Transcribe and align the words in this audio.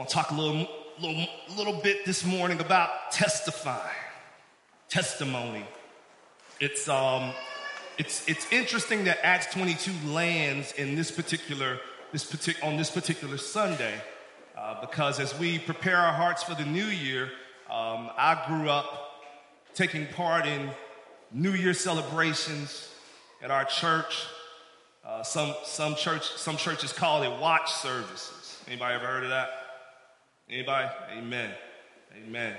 want 0.00 0.08
to 0.08 0.14
talk 0.14 0.30
a 0.30 0.34
little, 0.34 0.66
little, 0.98 1.26
little 1.58 1.78
bit 1.82 2.06
this 2.06 2.24
morning 2.24 2.58
about 2.58 3.12
testifying, 3.12 3.94
testimony. 4.88 5.62
It's, 6.58 6.88
um, 6.88 7.32
it's, 7.98 8.26
it's 8.26 8.50
interesting 8.50 9.04
that 9.04 9.18
Acts 9.22 9.52
22 9.52 9.92
lands 10.08 10.72
in 10.72 10.94
this 10.94 11.10
particular, 11.10 11.80
this 12.12 12.24
partic- 12.24 12.64
on 12.66 12.78
this 12.78 12.90
particular 12.90 13.36
Sunday, 13.36 13.92
uh, 14.56 14.80
because 14.80 15.20
as 15.20 15.38
we 15.38 15.58
prepare 15.58 15.98
our 15.98 16.14
hearts 16.14 16.42
for 16.42 16.54
the 16.54 16.64
new 16.64 16.86
year, 16.86 17.24
um, 17.68 18.08
I 18.16 18.42
grew 18.46 18.70
up 18.70 19.20
taking 19.74 20.06
part 20.06 20.46
in 20.46 20.70
New 21.30 21.52
Year 21.52 21.74
celebrations 21.74 22.88
at 23.42 23.50
our 23.50 23.66
church. 23.66 24.24
Uh, 25.04 25.22
some, 25.22 25.54
some, 25.64 25.94
church, 25.94 26.26
some 26.36 26.56
churches 26.56 26.90
call 26.90 27.22
it 27.22 27.38
watch 27.38 27.70
services. 27.70 28.62
Anybody 28.66 28.94
ever 28.94 29.04
heard 29.04 29.24
of 29.24 29.28
that? 29.28 29.59
Anybody? 30.50 30.88
Amen. 31.16 31.50
Amen. 32.26 32.56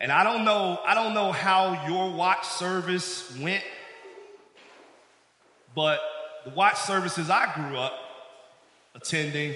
And 0.00 0.10
I 0.10 0.24
don't 0.24 0.44
know, 0.44 0.80
I 0.84 0.94
don't 0.94 1.14
know 1.14 1.30
how 1.30 1.86
your 1.86 2.10
watch 2.10 2.44
service 2.44 3.36
went, 3.38 3.62
but 5.74 6.00
the 6.44 6.50
watch 6.50 6.78
services 6.80 7.30
I 7.30 7.52
grew 7.54 7.76
up 7.76 7.92
attending 8.96 9.54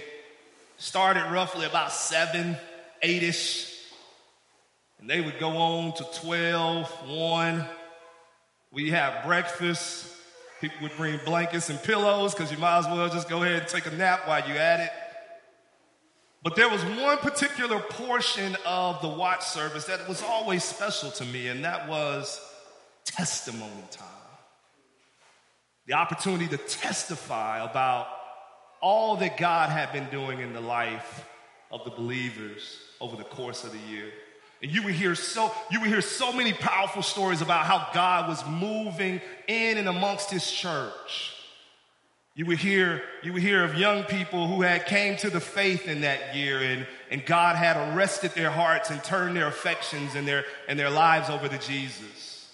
started 0.76 1.24
roughly 1.32 1.66
about 1.66 1.90
seven, 1.90 2.56
eight-ish, 3.02 3.74
and 5.00 5.10
they 5.10 5.20
would 5.20 5.40
go 5.40 5.56
on 5.56 5.94
to 5.94 6.06
12, 6.20 6.88
1. 7.08 7.64
We 8.70 8.90
have 8.90 9.24
breakfast. 9.24 10.12
People 10.60 10.76
would 10.82 10.96
bring 10.96 11.18
blankets 11.24 11.70
and 11.70 11.82
pillows 11.82 12.34
because 12.34 12.52
you 12.52 12.58
might 12.58 12.78
as 12.78 12.86
well 12.86 13.08
just 13.08 13.28
go 13.28 13.42
ahead 13.42 13.62
and 13.62 13.68
take 13.68 13.86
a 13.86 13.90
nap 13.90 14.28
while 14.28 14.46
you're 14.46 14.58
at 14.58 14.80
it. 14.80 14.90
But 16.44 16.56
there 16.56 16.68
was 16.68 16.84
one 16.84 17.16
particular 17.18 17.80
portion 17.80 18.54
of 18.66 19.00
the 19.00 19.08
watch 19.08 19.42
service 19.46 19.86
that 19.86 20.06
was 20.06 20.22
always 20.22 20.62
special 20.62 21.10
to 21.12 21.24
me, 21.24 21.48
and 21.48 21.64
that 21.64 21.88
was 21.88 22.38
testimony 23.06 23.72
time. 23.90 24.06
The 25.86 25.94
opportunity 25.94 26.46
to 26.48 26.58
testify 26.58 27.64
about 27.64 28.08
all 28.82 29.16
that 29.16 29.38
God 29.38 29.70
had 29.70 29.90
been 29.94 30.06
doing 30.10 30.40
in 30.40 30.52
the 30.52 30.60
life 30.60 31.24
of 31.72 31.82
the 31.84 31.90
believers 31.90 32.78
over 33.00 33.16
the 33.16 33.24
course 33.24 33.64
of 33.64 33.72
the 33.72 33.78
year. 33.90 34.10
And 34.62 34.70
you 34.70 34.82
would 34.82 34.94
hear 34.94 35.14
so 35.14 35.50
you 35.70 35.80
would 35.80 35.88
hear 35.88 36.02
so 36.02 36.30
many 36.30 36.52
powerful 36.52 37.02
stories 37.02 37.40
about 37.40 37.64
how 37.64 37.88
God 37.94 38.28
was 38.28 38.46
moving 38.46 39.22
in 39.48 39.78
and 39.78 39.88
amongst 39.88 40.30
his 40.30 40.50
church. 40.50 41.32
You 42.36 42.46
would 42.46 42.58
hear, 42.58 43.00
you 43.22 43.32
would 43.32 43.42
hear 43.42 43.62
of 43.62 43.76
young 43.76 44.02
people 44.02 44.48
who 44.48 44.62
had 44.62 44.86
came 44.86 45.16
to 45.18 45.30
the 45.30 45.38
faith 45.38 45.86
in 45.86 46.00
that 46.00 46.34
year 46.34 46.58
and, 46.60 46.84
and 47.08 47.24
God 47.24 47.54
had 47.54 47.76
arrested 47.76 48.32
their 48.32 48.50
hearts 48.50 48.90
and 48.90 49.02
turned 49.04 49.36
their 49.36 49.46
affections 49.46 50.16
and 50.16 50.26
their, 50.26 50.44
and 50.68 50.76
their 50.76 50.90
lives 50.90 51.30
over 51.30 51.46
to 51.46 51.58
Jesus. 51.58 52.50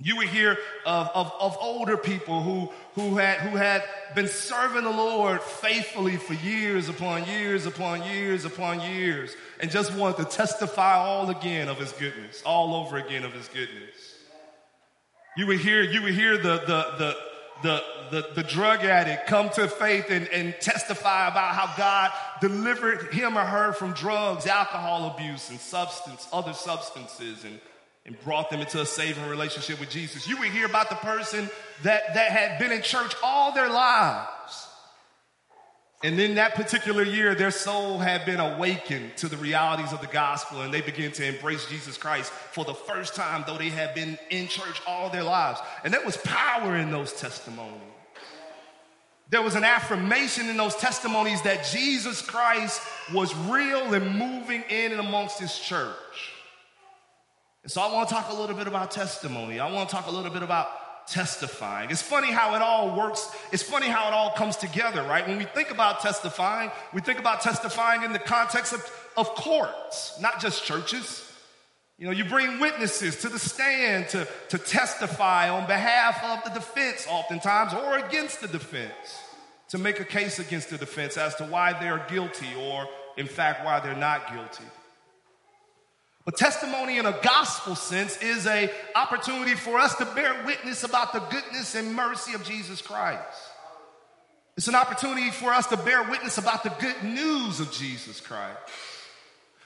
You 0.00 0.16
would 0.18 0.28
hear 0.28 0.56
of, 0.86 1.10
of, 1.14 1.32
of, 1.40 1.56
older 1.60 1.96
people 1.96 2.42
who, 2.42 2.70
who, 2.94 3.18
had, 3.18 3.38
who 3.38 3.56
had 3.56 3.84
been 4.14 4.26
serving 4.26 4.84
the 4.84 4.90
Lord 4.90 5.40
faithfully 5.40 6.16
for 6.16 6.34
years 6.34 6.88
upon 6.88 7.24
years 7.26 7.66
upon 7.66 8.02
years 8.04 8.44
upon 8.44 8.80
years 8.80 9.34
and 9.60 9.70
just 9.70 9.94
wanted 9.94 10.18
to 10.18 10.36
testify 10.36 10.94
all 10.94 11.30
again 11.30 11.68
of 11.68 11.78
his 11.78 11.92
goodness, 11.92 12.42
all 12.44 12.74
over 12.74 12.96
again 12.98 13.24
of 13.24 13.32
his 13.32 13.46
goodness. 13.48 14.16
You 15.36 15.46
would 15.48 15.58
hear, 15.60 15.82
you 15.82 16.02
would 16.02 16.14
hear 16.14 16.36
the, 16.36 16.58
the, 16.58 16.94
the, 16.98 17.16
the, 17.62 17.82
the, 18.10 18.28
the 18.34 18.42
drug 18.42 18.84
addict 18.84 19.26
come 19.26 19.48
to 19.50 19.68
faith 19.68 20.06
and, 20.10 20.28
and 20.28 20.54
testify 20.60 21.28
about 21.28 21.54
how 21.54 21.74
God 21.76 22.12
delivered 22.40 23.12
him 23.12 23.36
or 23.36 23.44
her 23.44 23.72
from 23.72 23.92
drugs, 23.92 24.46
alcohol 24.46 25.14
abuse, 25.14 25.50
and 25.50 25.58
substance, 25.58 26.28
other 26.32 26.52
substances, 26.52 27.44
and 27.44 27.60
and 28.04 28.20
brought 28.22 28.50
them 28.50 28.60
into 28.60 28.80
a 28.80 28.86
saving 28.86 29.26
relationship 29.28 29.78
with 29.78 29.88
Jesus. 29.88 30.26
You 30.26 30.36
would 30.38 30.48
hear 30.48 30.66
about 30.66 30.88
the 30.88 30.96
person 30.96 31.48
that, 31.84 32.14
that 32.14 32.32
had 32.32 32.58
been 32.58 32.72
in 32.72 32.82
church 32.82 33.14
all 33.22 33.52
their 33.52 33.68
lives. 33.68 34.28
And 36.04 36.18
in 36.18 36.34
that 36.34 36.56
particular 36.56 37.04
year, 37.04 37.34
their 37.36 37.52
soul 37.52 37.98
had 37.98 38.26
been 38.26 38.40
awakened 38.40 39.16
to 39.18 39.28
the 39.28 39.36
realities 39.36 39.92
of 39.92 40.00
the 40.00 40.08
gospel 40.08 40.62
and 40.62 40.74
they 40.74 40.80
began 40.80 41.12
to 41.12 41.24
embrace 41.24 41.66
Jesus 41.66 41.96
Christ 41.96 42.32
for 42.32 42.64
the 42.64 42.74
first 42.74 43.14
time, 43.14 43.44
though 43.46 43.56
they 43.56 43.68
had 43.68 43.94
been 43.94 44.18
in 44.30 44.48
church 44.48 44.82
all 44.86 45.10
their 45.10 45.22
lives. 45.22 45.60
And 45.84 45.94
there 45.94 46.04
was 46.04 46.16
power 46.16 46.76
in 46.76 46.90
those 46.90 47.12
testimonies. 47.12 47.80
There 49.30 49.42
was 49.42 49.54
an 49.54 49.64
affirmation 49.64 50.48
in 50.48 50.56
those 50.56 50.74
testimonies 50.74 51.40
that 51.42 51.64
Jesus 51.64 52.20
Christ 52.20 52.82
was 53.14 53.34
real 53.34 53.94
and 53.94 54.18
moving 54.18 54.62
in 54.68 54.90
and 54.90 55.00
amongst 55.00 55.38
his 55.38 55.58
church. 55.58 55.94
And 57.62 57.70
so 57.70 57.80
I 57.80 57.92
want 57.92 58.08
to 58.08 58.14
talk 58.14 58.30
a 58.30 58.34
little 58.34 58.56
bit 58.56 58.66
about 58.66 58.90
testimony. 58.90 59.60
I 59.60 59.70
want 59.70 59.88
to 59.88 59.94
talk 59.94 60.08
a 60.08 60.10
little 60.10 60.32
bit 60.32 60.42
about 60.42 60.68
testifying. 61.06 61.90
It's 61.90 62.02
funny 62.02 62.30
how 62.30 62.54
it 62.54 62.62
all 62.62 62.96
works. 62.96 63.30
It's 63.52 63.62
funny 63.62 63.88
how 63.88 64.08
it 64.08 64.14
all 64.14 64.30
comes 64.30 64.56
together, 64.56 65.02
right? 65.02 65.26
When 65.26 65.38
we 65.38 65.44
think 65.44 65.70
about 65.70 66.00
testifying, 66.00 66.70
we 66.92 67.00
think 67.00 67.18
about 67.18 67.40
testifying 67.40 68.02
in 68.02 68.12
the 68.12 68.18
context 68.18 68.72
of, 68.72 69.08
of 69.16 69.28
courts, 69.34 70.18
not 70.20 70.40
just 70.40 70.64
churches. 70.64 71.28
You 71.98 72.06
know, 72.06 72.12
you 72.12 72.24
bring 72.24 72.58
witnesses 72.58 73.18
to 73.18 73.28
the 73.28 73.38
stand 73.38 74.08
to, 74.08 74.26
to 74.48 74.58
testify 74.58 75.48
on 75.48 75.66
behalf 75.66 76.22
of 76.24 76.44
the 76.44 76.58
defense, 76.58 77.06
oftentimes, 77.08 77.74
or 77.74 77.98
against 77.98 78.40
the 78.40 78.48
defense, 78.48 79.20
to 79.68 79.78
make 79.78 80.00
a 80.00 80.04
case 80.04 80.38
against 80.38 80.70
the 80.70 80.78
defense 80.78 81.16
as 81.16 81.34
to 81.36 81.44
why 81.44 81.72
they're 81.78 82.04
guilty 82.08 82.48
or, 82.58 82.88
in 83.16 83.26
fact, 83.26 83.64
why 83.64 83.78
they're 83.80 83.94
not 83.94 84.32
guilty. 84.32 84.64
But 86.24 86.36
testimony 86.36 86.98
in 86.98 87.06
a 87.06 87.18
gospel 87.22 87.74
sense 87.74 88.16
is 88.18 88.46
a 88.46 88.70
opportunity 88.94 89.54
for 89.54 89.78
us 89.78 89.96
to 89.96 90.04
bear 90.04 90.44
witness 90.46 90.84
about 90.84 91.12
the 91.12 91.18
goodness 91.18 91.74
and 91.74 91.94
mercy 91.94 92.34
of 92.34 92.44
Jesus 92.44 92.80
Christ. 92.80 93.20
It's 94.56 94.68
an 94.68 94.74
opportunity 94.74 95.30
for 95.30 95.50
us 95.50 95.66
to 95.68 95.76
bear 95.76 96.02
witness 96.08 96.38
about 96.38 96.62
the 96.62 96.70
good 96.78 97.02
news 97.02 97.58
of 97.58 97.72
Jesus 97.72 98.20
Christ. 98.20 98.58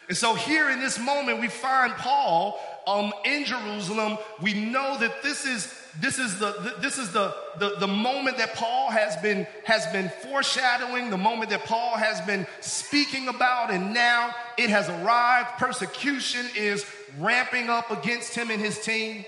And 0.08 0.16
so 0.16 0.34
here 0.34 0.70
in 0.70 0.80
this 0.80 0.98
moment, 0.98 1.40
we 1.40 1.48
find 1.48 1.92
Paul 1.94 2.60
um, 2.86 3.12
in 3.24 3.44
Jerusalem. 3.44 4.18
We 4.40 4.54
know 4.54 4.96
that 4.98 5.22
this 5.22 5.44
is 5.44 5.66
this 6.00 6.18
is 6.18 6.38
the 6.38 6.74
this 6.80 6.98
is 6.98 7.12
the, 7.12 7.34
the 7.58 7.76
the 7.78 7.86
moment 7.86 8.38
that 8.38 8.54
Paul 8.54 8.90
has 8.90 9.16
been 9.16 9.46
has 9.64 9.86
been 9.88 10.10
foreshadowing, 10.22 11.10
the 11.10 11.16
moment 11.16 11.50
that 11.50 11.64
Paul 11.64 11.96
has 11.96 12.20
been 12.22 12.46
speaking 12.60 13.28
about, 13.28 13.70
and 13.70 13.94
now 13.94 14.34
it 14.58 14.70
has 14.70 14.88
arrived. 14.88 15.50
Persecution 15.58 16.46
is 16.56 16.84
ramping 17.18 17.70
up 17.70 17.90
against 17.90 18.34
him 18.34 18.50
and 18.50 18.60
his 18.60 18.78
team. 18.80 19.24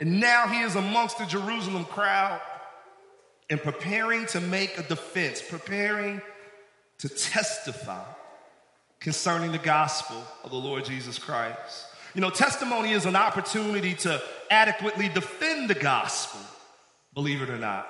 And 0.00 0.20
now 0.20 0.48
he 0.48 0.60
is 0.60 0.74
amongst 0.74 1.18
the 1.18 1.26
Jerusalem 1.26 1.84
crowd 1.84 2.40
and 3.48 3.62
preparing 3.62 4.26
to 4.26 4.40
make 4.40 4.76
a 4.78 4.82
defense, 4.82 5.42
preparing 5.42 6.20
to 6.98 7.08
testify 7.08 8.04
concerning 8.98 9.52
the 9.52 9.58
gospel 9.58 10.22
of 10.44 10.50
the 10.50 10.56
Lord 10.56 10.84
Jesus 10.84 11.18
Christ. 11.18 11.86
You 12.14 12.20
know, 12.20 12.30
testimony 12.30 12.92
is 12.92 13.06
an 13.06 13.16
opportunity 13.16 13.94
to 13.94 14.22
adequately 14.50 15.08
defend 15.08 15.70
the 15.70 15.74
gospel, 15.74 16.40
believe 17.14 17.40
it 17.40 17.48
or 17.48 17.58
not, 17.58 17.88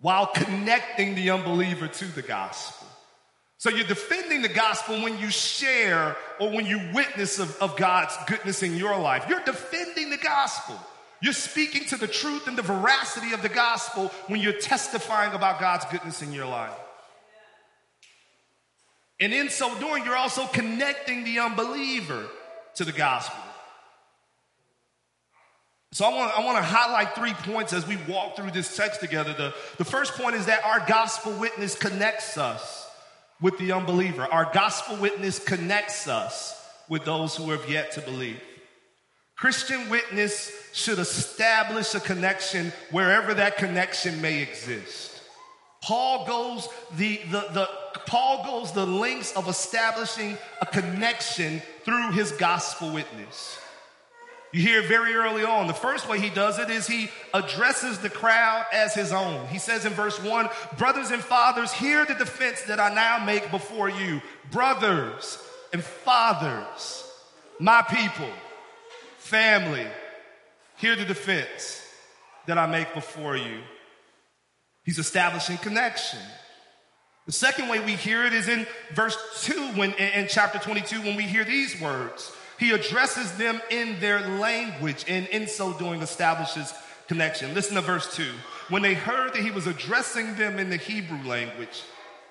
while 0.00 0.26
connecting 0.26 1.14
the 1.14 1.30
unbeliever 1.30 1.88
to 1.88 2.04
the 2.04 2.22
gospel. 2.22 2.86
So 3.56 3.70
you're 3.70 3.86
defending 3.86 4.42
the 4.42 4.50
gospel 4.50 5.02
when 5.02 5.18
you 5.18 5.30
share 5.30 6.16
or 6.38 6.50
when 6.50 6.66
you 6.66 6.90
witness 6.92 7.38
of, 7.38 7.56
of 7.62 7.76
God's 7.76 8.14
goodness 8.26 8.62
in 8.62 8.76
your 8.76 8.98
life. 8.98 9.24
You're 9.26 9.44
defending 9.44 10.10
the 10.10 10.18
gospel. 10.18 10.78
You're 11.22 11.32
speaking 11.32 11.86
to 11.86 11.96
the 11.96 12.06
truth 12.06 12.46
and 12.46 12.58
the 12.58 12.62
veracity 12.62 13.32
of 13.32 13.40
the 13.40 13.48
gospel 13.48 14.08
when 14.26 14.40
you're 14.40 14.52
testifying 14.52 15.32
about 15.32 15.60
God's 15.60 15.86
goodness 15.86 16.20
in 16.20 16.32
your 16.32 16.44
life. 16.44 16.76
And 19.18 19.32
in 19.32 19.48
so 19.48 19.74
doing, 19.78 20.04
you're 20.04 20.16
also 20.16 20.46
connecting 20.48 21.24
the 21.24 21.38
unbeliever 21.38 22.26
to 22.76 22.84
the 22.84 22.92
gospel. 22.92 23.38
So 25.92 26.04
I 26.04 26.08
want, 26.08 26.36
I 26.36 26.44
want 26.44 26.58
to 26.58 26.62
highlight 26.64 27.14
three 27.14 27.34
points 27.34 27.72
as 27.72 27.86
we 27.86 27.96
walk 28.08 28.34
through 28.34 28.50
this 28.50 28.76
text 28.76 29.00
together. 29.00 29.32
The, 29.32 29.54
the 29.78 29.84
first 29.84 30.14
point 30.14 30.34
is 30.34 30.46
that 30.46 30.64
our 30.64 30.84
gospel 30.88 31.32
witness 31.38 31.76
connects 31.76 32.36
us 32.36 32.90
with 33.40 33.56
the 33.58 33.70
unbeliever. 33.70 34.22
Our 34.22 34.50
gospel 34.52 34.96
witness 34.96 35.38
connects 35.38 36.08
us 36.08 36.60
with 36.88 37.04
those 37.04 37.36
who 37.36 37.50
have 37.50 37.70
yet 37.70 37.92
to 37.92 38.00
believe. 38.00 38.40
Christian 39.36 39.88
witness 39.88 40.50
should 40.72 40.98
establish 40.98 41.94
a 41.94 42.00
connection 42.00 42.72
wherever 42.90 43.34
that 43.34 43.56
connection 43.56 44.20
may 44.20 44.42
exist. 44.42 45.13
Paul 45.84 46.26
goes 46.26 46.66
the, 46.96 47.20
the, 47.30 47.46
the, 47.52 47.68
Paul 48.06 48.42
goes 48.42 48.72
the 48.72 48.86
lengths 48.86 49.36
of 49.36 49.48
establishing 49.48 50.38
a 50.62 50.64
connection 50.64 51.60
through 51.84 52.12
his 52.12 52.32
gospel 52.32 52.90
witness. 52.90 53.58
You 54.50 54.62
hear 54.62 54.80
very 54.80 55.12
early 55.12 55.44
on. 55.44 55.66
The 55.66 55.74
first 55.74 56.08
way 56.08 56.18
he 56.18 56.30
does 56.30 56.58
it 56.58 56.70
is 56.70 56.86
he 56.86 57.10
addresses 57.34 57.98
the 57.98 58.08
crowd 58.08 58.64
as 58.72 58.94
his 58.94 59.12
own. 59.12 59.46
He 59.48 59.58
says 59.58 59.84
in 59.84 59.92
verse 59.92 60.18
1 60.22 60.48
Brothers 60.78 61.10
and 61.10 61.22
fathers, 61.22 61.70
hear 61.70 62.06
the 62.06 62.14
defense 62.14 62.62
that 62.62 62.80
I 62.80 62.94
now 62.94 63.22
make 63.22 63.50
before 63.50 63.90
you. 63.90 64.22
Brothers 64.50 65.38
and 65.74 65.84
fathers, 65.84 67.06
my 67.58 67.82
people, 67.82 68.30
family, 69.18 69.86
hear 70.78 70.96
the 70.96 71.04
defense 71.04 71.86
that 72.46 72.56
I 72.56 72.66
make 72.66 72.94
before 72.94 73.36
you. 73.36 73.58
He's 74.84 74.98
establishing 74.98 75.56
connection. 75.58 76.20
The 77.26 77.32
second 77.32 77.68
way 77.68 77.80
we 77.80 77.92
hear 77.92 78.24
it 78.24 78.34
is 78.34 78.48
in 78.48 78.66
verse 78.92 79.16
2 79.44 79.68
when 79.76 79.92
in 79.94 80.26
chapter 80.28 80.58
22 80.58 81.00
when 81.00 81.16
we 81.16 81.22
hear 81.22 81.44
these 81.44 81.80
words. 81.80 82.30
He 82.58 82.70
addresses 82.70 83.32
them 83.32 83.60
in 83.70 83.98
their 83.98 84.20
language 84.20 85.04
and 85.08 85.26
in 85.28 85.46
so 85.48 85.72
doing 85.72 86.02
establishes 86.02 86.72
connection. 87.08 87.54
Listen 87.54 87.76
to 87.76 87.80
verse 87.80 88.14
2. 88.14 88.26
When 88.68 88.82
they 88.82 88.94
heard 88.94 89.34
that 89.34 89.42
he 89.42 89.50
was 89.50 89.66
addressing 89.66 90.36
them 90.36 90.58
in 90.58 90.70
the 90.70 90.76
Hebrew 90.76 91.22
language, 91.26 91.82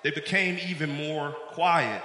they 0.02 0.10
became 0.10 0.58
even 0.68 0.90
more 0.90 1.32
quiet. 1.52 2.02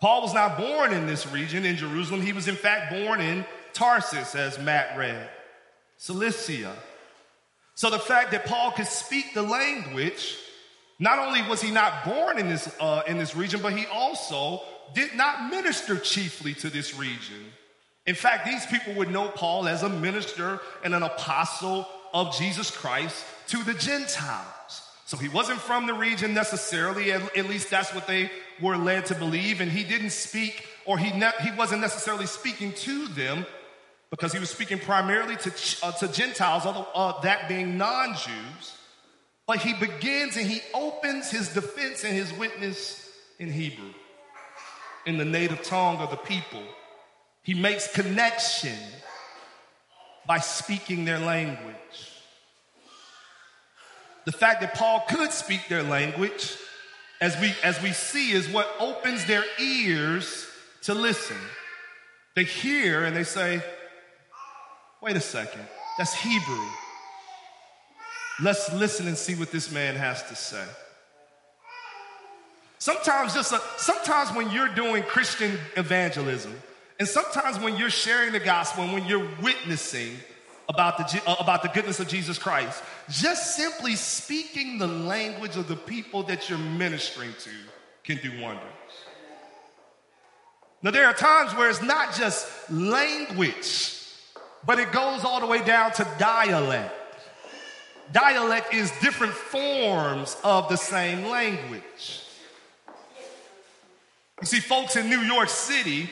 Paul 0.00 0.22
was 0.22 0.34
not 0.34 0.58
born 0.58 0.92
in 0.92 1.06
this 1.06 1.26
region 1.26 1.64
in 1.64 1.76
Jerusalem. 1.76 2.20
He 2.20 2.32
was 2.32 2.48
in 2.48 2.56
fact 2.56 2.92
born 2.92 3.20
in 3.20 3.46
Tarsus, 3.72 4.34
as 4.34 4.58
Matt 4.58 4.98
read, 4.98 5.28
Cilicia. 5.96 6.74
So 7.74 7.90
the 7.90 7.98
fact 7.98 8.30
that 8.30 8.46
Paul 8.46 8.70
could 8.70 8.86
speak 8.86 9.34
the 9.34 9.42
language, 9.42 10.36
not 10.98 11.18
only 11.18 11.42
was 11.42 11.60
he 11.60 11.70
not 11.70 12.04
born 12.04 12.38
in 12.38 12.48
this, 12.48 12.72
uh, 12.80 13.02
in 13.06 13.18
this 13.18 13.34
region, 13.34 13.60
but 13.60 13.76
he 13.76 13.86
also 13.86 14.62
did 14.94 15.14
not 15.14 15.50
minister 15.50 15.98
chiefly 15.98 16.54
to 16.54 16.70
this 16.70 16.96
region. 16.96 17.52
In 18.06 18.14
fact, 18.14 18.46
these 18.46 18.64
people 18.66 18.94
would 18.94 19.10
know 19.10 19.28
Paul 19.28 19.66
as 19.66 19.82
a 19.82 19.88
minister 19.88 20.60
and 20.84 20.94
an 20.94 21.02
apostle 21.02 21.88
of 22.12 22.36
Jesus 22.36 22.70
Christ 22.70 23.24
to 23.48 23.62
the 23.64 23.74
Gentiles. 23.74 24.82
So 25.06 25.16
he 25.16 25.28
wasn't 25.28 25.58
from 25.58 25.86
the 25.86 25.94
region 25.94 26.32
necessarily, 26.32 27.12
at, 27.12 27.36
at 27.36 27.48
least 27.48 27.70
that's 27.70 27.94
what 27.94 28.06
they 28.06 28.30
were 28.60 28.76
led 28.76 29.06
to 29.06 29.14
believe. 29.14 29.60
And 29.60 29.70
he 29.70 29.84
didn't 29.84 30.10
speak, 30.10 30.66
or 30.86 30.96
he, 30.96 31.16
ne- 31.18 31.32
he 31.42 31.50
wasn't 31.52 31.80
necessarily 31.80 32.26
speaking 32.26 32.72
to 32.72 33.08
them 33.08 33.46
because 34.14 34.32
he 34.32 34.38
was 34.38 34.48
speaking 34.48 34.78
primarily 34.78 35.34
to, 35.34 35.52
uh, 35.82 35.90
to 35.90 36.06
Gentiles, 36.06 36.62
uh, 36.64 37.20
that 37.22 37.48
being 37.48 37.76
non 37.76 38.14
Jews. 38.14 38.76
But 39.44 39.58
he 39.58 39.74
begins 39.74 40.36
and 40.36 40.46
he 40.46 40.60
opens 40.72 41.32
his 41.32 41.52
defense 41.52 42.04
and 42.04 42.14
his 42.14 42.32
witness 42.34 43.10
in 43.40 43.50
Hebrew 43.50 43.90
in 45.04 45.18
the 45.18 45.24
native 45.24 45.64
tongue 45.64 45.96
of 45.96 46.10
the 46.10 46.16
people. 46.16 46.62
He 47.42 47.54
makes 47.54 47.92
connection 47.92 48.78
by 50.28 50.38
speaking 50.38 51.04
their 51.04 51.18
language. 51.18 51.74
The 54.26 54.32
fact 54.32 54.60
that 54.60 54.74
Paul 54.74 55.04
could 55.08 55.32
speak 55.32 55.68
their 55.68 55.82
language, 55.82 56.56
as 57.20 57.38
we, 57.40 57.52
as 57.64 57.82
we 57.82 57.90
see, 57.90 58.30
is 58.30 58.48
what 58.48 58.72
opens 58.78 59.26
their 59.26 59.44
ears 59.58 60.46
to 60.82 60.94
listen. 60.94 61.36
They 62.36 62.44
hear 62.44 63.04
and 63.04 63.16
they 63.16 63.24
say, 63.24 63.60
wait 65.04 65.16
a 65.16 65.20
second, 65.20 65.60
that's 65.98 66.14
Hebrew. 66.14 66.66
Let's 68.40 68.72
listen 68.72 69.06
and 69.06 69.16
see 69.16 69.34
what 69.34 69.52
this 69.52 69.70
man 69.70 69.96
has 69.96 70.22
to 70.24 70.34
say. 70.34 70.64
Sometimes 72.78 73.34
just 73.34 73.52
a, 73.52 73.60
sometimes 73.76 74.34
when 74.34 74.50
you're 74.50 74.74
doing 74.74 75.02
Christian 75.02 75.58
evangelism, 75.76 76.54
and 76.98 77.06
sometimes 77.06 77.58
when 77.58 77.76
you're 77.76 77.90
sharing 77.90 78.32
the 78.32 78.40
gospel 78.40 78.84
and 78.84 78.92
when 78.94 79.04
you're 79.04 79.28
witnessing 79.42 80.16
about 80.70 80.96
the, 80.96 81.22
uh, 81.26 81.36
about 81.38 81.62
the 81.62 81.68
goodness 81.68 82.00
of 82.00 82.08
Jesus 82.08 82.38
Christ, 82.38 82.82
just 83.10 83.56
simply 83.56 83.96
speaking 83.96 84.78
the 84.78 84.86
language 84.86 85.56
of 85.56 85.68
the 85.68 85.76
people 85.76 86.22
that 86.24 86.48
you're 86.48 86.58
ministering 86.58 87.34
to 87.40 87.50
can 88.04 88.16
do 88.22 88.40
wonders. 88.40 88.62
Now, 90.82 90.90
there 90.90 91.06
are 91.06 91.14
times 91.14 91.54
where 91.54 91.68
it's 91.68 91.82
not 91.82 92.14
just 92.14 92.48
language, 92.70 94.03
but 94.66 94.78
it 94.78 94.92
goes 94.92 95.24
all 95.24 95.40
the 95.40 95.46
way 95.46 95.64
down 95.64 95.92
to 95.92 96.06
dialect. 96.18 96.94
Dialect 98.12 98.74
is 98.74 98.90
different 99.00 99.32
forms 99.32 100.36
of 100.44 100.68
the 100.68 100.76
same 100.76 101.26
language. 101.26 102.22
You 104.40 104.46
see, 104.46 104.60
folks 104.60 104.96
in 104.96 105.08
New 105.08 105.20
York 105.20 105.48
City 105.48 106.10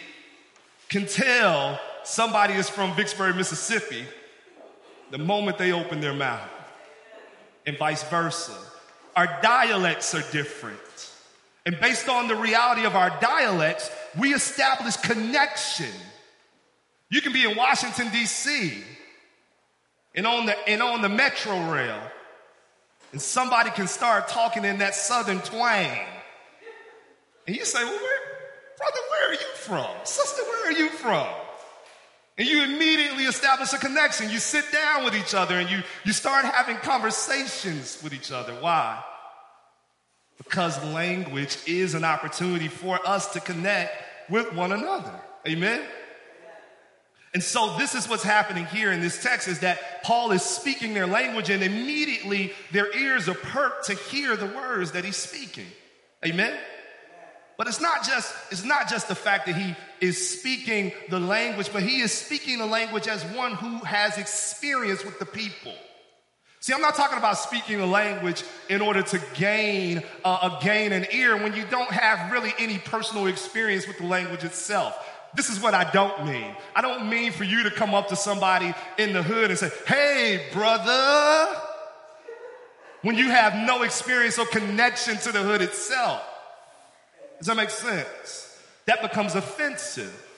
can 0.89 1.07
tell 1.07 1.79
somebody 2.05 2.55
is 2.55 2.69
from 2.69 2.95
Vicksburg, 2.95 3.37
Mississippi 3.37 4.07
the 5.13 5.19
moment 5.19 5.59
they 5.59 5.73
open 5.73 6.01
their 6.01 6.15
mouth, 6.15 6.49
and 7.67 7.77
vice 7.77 8.03
versa. 8.05 8.57
Our 9.15 9.39
dialects 9.43 10.15
are 10.15 10.25
different. 10.33 10.79
And 11.67 11.79
based 11.79 12.09
on 12.09 12.29
the 12.29 12.35
reality 12.35 12.85
of 12.87 12.97
our 12.97 13.11
dialects, 13.21 13.91
we 14.19 14.33
establish 14.33 14.97
connection. 14.97 15.93
You 17.13 17.21
can 17.21 17.35
be 17.35 17.45
in 17.45 17.55
Washington, 17.59 18.09
D.C., 18.11 18.73
and 20.15 20.27
on 20.27 20.47
the, 20.47 20.57
and 20.67 20.83
on 20.83 21.03
the 21.03 21.11
metro 21.11 21.71
rail, 21.71 22.01
and 23.13 23.21
somebody 23.21 23.69
can 23.69 23.87
start 23.87 24.29
talking 24.29 24.65
in 24.65 24.79
that 24.79 24.95
southern 24.95 25.41
twang. 25.41 26.07
And 27.47 27.55
you 27.55 27.67
say, 27.67 27.85
well, 27.85 27.93
where, 27.93 28.21
brother, 28.79 28.99
where 29.11 29.29
are 29.29 29.35
you 29.35 29.55
from? 29.57 29.91
Sister, 30.05 30.43
where 30.43 30.71
are 30.71 30.73
you 30.73 30.89
from? 30.89 31.29
And 32.39 32.49
you 32.49 32.65
immediately 32.65 33.25
establish 33.25 33.75
a 33.75 33.79
connection. 33.79 34.31
You 34.31 34.39
sit 34.39 34.65
down 34.73 35.05
with 35.05 35.15
each 35.15 35.35
other 35.35 35.57
and 35.57 35.69
you, 35.69 35.83
you 36.05 36.15
start 36.15 36.47
having 36.47 36.79
conversations 36.79 38.03
with 38.03 38.15
each 38.15 38.33
other. 38.33 38.55
Why? 38.55 39.05
Because 40.39 40.83
language 40.83 41.59
is 41.67 41.93
an 41.93 42.05
opportunity 42.05 42.69
for 42.69 42.99
us 43.07 43.35
to 43.35 43.41
connect 43.41 44.31
with 44.31 44.55
one 44.55 44.73
another. 44.73 45.13
Amen? 45.47 45.83
And 47.35 47.43
so 47.43 47.77
this 47.79 47.95
is 47.95 48.09
what's 48.09 48.23
happening 48.23 48.67
here 48.67 48.93
in 48.93 49.01
this 49.01 49.23
text 49.23 49.49
is 49.49 49.61
that 49.61 50.03
Paul 50.03 50.33
is 50.33 50.43
speaking 50.43 50.93
their 50.93 51.07
language 51.07 51.49
and 51.49 51.63
immediately 51.63 52.53
their 52.73 52.95
ears 52.95 53.29
are 53.29 53.35
perked 53.35 53.87
to 53.87 53.95
hear 53.95 54.37
the 54.37 54.47
words 54.47 54.93
that 54.93 55.05
he's 55.05 55.17
speaking. 55.17 55.67
Amen? 56.25 56.55
But 57.57 57.69
it's 57.69 57.81
not 57.81 58.05
just, 58.05 58.35
it's 58.51 58.65
not 58.65 58.89
just 58.89 59.09
the 59.09 59.15
fact 59.15 59.47
that 59.47 59.57
he 59.57 59.75
is 60.01 60.41
speaking 60.41 60.93
the 61.09 61.21
language, 61.21 61.71
but 61.73 61.83
he 61.83 62.01
is 62.01 62.13
speaking 62.13 62.59
the 62.59 62.67
language 62.67 63.09
as 63.09 63.25
one 63.25 63.53
who 63.53 63.79
has 63.79 64.19
experience 64.19 65.05
with 65.05 65.19
the 65.19 65.27
people. 65.27 65.73
See, 66.61 66.73
I'm 66.73 66.81
not 66.81 66.95
talking 66.95 67.19
about 67.19 67.39
speaking 67.39 67.81
a 67.81 67.87
language 67.87 68.45
in 68.69 68.81
order 68.81 69.03
to 69.03 69.21
gain 69.35 70.03
uh, 70.25 70.59
a 70.61 70.65
gain 70.65 70.93
an 70.93 71.07
ear 71.13 71.37
when 71.37 71.55
you 71.55 71.65
don't 71.69 71.91
have 71.91 72.31
really 72.31 72.53
any 72.59 72.79
personal 72.79 73.27
experience 73.27 73.89
with 73.89 73.99
the 73.99 74.07
language 74.07 74.45
itself. 74.45 74.95
This 75.35 75.49
is 75.49 75.61
what 75.61 75.75
I 75.75 75.91
don't 75.91 76.27
mean. 76.27 76.55
I 76.75 76.83
don't 76.83 77.09
mean 77.09 77.33
for 77.33 77.45
you 77.45 77.63
to 77.63 77.71
come 77.71 77.95
up 77.95 78.09
to 78.09 78.17
somebody 78.17 78.75
in 78.99 79.13
the 79.13 79.23
hood 79.23 79.51
and 79.51 79.59
say, 79.59 79.71
"Hey, 79.87 80.49
brother," 80.53 81.57
when 83.03 83.17
you 83.17 83.31
have 83.31 83.55
no 83.55 83.83
experience 83.83 84.39
or 84.39 84.47
connection 84.47 85.17
to 85.19 85.33
the 85.33 85.43
hood 85.43 85.63
itself. 85.63 86.23
Does 87.39 87.49
that 87.49 87.57
make 87.57 87.71
sense? 87.71 88.57
That 88.87 89.03
becomes 89.03 89.35
offensive. 89.35 90.29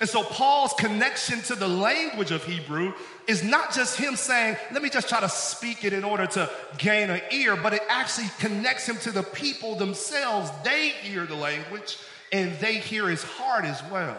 And 0.00 0.08
so 0.08 0.22
Paul's 0.22 0.74
connection 0.74 1.40
to 1.42 1.54
the 1.54 1.68
language 1.68 2.30
of 2.30 2.44
Hebrew 2.44 2.92
is 3.26 3.42
not 3.42 3.72
just 3.72 3.98
him 3.98 4.16
saying, 4.16 4.56
let 4.72 4.82
me 4.82 4.90
just 4.90 5.08
try 5.08 5.20
to 5.20 5.28
speak 5.28 5.84
it 5.84 5.92
in 5.92 6.04
order 6.04 6.26
to 6.26 6.50
gain 6.76 7.08
an 7.08 7.22
ear, 7.30 7.56
but 7.56 7.72
it 7.72 7.82
actually 7.88 8.28
connects 8.38 8.86
him 8.86 8.96
to 8.98 9.10
the 9.10 9.22
people 9.22 9.74
themselves. 9.76 10.50
They 10.64 10.88
hear 10.88 11.24
the 11.24 11.34
language 11.34 11.98
and 12.30 12.58
they 12.58 12.74
hear 12.74 13.08
his 13.08 13.22
heart 13.22 13.64
as 13.64 13.82
well. 13.90 14.18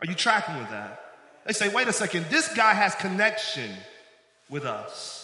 Are 0.00 0.06
you 0.06 0.14
tracking 0.14 0.56
with 0.58 0.70
that? 0.70 1.00
They 1.46 1.52
say, 1.52 1.68
wait 1.68 1.88
a 1.88 1.92
second, 1.92 2.26
this 2.28 2.52
guy 2.54 2.74
has 2.74 2.94
connection 2.94 3.70
with 4.50 4.64
us. 4.64 5.22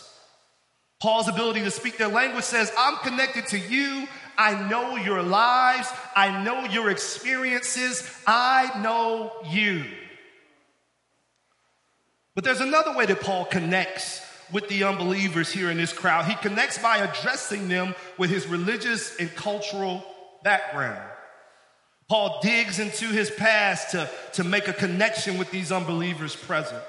Paul's 1.00 1.29
ability 1.29 1.61
to 1.64 1.71
speak 1.71 1.99
their 1.99 2.09
language 2.09 2.45
says, 2.45 2.73
I'm 2.79 2.97
connected 2.99 3.49
to 3.49 3.59
you 3.59 4.07
I 4.37 4.69
know 4.69 4.97
your 4.97 5.23
lives. 5.23 5.93
I 6.17 6.43
know 6.43 6.64
your 6.64 6.91
experiences. 6.91 8.09
I 8.26 8.81
know 8.83 9.33
you. 9.50 9.85
But 12.35 12.45
there's 12.45 12.61
another 12.61 12.97
way 12.97 13.07
that 13.07 13.21
Paul 13.21 13.45
connects 13.45 14.23
with 14.52 14.69
the 14.69 14.85
unbelievers 14.85 15.52
here 15.52 15.71
in 15.71 15.76
this 15.76 15.93
crowd. 15.93 16.25
He 16.25 16.35
connects 16.37 16.79
by 16.79 16.99
addressing 16.99 17.69
them 17.69 17.95
with 18.19 18.31
his 18.31 18.47
religious 18.47 19.17
and 19.17 19.35
cultural 19.35 20.05
background. 20.43 21.09
Paul 22.12 22.40
digs 22.42 22.78
into 22.78 23.07
his 23.07 23.31
past 23.31 23.92
to, 23.92 24.07
to 24.35 24.45
make 24.45 24.69
a 24.69 24.75
connection 24.75 25.38
with 25.38 25.50
these 25.50 25.73
unbelievers 25.73 26.37
present. 26.37 26.83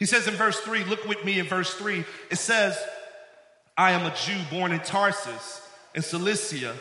He 0.00 0.04
says 0.04 0.26
in 0.26 0.34
verse 0.34 0.58
3, 0.58 0.82
look 0.82 1.04
with 1.04 1.24
me 1.24 1.38
in 1.38 1.46
verse 1.46 1.72
3, 1.74 2.04
it 2.28 2.38
says, 2.38 2.76
I 3.76 3.92
am 3.92 4.04
a 4.04 4.12
Jew 4.16 4.36
born 4.50 4.72
in 4.72 4.80
Tarsus 4.80 5.64
in 5.94 6.02
Cilicia, 6.02 6.74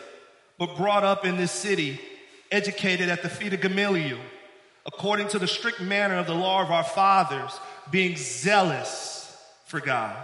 but 0.58 0.76
brought 0.76 1.04
up 1.04 1.24
in 1.24 1.38
this 1.38 1.52
city, 1.52 2.02
educated 2.50 3.10
at 3.10 3.22
the 3.22 3.30
feet 3.30 3.54
of 3.54 3.62
Gamaliel, 3.62 4.18
according 4.88 5.28
to 5.28 5.38
the 5.38 5.48
strict 5.48 5.80
manner 5.80 6.18
of 6.18 6.26
the 6.26 6.34
law 6.34 6.64
of 6.64 6.72
our 6.72 6.84
fathers, 6.84 7.52
being 7.92 8.16
zealous 8.18 9.40
for 9.66 9.80
God. 9.80 10.16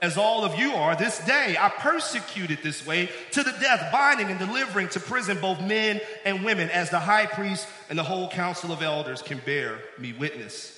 As 0.00 0.16
all 0.16 0.44
of 0.44 0.56
you 0.56 0.72
are 0.72 0.94
this 0.94 1.18
day, 1.24 1.56
I 1.58 1.68
persecuted 1.70 2.60
this 2.62 2.86
way 2.86 3.10
to 3.32 3.42
the 3.42 3.52
death, 3.52 3.90
binding 3.90 4.28
and 4.28 4.38
delivering 4.38 4.88
to 4.90 5.00
prison 5.00 5.40
both 5.40 5.60
men 5.60 6.00
and 6.24 6.44
women, 6.44 6.70
as 6.70 6.90
the 6.90 7.00
high 7.00 7.26
priest 7.26 7.66
and 7.90 7.98
the 7.98 8.04
whole 8.04 8.28
council 8.28 8.72
of 8.72 8.82
elders 8.82 9.22
can 9.22 9.40
bear 9.44 9.78
me 9.98 10.12
witness. 10.12 10.74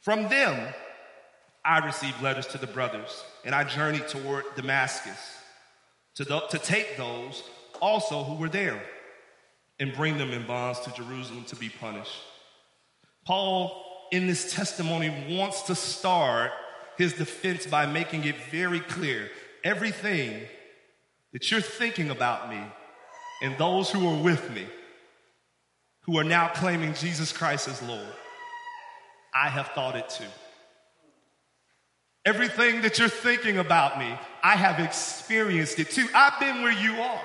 From 0.00 0.28
them, 0.28 0.74
I 1.64 1.78
received 1.78 2.20
letters 2.22 2.46
to 2.48 2.58
the 2.58 2.66
brothers, 2.66 3.22
and 3.44 3.54
I 3.54 3.64
journeyed 3.64 4.08
toward 4.08 4.44
Damascus 4.56 5.18
to, 6.16 6.24
the, 6.24 6.40
to 6.40 6.58
take 6.58 6.96
those 6.96 7.44
also 7.80 8.24
who 8.24 8.34
were 8.34 8.48
there 8.48 8.82
and 9.78 9.92
bring 9.94 10.18
them 10.18 10.30
in 10.30 10.46
bonds 10.46 10.80
to 10.80 10.92
Jerusalem 10.92 11.44
to 11.44 11.56
be 11.56 11.68
punished. 11.68 12.16
Paul, 13.24 14.08
in 14.10 14.26
this 14.26 14.52
testimony, 14.52 15.36
wants 15.36 15.62
to 15.62 15.74
start 15.74 16.52
his 17.00 17.14
defense 17.14 17.66
by 17.66 17.86
making 17.86 18.24
it 18.24 18.36
very 18.50 18.78
clear 18.78 19.30
everything 19.64 20.38
that 21.32 21.50
you're 21.50 21.62
thinking 21.62 22.10
about 22.10 22.50
me 22.50 22.60
and 23.42 23.56
those 23.56 23.90
who 23.90 24.06
are 24.06 24.22
with 24.22 24.50
me, 24.50 24.66
who 26.02 26.18
are 26.18 26.24
now 26.24 26.48
claiming 26.48 26.92
Jesus 26.92 27.32
Christ 27.32 27.68
as 27.68 27.80
Lord, 27.84 28.14
I 29.34 29.48
have 29.48 29.68
thought 29.68 29.96
it 29.96 30.10
too. 30.10 30.28
Everything 32.26 32.82
that 32.82 32.98
you're 32.98 33.08
thinking 33.08 33.56
about 33.56 33.98
me, 33.98 34.14
I 34.42 34.56
have 34.56 34.78
experienced 34.78 35.78
it 35.78 35.90
too. 35.90 36.06
I've 36.14 36.38
been 36.38 36.60
where 36.60 36.70
you 36.70 37.00
are. 37.00 37.22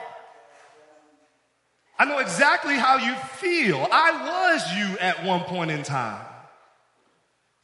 I 2.00 2.05
know 2.05 2.20
exactly 2.20 2.75
how 2.75 2.96
you 2.96 3.13
feel. 3.13 3.86
I 3.91 4.53
was 4.53 4.74
you 4.77 4.98
at 5.00 5.25
one 5.25 5.41
point 5.41 5.72
in 5.72 5.84
time. 5.84 6.25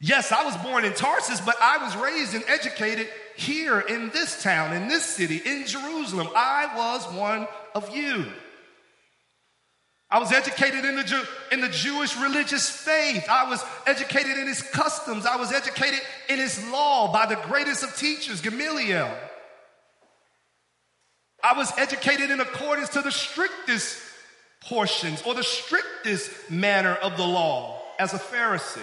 Yes, 0.04 0.32
I 0.32 0.44
was 0.44 0.56
born 0.56 0.84
in 0.84 0.94
Tarsus, 0.94 1.40
but 1.40 1.54
I 1.62 1.78
was 1.78 1.96
raised 1.96 2.34
and 2.34 2.42
educated 2.48 3.06
here 3.36 3.78
in 3.78 4.10
this 4.10 4.42
town, 4.42 4.74
in 4.74 4.88
this 4.88 5.04
city, 5.04 5.36
in 5.36 5.64
Jerusalem. 5.64 6.28
I 6.34 6.72
was 6.76 7.06
one 7.14 7.46
of 7.72 7.94
you. 7.94 8.26
I 10.10 10.18
was 10.18 10.32
educated 10.32 10.84
in 10.84 10.96
the, 10.96 11.28
in 11.52 11.60
the 11.60 11.68
Jewish 11.68 12.16
religious 12.16 12.68
faith. 12.68 13.24
I 13.30 13.48
was 13.48 13.64
educated 13.86 14.38
in 14.38 14.48
his 14.48 14.60
customs. 14.60 15.24
I 15.24 15.36
was 15.36 15.52
educated 15.52 16.00
in 16.28 16.38
his 16.40 16.68
law 16.72 17.12
by 17.12 17.26
the 17.26 17.36
greatest 17.36 17.84
of 17.84 17.96
teachers, 17.96 18.40
Gamaliel. 18.40 19.16
I 21.44 21.56
was 21.56 21.72
educated 21.78 22.32
in 22.32 22.40
accordance 22.40 22.88
to 22.90 23.02
the 23.02 23.12
strictest 23.12 23.98
portions 24.62 25.22
or 25.22 25.34
the 25.34 25.44
strictest 25.44 26.50
manner 26.50 26.94
of 26.94 27.16
the 27.16 27.26
law 27.26 27.80
as 28.00 28.14
a 28.14 28.18
Pharisee. 28.18 28.82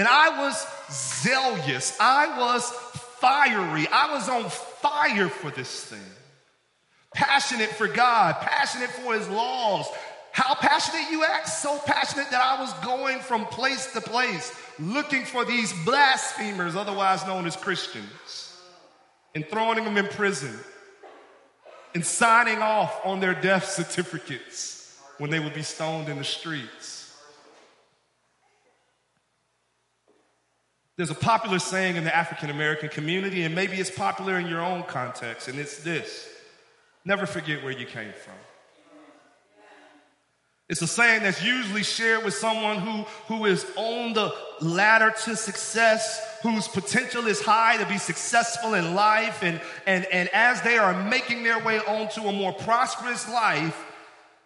And 0.00 0.08
I 0.08 0.44
was 0.46 0.66
zealous. 0.90 1.94
I 2.00 2.38
was 2.38 2.70
fiery. 3.20 3.86
I 3.92 4.14
was 4.14 4.30
on 4.30 4.48
fire 4.48 5.28
for 5.28 5.50
this 5.50 5.84
thing. 5.84 6.00
Passionate 7.14 7.68
for 7.68 7.86
God, 7.86 8.36
passionate 8.40 8.88
for 8.88 9.12
his 9.12 9.28
laws. 9.28 9.86
How 10.32 10.54
passionate 10.54 11.10
you 11.10 11.22
act? 11.22 11.50
So 11.50 11.78
passionate 11.84 12.30
that 12.30 12.40
I 12.40 12.62
was 12.62 12.72
going 12.82 13.18
from 13.18 13.44
place 13.44 13.92
to 13.92 14.00
place 14.00 14.56
looking 14.78 15.26
for 15.26 15.44
these 15.44 15.70
blasphemers, 15.84 16.76
otherwise 16.76 17.26
known 17.26 17.44
as 17.46 17.54
Christians, 17.54 18.56
and 19.34 19.46
throwing 19.50 19.84
them 19.84 19.98
in 19.98 20.06
prison 20.06 20.58
and 21.94 22.06
signing 22.06 22.62
off 22.62 23.04
on 23.04 23.20
their 23.20 23.34
death 23.34 23.66
certificates 23.66 24.98
when 25.18 25.28
they 25.28 25.40
would 25.40 25.52
be 25.52 25.62
stoned 25.62 26.08
in 26.08 26.16
the 26.16 26.24
streets. 26.24 26.99
There's 31.00 31.08
a 31.08 31.14
popular 31.14 31.58
saying 31.58 31.96
in 31.96 32.04
the 32.04 32.14
African 32.14 32.50
American 32.50 32.90
community, 32.90 33.44
and 33.44 33.54
maybe 33.54 33.78
it's 33.78 33.90
popular 33.90 34.38
in 34.38 34.46
your 34.46 34.60
own 34.60 34.82
context, 34.82 35.48
and 35.48 35.58
it's 35.58 35.82
this 35.82 36.28
never 37.06 37.24
forget 37.24 37.64
where 37.64 37.72
you 37.72 37.86
came 37.86 38.12
from. 38.12 38.34
It's 40.68 40.82
a 40.82 40.86
saying 40.86 41.22
that's 41.22 41.42
usually 41.42 41.84
shared 41.84 42.22
with 42.22 42.34
someone 42.34 42.80
who, 42.80 43.04
who 43.34 43.46
is 43.46 43.64
on 43.76 44.12
the 44.12 44.34
ladder 44.60 45.10
to 45.24 45.36
success, 45.36 46.38
whose 46.42 46.68
potential 46.68 47.26
is 47.28 47.40
high 47.40 47.78
to 47.78 47.86
be 47.86 47.96
successful 47.96 48.74
in 48.74 48.94
life. 48.94 49.42
And, 49.42 49.58
and, 49.86 50.04
and 50.12 50.28
as 50.34 50.60
they 50.60 50.76
are 50.76 50.92
making 51.04 51.44
their 51.44 51.64
way 51.64 51.78
onto 51.78 52.28
a 52.28 52.32
more 52.32 52.52
prosperous 52.52 53.26
life, 53.26 53.86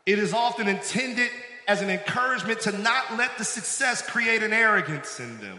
it 0.06 0.20
is 0.20 0.32
often 0.32 0.68
intended 0.68 1.30
as 1.66 1.82
an 1.82 1.90
encouragement 1.90 2.60
to 2.60 2.78
not 2.78 3.16
let 3.16 3.38
the 3.38 3.44
success 3.44 4.08
create 4.08 4.44
an 4.44 4.52
arrogance 4.52 5.18
in 5.18 5.40
them 5.40 5.58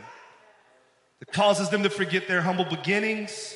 that 1.20 1.32
causes 1.32 1.70
them 1.70 1.84
to 1.84 1.90
forget 1.90 2.28
their 2.28 2.42
humble 2.42 2.66
beginnings, 2.66 3.56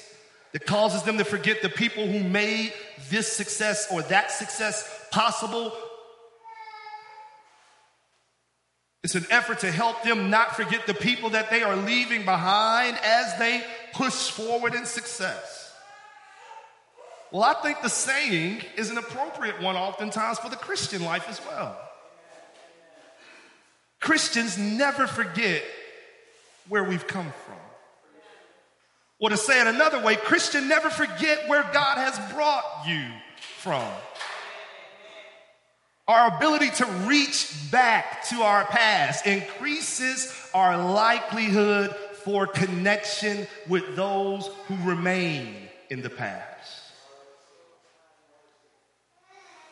that 0.54 0.66
causes 0.66 1.04
them 1.04 1.18
to 1.18 1.26
forget 1.26 1.62
the 1.62 1.70
people 1.70 2.08
who 2.08 2.24
made 2.24 2.74
this 3.10 3.32
success 3.32 3.88
or 3.92 4.02
that 4.04 4.32
success 4.32 5.08
possible 5.12 5.74
It's 9.04 9.16
an 9.16 9.26
effort 9.30 9.60
to 9.60 9.72
help 9.72 10.04
them 10.04 10.30
not 10.30 10.56
forget 10.56 10.86
the 10.86 10.94
people 10.94 11.32
that 11.32 11.50
they 11.50 11.64
are 11.64 11.76
leaving 11.76 12.26
behind 12.26 12.98
as 13.04 13.38
they 13.40 13.64
push 13.94 14.30
forward 14.30 14.74
in 14.74 14.86
success. 14.86 15.74
Well, 17.32 17.44
I 17.44 17.54
think 17.62 17.82
the 17.82 17.90
saying 17.90 18.64
is 18.76 18.90
an 18.90 18.98
appropriate 18.98 19.62
one 19.62 19.76
oftentimes 19.76 20.40
for 20.40 20.50
the 20.50 20.58
Christian 20.58 21.04
life 21.04 21.30
as 21.30 21.40
well. 21.46 21.78
Christians 24.02 24.58
never 24.58 25.08
forget 25.08 25.64
where 26.70 26.84
we've 26.84 27.08
come 27.08 27.32
from. 27.46 27.56
Or 29.20 29.30
to 29.30 29.38
say 29.38 29.60
it 29.60 29.68
another 29.68 30.02
way, 30.02 30.16
Christian 30.16 30.70
never 30.70 30.90
forget 30.90 31.50
where 31.50 31.64
God 31.74 31.98
has 31.98 32.18
brought 32.34 32.64
you 32.88 33.06
from. 33.58 33.86
Our 36.08 36.36
ability 36.38 36.72
to 36.78 36.86
reach 37.06 37.54
back 37.70 38.26
to 38.30 38.38
our 38.38 38.64
past 38.66 39.28
increases 39.28 40.34
our 40.54 40.92
likelihood 40.92 41.96
for 42.24 42.48
connection 42.48 43.46
with 43.68 43.96
those 43.96 44.50
who 44.68 44.90
remain 44.90 45.56
in 45.90 46.02
the 46.02 46.10
past. 46.10 46.82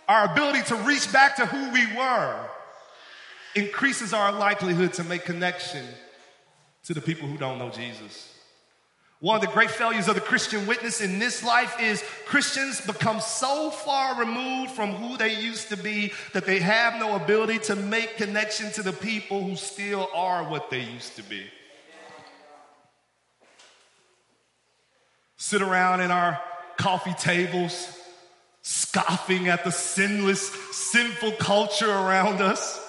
Our 0.08 0.32
ability 0.32 0.64
to 0.68 0.76
reach 0.76 1.12
back 1.12 1.38
to 1.38 1.46
who 1.46 1.72
we 1.72 1.86
were 1.96 2.50
increases 3.56 4.14
our 4.14 4.32
likelihood 4.32 4.94
to 4.94 5.04
make 5.04 5.26
connection 5.26 5.86
to 6.88 6.94
the 6.94 7.02
people 7.02 7.28
who 7.28 7.38
don't 7.38 7.60
know 7.60 7.70
Jesus. 7.70 8.34
One 9.20 9.36
of 9.36 9.42
the 9.42 9.52
great 9.52 9.72
failures 9.72 10.08
of 10.08 10.16
the 10.16 10.22
Christian 10.22 10.66
witness 10.68 11.02
in 11.02 11.20
this 11.20 11.44
life 11.44 11.76
is 11.82 12.02
Christians 12.26 12.80
become 12.80 13.20
so 13.20 13.72
far 13.72 14.18
removed 14.18 14.72
from 14.72 14.92
who 14.94 15.18
they 15.18 15.36
used 15.36 15.68
to 15.70 15.76
be 15.76 16.14
that 16.32 16.46
they 16.46 16.60
have 16.60 16.98
no 16.98 17.16
ability 17.16 17.60
to 17.60 17.76
make 17.76 18.16
connection 18.16 18.72
to 18.72 18.84
the 18.84 18.94
people 18.94 19.44
who 19.44 19.58
still 19.58 20.08
are 20.14 20.50
what 20.50 20.70
they 20.70 20.80
used 20.80 21.18
to 21.18 21.24
be. 21.24 21.46
Sit 25.36 25.62
around 25.62 26.00
in 26.00 26.10
our 26.10 26.40
coffee 26.78 27.16
tables, 27.16 28.00
scoffing 28.62 29.50
at 29.50 29.66
the 29.66 29.72
sinless, 29.72 30.52
sinful 30.72 31.34
culture 31.34 31.92
around 31.92 32.40
us. 32.40 32.80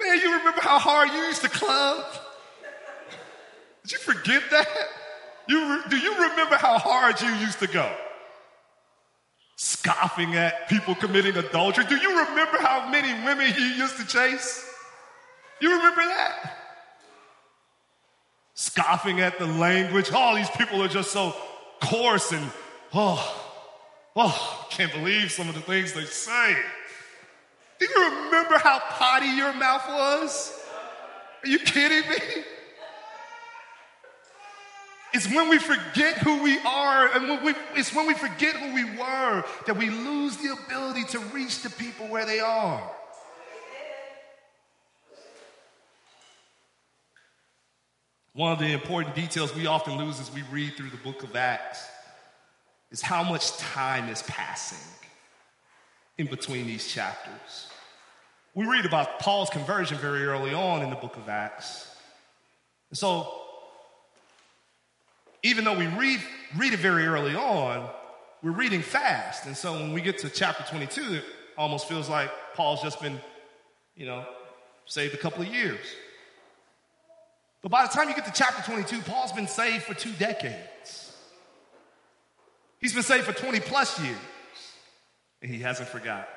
Man, 0.00 0.18
you 0.18 0.38
remember 0.38 0.62
how 0.62 0.78
hard 0.78 1.10
you 1.10 1.18
used 1.18 1.42
to 1.42 1.50
club? 1.50 2.06
Did 3.88 3.92
you 3.92 4.14
forget 4.14 4.42
that? 4.50 4.68
You, 5.48 5.80
do 5.88 5.96
you 5.96 6.12
remember 6.12 6.56
how 6.56 6.78
hard 6.78 7.22
you 7.22 7.28
used 7.36 7.58
to 7.60 7.66
go? 7.66 7.90
Scoffing 9.56 10.34
at 10.34 10.68
people 10.68 10.94
committing 10.94 11.34
adultery. 11.38 11.86
Do 11.86 11.96
you 11.96 12.10
remember 12.10 12.58
how 12.58 12.90
many 12.90 13.08
women 13.24 13.50
you 13.56 13.64
used 13.64 13.96
to 13.96 14.06
chase? 14.06 14.68
You 15.62 15.74
remember 15.74 16.02
that? 16.02 16.58
Scoffing 18.52 19.20
at 19.20 19.38
the 19.38 19.46
language. 19.46 20.12
All 20.12 20.34
oh, 20.34 20.36
these 20.36 20.50
people 20.50 20.82
are 20.82 20.88
just 20.88 21.10
so 21.10 21.34
coarse 21.80 22.30
and, 22.32 22.46
oh, 22.92 23.56
oh, 24.14 24.66
can't 24.68 24.92
believe 24.92 25.32
some 25.32 25.48
of 25.48 25.54
the 25.54 25.62
things 25.62 25.94
they 25.94 26.04
say. 26.04 26.56
Do 27.80 27.86
you 27.86 28.26
remember 28.26 28.58
how 28.58 28.80
potty 28.80 29.28
your 29.28 29.54
mouth 29.54 29.88
was? 29.88 30.52
Are 31.42 31.48
you 31.48 31.58
kidding 31.60 32.10
me? 32.10 32.44
It's 35.14 35.26
when 35.26 35.48
we 35.48 35.58
forget 35.58 36.18
who 36.18 36.42
we 36.42 36.58
are 36.60 37.08
and 37.14 37.28
when 37.28 37.44
we, 37.44 37.54
it's 37.74 37.94
when 37.94 38.06
we 38.06 38.14
forget 38.14 38.54
who 38.56 38.74
we 38.74 38.84
were 38.84 39.44
that 39.66 39.76
we 39.76 39.88
lose 39.88 40.36
the 40.36 40.52
ability 40.52 41.04
to 41.04 41.18
reach 41.18 41.62
the 41.62 41.70
people 41.70 42.08
where 42.08 42.26
they 42.26 42.40
are. 42.40 42.90
One 48.34 48.52
of 48.52 48.58
the 48.58 48.72
important 48.72 49.14
details 49.14 49.54
we 49.54 49.66
often 49.66 49.96
lose 49.98 50.20
as 50.20 50.32
we 50.32 50.42
read 50.52 50.76
through 50.76 50.90
the 50.90 50.96
book 50.98 51.22
of 51.22 51.34
Acts 51.34 51.84
is 52.90 53.00
how 53.00 53.22
much 53.22 53.56
time 53.56 54.08
is 54.08 54.22
passing 54.22 54.78
in 56.18 56.26
between 56.26 56.66
these 56.66 56.86
chapters. 56.86 57.68
we 58.54 58.66
read 58.66 58.84
about 58.84 59.20
Paul's 59.20 59.50
conversion 59.50 59.98
very 59.98 60.24
early 60.24 60.52
on 60.52 60.82
in 60.82 60.90
the 60.90 60.96
book 60.96 61.16
of 61.16 61.28
Acts. 61.28 61.94
And 62.90 62.98
so, 62.98 63.47
even 65.42 65.64
though 65.64 65.76
we 65.76 65.86
read, 65.86 66.20
read 66.56 66.72
it 66.72 66.80
very 66.80 67.06
early 67.06 67.34
on, 67.34 67.88
we're 68.42 68.50
reading 68.50 68.82
fast. 68.82 69.46
And 69.46 69.56
so 69.56 69.72
when 69.72 69.92
we 69.92 70.00
get 70.00 70.18
to 70.18 70.30
chapter 70.30 70.64
22, 70.64 71.14
it 71.14 71.24
almost 71.56 71.88
feels 71.88 72.08
like 72.08 72.30
Paul's 72.54 72.82
just 72.82 73.00
been, 73.00 73.20
you 73.96 74.06
know, 74.06 74.24
saved 74.86 75.14
a 75.14 75.18
couple 75.18 75.42
of 75.42 75.48
years. 75.48 75.84
But 77.62 77.70
by 77.70 77.82
the 77.84 77.88
time 77.88 78.08
you 78.08 78.14
get 78.14 78.24
to 78.26 78.32
chapter 78.32 78.62
22, 78.62 79.00
Paul's 79.02 79.32
been 79.32 79.48
saved 79.48 79.84
for 79.84 79.94
two 79.94 80.12
decades. 80.12 81.16
He's 82.80 82.94
been 82.94 83.02
saved 83.02 83.24
for 83.24 83.32
20 83.32 83.60
plus 83.60 84.00
years, 84.00 84.16
and 85.42 85.52
he 85.52 85.60
hasn't 85.60 85.88
forgot. 85.88 86.28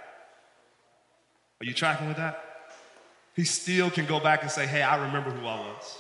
Are 1.60 1.66
you 1.66 1.74
tracking 1.74 2.08
with 2.08 2.18
that? 2.18 2.44
He 3.36 3.44
still 3.44 3.92
can 3.92 4.08
go 4.08 4.20
back 4.20 4.42
and 4.42 4.52
say, 4.52 4.66
Hey, 4.66 4.82
I 4.82 5.06
remember 5.06 5.30
who 5.30 5.46
I 5.46 5.60
was. 5.60 5.98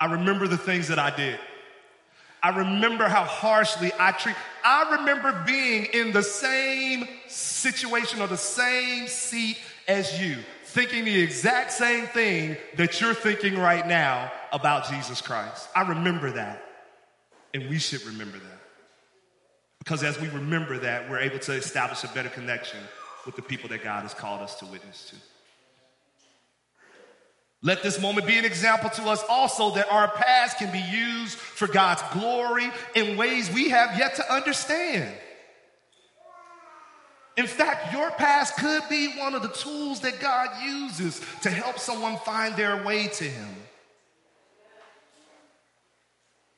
I 0.00 0.06
remember 0.06 0.48
the 0.48 0.58
things 0.58 0.88
that 0.88 0.98
I 0.98 1.14
did. 1.14 1.38
I 2.42 2.56
remember 2.56 3.08
how 3.08 3.24
harshly 3.24 3.90
I 3.98 4.12
treat. 4.12 4.36
I 4.64 4.96
remember 4.98 5.42
being 5.46 5.86
in 5.86 6.12
the 6.12 6.22
same 6.22 7.08
situation 7.26 8.20
or 8.20 8.28
the 8.28 8.36
same 8.36 9.08
seat 9.08 9.58
as 9.88 10.20
you, 10.20 10.36
thinking 10.64 11.04
the 11.04 11.20
exact 11.20 11.72
same 11.72 12.06
thing 12.06 12.56
that 12.76 13.00
you're 13.00 13.14
thinking 13.14 13.58
right 13.58 13.86
now 13.86 14.30
about 14.52 14.88
Jesus 14.88 15.20
Christ. 15.20 15.68
I 15.74 15.88
remember 15.88 16.30
that. 16.32 16.64
And 17.54 17.68
we 17.68 17.78
should 17.78 18.04
remember 18.04 18.38
that. 18.38 18.60
Because 19.78 20.02
as 20.02 20.20
we 20.20 20.28
remember 20.28 20.78
that, 20.78 21.08
we're 21.08 21.20
able 21.20 21.38
to 21.40 21.52
establish 21.52 22.04
a 22.04 22.08
better 22.08 22.28
connection 22.28 22.80
with 23.24 23.36
the 23.36 23.42
people 23.42 23.68
that 23.70 23.82
God 23.82 24.02
has 24.02 24.14
called 24.14 24.42
us 24.42 24.54
to 24.56 24.66
witness 24.66 25.10
to. 25.10 25.16
Let 27.62 27.82
this 27.82 28.00
moment 28.00 28.26
be 28.26 28.38
an 28.38 28.44
example 28.44 28.88
to 28.90 29.02
us 29.08 29.22
also 29.28 29.74
that 29.74 29.90
our 29.90 30.08
past 30.08 30.58
can 30.58 30.70
be 30.70 30.78
used 30.78 31.36
for 31.36 31.66
God's 31.66 32.02
glory 32.12 32.70
in 32.94 33.16
ways 33.16 33.52
we 33.52 33.70
have 33.70 33.98
yet 33.98 34.14
to 34.16 34.32
understand. 34.32 35.12
In 37.36 37.46
fact, 37.46 37.92
your 37.92 38.10
past 38.12 38.56
could 38.56 38.82
be 38.88 39.08
one 39.16 39.34
of 39.34 39.42
the 39.42 39.48
tools 39.48 40.00
that 40.00 40.20
God 40.20 40.48
uses 40.62 41.20
to 41.42 41.50
help 41.50 41.78
someone 41.78 42.16
find 42.18 42.54
their 42.56 42.84
way 42.84 43.08
to 43.08 43.24
Him. 43.24 43.48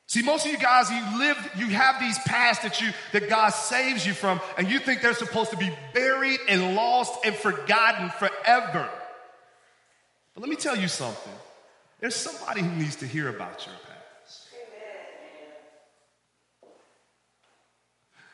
See, 0.06 0.22
most 0.22 0.44
of 0.44 0.52
you 0.52 0.58
guys, 0.58 0.90
you 0.90 1.18
live, 1.18 1.50
you 1.56 1.66
have 1.66 2.00
these 2.00 2.18
pasts 2.20 2.62
that 2.64 2.80
you 2.80 2.90
that 3.12 3.28
God 3.28 3.50
saves 3.50 4.06
you 4.06 4.12
from, 4.12 4.40
and 4.58 4.68
you 4.68 4.80
think 4.80 5.02
they're 5.02 5.14
supposed 5.14 5.50
to 5.50 5.56
be 5.56 5.70
buried 5.94 6.40
and 6.48 6.74
lost 6.74 7.24
and 7.24 7.34
forgotten 7.34 8.10
forever. 8.10 8.90
But 10.34 10.42
let 10.42 10.50
me 10.50 10.56
tell 10.56 10.76
you 10.76 10.88
something. 10.88 11.32
There's 12.00 12.14
somebody 12.14 12.62
who 12.62 12.70
needs 12.76 12.96
to 12.96 13.06
hear 13.06 13.28
about 13.28 13.66
your 13.66 13.74
past. 13.74 14.48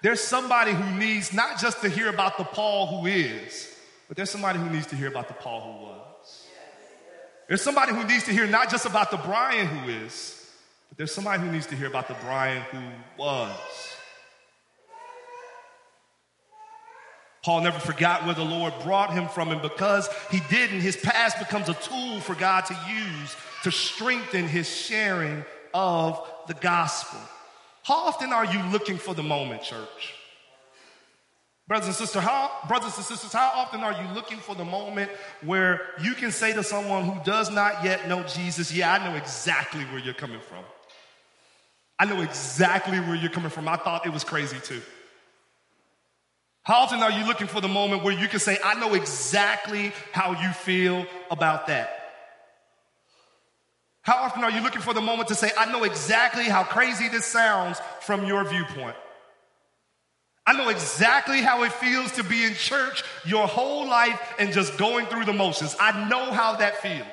There's 0.02 0.20
somebody 0.20 0.72
who 0.72 0.98
needs 0.98 1.32
not 1.32 1.58
just 1.58 1.80
to 1.80 1.88
hear 1.88 2.08
about 2.08 2.38
the 2.38 2.44
Paul 2.44 2.86
who 2.86 3.06
is, 3.06 3.74
but 4.08 4.16
there's 4.16 4.30
somebody 4.30 4.58
who 4.58 4.70
needs 4.70 4.86
to 4.88 4.96
hear 4.96 5.08
about 5.08 5.26
the 5.26 5.34
Paul 5.34 5.60
who 5.60 5.84
was. 5.86 6.46
There's 7.48 7.62
somebody 7.62 7.92
who 7.92 8.04
needs 8.04 8.24
to 8.24 8.32
hear 8.32 8.46
not 8.46 8.70
just 8.70 8.86
about 8.86 9.10
the 9.10 9.16
Brian 9.16 9.66
who 9.66 9.90
is, 9.90 10.50
but 10.88 10.98
there's 10.98 11.14
somebody 11.14 11.42
who 11.42 11.50
needs 11.50 11.66
to 11.66 11.76
hear 11.76 11.86
about 11.86 12.08
the 12.08 12.16
Brian 12.22 12.62
who 12.70 12.78
was. 13.18 13.95
Paul 17.46 17.60
never 17.60 17.78
forgot 17.78 18.26
where 18.26 18.34
the 18.34 18.44
Lord 18.44 18.74
brought 18.82 19.12
him 19.12 19.28
from, 19.28 19.52
and 19.52 19.62
because 19.62 20.08
he 20.32 20.40
didn't, 20.50 20.80
his 20.80 20.96
past 20.96 21.38
becomes 21.38 21.68
a 21.68 21.74
tool 21.74 22.18
for 22.18 22.34
God 22.34 22.62
to 22.62 22.76
use 22.90 23.36
to 23.62 23.70
strengthen 23.70 24.48
his 24.48 24.68
sharing 24.68 25.44
of 25.72 26.28
the 26.48 26.54
gospel. 26.54 27.20
How 27.84 28.06
often 28.06 28.32
are 28.32 28.44
you 28.44 28.60
looking 28.72 28.98
for 28.98 29.14
the 29.14 29.22
moment, 29.22 29.62
church? 29.62 30.14
Brothers 31.68 31.86
and 31.86 31.94
sisters, 31.94 32.24
how, 32.24 32.50
brothers 32.66 32.96
and 32.96 33.06
sisters, 33.06 33.32
how 33.32 33.52
often 33.54 33.82
are 33.82 33.92
you 33.92 34.08
looking 34.12 34.38
for 34.38 34.56
the 34.56 34.64
moment 34.64 35.08
where 35.42 35.82
you 36.02 36.14
can 36.14 36.32
say 36.32 36.52
to 36.52 36.64
someone 36.64 37.04
who 37.04 37.22
does 37.22 37.48
not 37.48 37.84
yet 37.84 38.08
know 38.08 38.24
Jesus, 38.24 38.74
yeah, 38.74 38.92
I 38.92 39.08
know 39.08 39.14
exactly 39.14 39.84
where 39.84 40.00
you're 40.00 40.14
coming 40.14 40.40
from. 40.40 40.64
I 41.96 42.06
know 42.06 42.22
exactly 42.22 42.98
where 42.98 43.14
you're 43.14 43.30
coming 43.30 43.50
from. 43.50 43.68
I 43.68 43.76
thought 43.76 44.04
it 44.04 44.12
was 44.12 44.24
crazy 44.24 44.58
too. 44.58 44.82
How 46.66 46.80
often 46.80 47.00
are 47.00 47.12
you 47.12 47.24
looking 47.24 47.46
for 47.46 47.60
the 47.60 47.68
moment 47.68 48.02
where 48.02 48.12
you 48.12 48.26
can 48.26 48.40
say, 48.40 48.58
I 48.64 48.74
know 48.74 48.94
exactly 48.94 49.92
how 50.10 50.32
you 50.32 50.50
feel 50.50 51.06
about 51.30 51.68
that? 51.68 51.96
How 54.02 54.24
often 54.24 54.42
are 54.42 54.50
you 54.50 54.60
looking 54.60 54.80
for 54.80 54.92
the 54.92 55.00
moment 55.00 55.28
to 55.28 55.36
say, 55.36 55.52
I 55.56 55.70
know 55.70 55.84
exactly 55.84 56.42
how 56.42 56.64
crazy 56.64 57.08
this 57.08 57.24
sounds 57.24 57.80
from 58.00 58.26
your 58.26 58.42
viewpoint? 58.42 58.96
I 60.44 60.54
know 60.54 60.68
exactly 60.68 61.40
how 61.40 61.62
it 61.62 61.70
feels 61.70 62.10
to 62.12 62.24
be 62.24 62.42
in 62.42 62.54
church 62.54 63.04
your 63.24 63.46
whole 63.46 63.86
life 63.86 64.20
and 64.40 64.52
just 64.52 64.76
going 64.76 65.06
through 65.06 65.26
the 65.26 65.32
motions. 65.32 65.76
I 65.78 66.08
know 66.08 66.32
how 66.32 66.56
that 66.56 66.82
feels. 66.82 67.06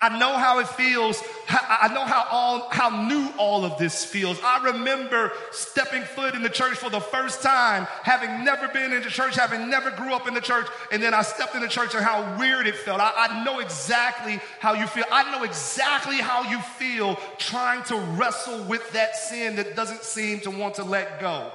I 0.00 0.18
know 0.18 0.36
how 0.36 0.58
it 0.58 0.68
feels. 0.68 1.22
I 1.48 1.90
know 1.94 2.04
how 2.04 2.26
all, 2.30 2.68
how 2.70 3.06
new 3.08 3.30
all 3.38 3.64
of 3.64 3.78
this 3.78 4.04
feels. 4.04 4.38
I 4.42 4.62
remember 4.72 5.32
stepping 5.50 6.02
foot 6.02 6.34
in 6.34 6.42
the 6.42 6.50
church 6.50 6.76
for 6.76 6.90
the 6.90 7.00
first 7.00 7.42
time, 7.42 7.86
having 8.02 8.44
never 8.44 8.68
been 8.68 8.92
in 8.92 9.02
the 9.02 9.08
church, 9.08 9.36
having 9.36 9.70
never 9.70 9.90
grew 9.90 10.12
up 10.12 10.28
in 10.28 10.34
the 10.34 10.40
church, 10.40 10.66
and 10.92 11.02
then 11.02 11.14
I 11.14 11.22
stepped 11.22 11.54
in 11.54 11.62
the 11.62 11.68
church 11.68 11.94
and 11.94 12.04
how 12.04 12.38
weird 12.38 12.66
it 12.66 12.76
felt. 12.76 13.00
I, 13.00 13.12
I 13.16 13.44
know 13.44 13.60
exactly 13.60 14.40
how 14.60 14.74
you 14.74 14.86
feel. 14.86 15.04
I 15.10 15.30
know 15.30 15.42
exactly 15.42 16.16
how 16.16 16.50
you 16.50 16.58
feel 16.60 17.18
trying 17.38 17.82
to 17.84 17.96
wrestle 17.96 18.62
with 18.64 18.92
that 18.92 19.16
sin 19.16 19.56
that 19.56 19.74
doesn't 19.74 20.02
seem 20.02 20.40
to 20.40 20.50
want 20.50 20.74
to 20.74 20.84
let 20.84 21.20
go. 21.20 21.50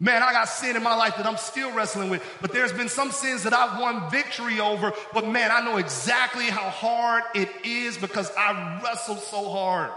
Man, 0.00 0.22
I 0.22 0.32
got 0.32 0.48
sin 0.48 0.76
in 0.76 0.82
my 0.82 0.96
life 0.96 1.16
that 1.16 1.26
I'm 1.26 1.36
still 1.36 1.72
wrestling 1.72 2.10
with, 2.10 2.22
but 2.40 2.52
there's 2.52 2.72
been 2.72 2.88
some 2.88 3.12
sins 3.12 3.44
that 3.44 3.52
I've 3.54 3.80
won 3.80 4.10
victory 4.10 4.58
over. 4.58 4.92
But 5.12 5.28
man, 5.28 5.50
I 5.52 5.64
know 5.64 5.76
exactly 5.76 6.46
how 6.46 6.68
hard 6.68 7.22
it 7.34 7.48
is 7.64 7.96
because 7.96 8.30
I 8.36 8.80
wrestled 8.82 9.20
so 9.20 9.48
hard 9.48 9.92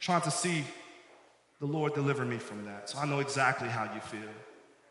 trying 0.00 0.22
to 0.22 0.30
see 0.30 0.64
the 1.60 1.66
Lord 1.66 1.94
deliver 1.94 2.24
me 2.24 2.38
from 2.38 2.66
that. 2.66 2.90
So 2.90 2.98
I 2.98 3.06
know 3.06 3.20
exactly 3.20 3.68
how 3.68 3.84
you 3.94 4.00
feel. 4.00 4.28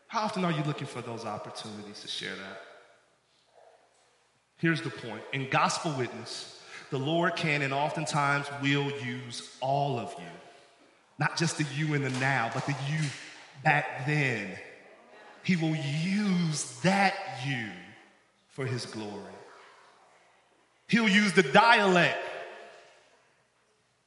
How 0.08 0.22
often 0.22 0.44
are 0.44 0.52
you 0.52 0.62
looking 0.64 0.86
for 0.86 1.02
those 1.02 1.24
opportunities 1.24 2.00
to 2.00 2.08
share 2.08 2.34
that? 2.34 2.60
Here's 4.56 4.80
the 4.80 4.90
point 4.90 5.22
in 5.32 5.50
gospel 5.50 5.92
witness, 5.92 6.60
the 6.90 6.98
Lord 6.98 7.36
can 7.36 7.60
and 7.62 7.74
oftentimes 7.74 8.46
will 8.62 8.90
use 9.02 9.54
all 9.60 9.98
of 9.98 10.14
you, 10.18 10.26
not 11.18 11.36
just 11.36 11.58
the 11.58 11.66
you 11.76 11.94
in 11.94 12.02
the 12.02 12.10
now, 12.10 12.50
but 12.54 12.64
the 12.66 12.74
you 12.88 13.00
back 13.64 14.06
then. 14.06 14.50
He 15.42 15.56
will 15.56 15.74
use 15.74 16.80
that 16.82 17.14
you 17.44 17.68
for 18.48 18.64
his 18.64 18.86
glory. 18.86 19.10
He'll 20.88 21.08
use 21.08 21.32
the 21.32 21.42
dialect 21.42 22.18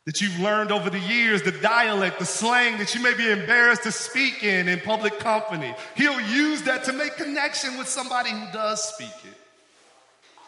that 0.06 0.22
you've 0.22 0.40
learned 0.40 0.72
over 0.72 0.90
the 0.90 1.00
years, 1.00 1.42
the 1.42 1.52
dialect, 1.52 2.18
the 2.18 2.26
slang 2.26 2.78
that 2.78 2.96
you 2.96 3.04
may 3.04 3.14
be 3.14 3.30
embarrassed 3.30 3.84
to 3.84 3.92
speak 3.92 4.42
in 4.42 4.70
in 4.70 4.80
public 4.80 5.20
company. 5.20 5.76
He'll 5.96 6.22
use 6.22 6.62
that 6.62 6.86
to 6.86 6.94
make 6.94 7.18
connection 7.18 7.78
with 7.78 7.90
somebody 7.90 8.30
who 8.32 8.46
does 8.54 8.82
speak 8.94 9.14
it. 9.26 9.47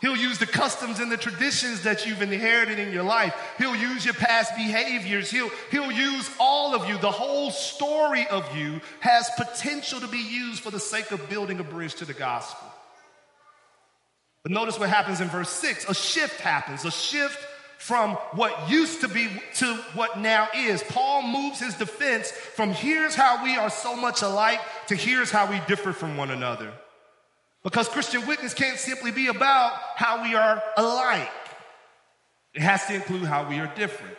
He'll 0.02 0.16
use 0.16 0.38
the 0.38 0.46
customs 0.46 1.00
and 1.00 1.12
the 1.12 1.18
traditions 1.18 1.84
that 1.84 2.06
you've 2.06 2.22
inherited 2.22 2.80
in 2.80 2.94
your 2.94 3.04
life. 3.04 3.36
He'll 3.58 3.76
use 3.76 4.06
your 4.06 4.14
past 4.14 4.56
behaviors. 4.56 5.30
He'll, 5.30 5.52
he'll 5.72 5.92
use 5.92 6.30
all 6.40 6.74
of 6.74 6.88
you. 6.88 6.98
The 6.98 7.12
whole 7.12 7.52
story 7.52 8.26
of 8.28 8.56
you 8.56 8.80
has 9.02 9.30
potential 9.38 10.00
to 10.00 10.08
be 10.08 10.20
used 10.20 10.62
for 10.62 10.72
the 10.72 10.80
sake 10.80 11.12
of 11.12 11.30
building 11.30 11.60
a 11.60 11.64
bridge 11.64 11.96
to 11.96 12.06
the 12.06 12.14
gospel. 12.14 12.68
But 14.44 14.54
notice 14.54 14.80
what 14.80 14.90
happens 14.90 15.20
in 15.20 15.28
verse 15.28 15.50
6 15.50 15.90
a 15.90 15.94
shift 15.94 16.40
happens, 16.40 16.86
a 16.86 16.92
shift 16.92 17.46
from 17.78 18.12
what 18.34 18.70
used 18.70 19.02
to 19.02 19.08
be 19.08 19.30
to 19.56 19.76
what 19.96 20.20
now 20.20 20.48
is. 20.56 20.84
Paul 20.84 21.24
moves 21.24 21.60
his 21.60 21.76
defense 21.76 22.32
from 22.32 22.72
here's 22.72 23.16
how 23.16 23.44
we 23.44 23.56
are 23.58 23.70
so 23.70 23.96
much 23.96 24.22
alike 24.22 24.60
to 24.88 24.96
here's 24.96 25.32
how 25.32 25.50
we 25.50 25.62
differ 25.68 25.92
from 25.92 26.16
one 26.16 26.32
another. 26.32 26.72
Because 27.64 27.90
Christian 27.90 28.26
witness 28.26 28.54
can't 28.54 28.78
simply 28.78 29.12
be 29.12 29.28
about 29.28 29.74
how 29.96 30.24
we 30.24 30.36
are 30.36 30.62
alike. 30.78 31.30
It 32.54 32.62
has 32.62 32.86
to 32.88 32.96
include 32.96 33.24
how 33.24 33.48
we 33.50 33.60
are 33.60 33.72
different. 33.76 34.16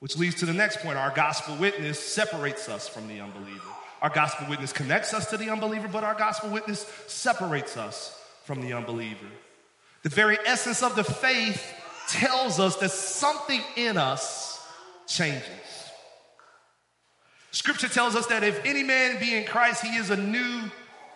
Which 0.00 0.16
leads 0.16 0.36
to 0.36 0.46
the 0.46 0.52
next 0.52 0.80
point. 0.80 0.96
Our 0.96 1.14
gospel 1.14 1.56
witness 1.56 2.00
separates 2.00 2.68
us 2.68 2.88
from 2.88 3.06
the 3.06 3.20
unbeliever. 3.20 3.60
Our 4.00 4.10
gospel 4.10 4.48
witness 4.48 4.72
connects 4.72 5.14
us 5.14 5.30
to 5.30 5.36
the 5.36 5.50
unbeliever, 5.50 5.86
but 5.86 6.02
our 6.02 6.14
gospel 6.14 6.50
witness 6.50 6.84
separates 7.06 7.76
us 7.76 8.18
from 8.44 8.60
the 8.60 8.72
unbeliever. 8.72 9.26
The 10.02 10.08
very 10.08 10.38
essence 10.44 10.82
of 10.82 10.96
the 10.96 11.04
faith 11.04 11.62
tells 12.08 12.58
us 12.58 12.76
that 12.76 12.90
something 12.90 13.60
in 13.76 13.96
us 13.96 14.60
changes. 15.06 15.44
Scripture 17.52 17.88
tells 17.88 18.16
us 18.16 18.26
that 18.26 18.42
if 18.42 18.64
any 18.64 18.82
man 18.82 19.20
be 19.20 19.34
in 19.34 19.44
Christ, 19.44 19.84
he 19.84 19.96
is 19.96 20.08
a 20.08 20.16
new 20.16 20.62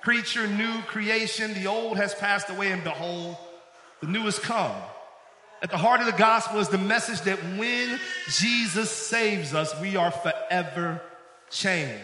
creature, 0.03 0.47
new 0.47 0.83
creation. 0.83 1.55
The 1.55 1.67
old 1.67 1.97
has 1.97 2.15
passed 2.15 2.51
away, 2.51 2.71
and 2.71 2.85
behold, 2.85 3.37
the 4.01 4.07
new 4.07 4.23
has 4.23 4.39
come. 4.39 4.77
At 5.63 5.71
the 5.71 5.79
heart 5.79 6.01
of 6.01 6.07
the 6.07 6.13
gospel 6.13 6.61
is 6.61 6.69
the 6.69 6.79
message 6.79 7.23
that 7.23 7.39
when 7.57 7.99
Jesus 8.29 8.91
saves 8.91 9.55
us, 9.55 9.75
we 9.81 9.97
are 9.97 10.11
forever 10.11 11.01
changed. 11.51 12.03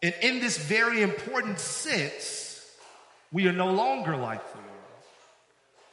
And 0.00 0.14
in 0.22 0.38
this 0.38 0.56
very 0.56 1.02
important 1.02 1.58
sense, 1.58 2.64
we 3.32 3.48
are 3.48 3.52
no 3.52 3.72
longer 3.72 4.16
like 4.16 4.52
the 4.52 4.58
world. 4.58 4.68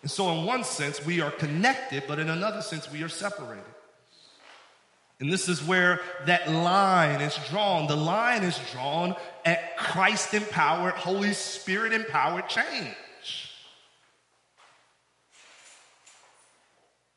And 0.03 0.11
so, 0.11 0.29
in 0.31 0.45
one 0.45 0.63
sense, 0.63 1.03
we 1.03 1.19
are 1.21 1.31
connected, 1.31 2.03
but 2.07 2.19
in 2.19 2.29
another 2.29 2.61
sense, 2.61 2.91
we 2.91 3.01
are 3.01 3.09
separated. 3.09 3.63
And 5.19 5.31
this 5.31 5.49
is 5.49 5.61
where 5.61 5.99
that 6.25 6.49
line 6.49 7.19
is 7.19 7.37
drawn. 7.49 7.87
The 7.87 7.97
line 7.97 8.43
is 8.43 8.59
drawn 8.71 9.15
at 9.43 9.77
Christ 9.77 10.33
empowered, 10.33 10.93
Holy 10.93 11.33
Spirit 11.33 11.91
empowered 11.91 12.47
change. 12.47 12.95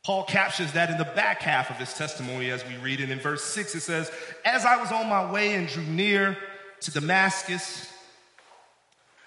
Paul 0.05 0.25
captures 0.25 0.73
that 0.73 0.91
in 0.91 0.99
the 0.99 1.05
back 1.05 1.43
half 1.43 1.71
of 1.71 1.77
his 1.77 1.95
testimony 1.95 2.51
as 2.51 2.67
we 2.67 2.77
read 2.79 2.99
it. 2.99 3.11
In 3.11 3.21
verse 3.21 3.45
6, 3.45 3.77
it 3.77 3.81
says, 3.83 4.11
As 4.45 4.65
I 4.65 4.77
was 4.79 4.91
on 4.91 5.09
my 5.09 5.31
way 5.31 5.55
and 5.55 5.69
drew 5.69 5.85
near 5.85 6.37
to 6.81 6.91
Damascus, 6.91 7.89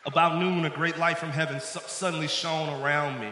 about 0.05 0.37
noon, 0.37 0.65
a 0.65 0.69
great 0.69 0.97
light 0.97 1.17
from 1.17 1.29
heaven 1.29 1.61
suddenly 1.61 2.27
shone 2.27 2.81
around 2.81 3.21
me. 3.21 3.31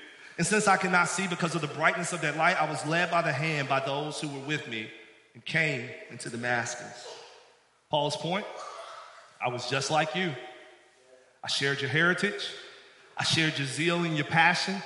And 0.41 0.47
since 0.47 0.67
I 0.67 0.75
could 0.75 0.91
not 0.91 1.07
see 1.07 1.27
because 1.27 1.53
of 1.53 1.61
the 1.61 1.67
brightness 1.67 2.13
of 2.13 2.21
that 2.21 2.35
light, 2.35 2.59
I 2.59 2.67
was 2.67 2.83
led 2.87 3.11
by 3.11 3.21
the 3.21 3.31
hand 3.31 3.69
by 3.69 3.79
those 3.79 4.19
who 4.19 4.27
were 4.27 4.47
with 4.47 4.67
me 4.67 4.89
and 5.35 5.45
came 5.45 5.87
into 6.09 6.31
Damascus. 6.31 7.07
Paul's 7.91 8.17
point 8.17 8.47
I 9.39 9.49
was 9.49 9.69
just 9.69 9.91
like 9.91 10.15
you. 10.15 10.31
I 11.43 11.47
shared 11.47 11.79
your 11.79 11.91
heritage, 11.91 12.43
I 13.15 13.23
shared 13.23 13.55
your 13.59 13.67
zeal 13.67 14.03
and 14.03 14.15
your 14.15 14.25
passion, 14.25 14.81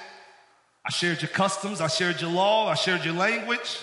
I 0.86 0.92
shared 0.92 1.22
your 1.22 1.30
customs, 1.30 1.80
I 1.80 1.88
shared 1.88 2.20
your 2.20 2.32
law, 2.32 2.68
I 2.68 2.76
shared 2.76 3.06
your 3.06 3.14
language. 3.14 3.80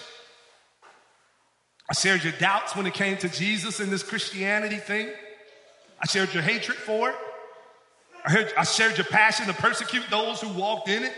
I 1.89 1.95
shared 1.95 2.23
your 2.23 2.35
doubts 2.35 2.77
when 2.77 2.85
it 2.85 2.93
came 2.93 3.17
to 3.17 3.31
Jesus 3.31 3.81
and 3.81 3.91
this 3.91 4.03
Christianity 4.03 4.77
thing. 4.77 5.09
I 6.03 6.07
shared 6.07 6.35
your 6.35 6.43
hatred 6.43 6.77
for 6.77 7.09
it. 7.09 7.17
I, 8.27 8.31
heard, 8.31 8.53
I 8.59 8.65
shared 8.65 8.99
your 8.99 9.07
passion 9.07 9.47
to 9.47 9.55
persecute 9.55 10.05
those 10.11 10.39
who 10.39 10.51
walked 10.51 10.91
in 10.91 11.05
it. 11.05 11.15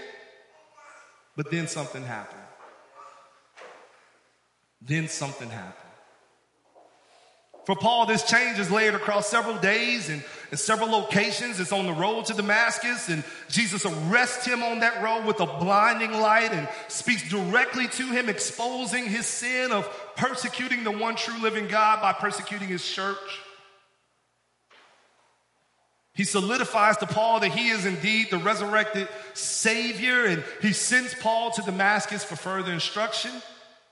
But 1.37 1.51
then 1.51 1.67
something 1.67 2.03
happened. 2.03 2.41
Then 4.81 5.09
something 5.09 5.49
happened. 5.49 5.85
For 7.65 7.75
Paul, 7.75 8.05
this 8.05 8.25
change 8.25 8.59
is 8.59 8.71
layered 8.71 8.95
across 8.95 9.27
several 9.27 9.57
days 9.57 10.11
and, 10.11 10.23
and, 10.51 10.61
several 10.61 10.91
locations. 10.91 11.59
It's 11.59 11.73
on 11.73 11.87
the 11.87 11.95
road 11.95 12.27
to 12.27 12.35
Damascus, 12.35 13.09
and 13.09 13.25
Jesus 13.49 13.87
arrests 13.87 14.45
him 14.45 14.63
on 14.63 14.81
that 14.81 15.03
road 15.03 15.25
with 15.25 15.41
a 15.41 15.47
blinding 15.47 16.13
light 16.13 16.53
and 16.53 16.69
speaks 16.89 17.27
directly 17.31 17.89
to 17.89 18.11
him, 18.11 18.29
exposing 18.29 19.07
his 19.07 19.25
sin 19.25 19.73
of 19.73 19.89
persecuting 20.15 20.85
the 20.85 20.91
one 20.91 21.17
true 21.17 21.41
living 21.41 21.67
God 21.67 22.03
by 22.03 22.13
persecuting 22.13 22.69
his 22.69 22.87
church. 22.87 23.17
He 26.15 26.23
solidifies 26.23 26.97
to 26.99 27.07
Paul 27.07 27.41
that 27.41 27.51
he 27.51 27.69
is 27.69 27.87
indeed 27.87 28.29
the 28.31 28.39
resurrected 28.39 29.09
Savior, 29.35 30.27
and 30.27 30.45
he 30.63 30.73
sends 30.73 31.13
Paul 31.15 31.51
to 31.53 31.63
Damascus 31.63 32.23
for 32.23 32.37
further 32.37 32.73
instruction. 32.73 33.33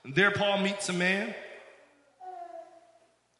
And 0.05 0.15
there, 0.15 0.31
Paul 0.31 0.59
meets 0.59 0.87
a 0.87 0.93
man, 0.93 1.35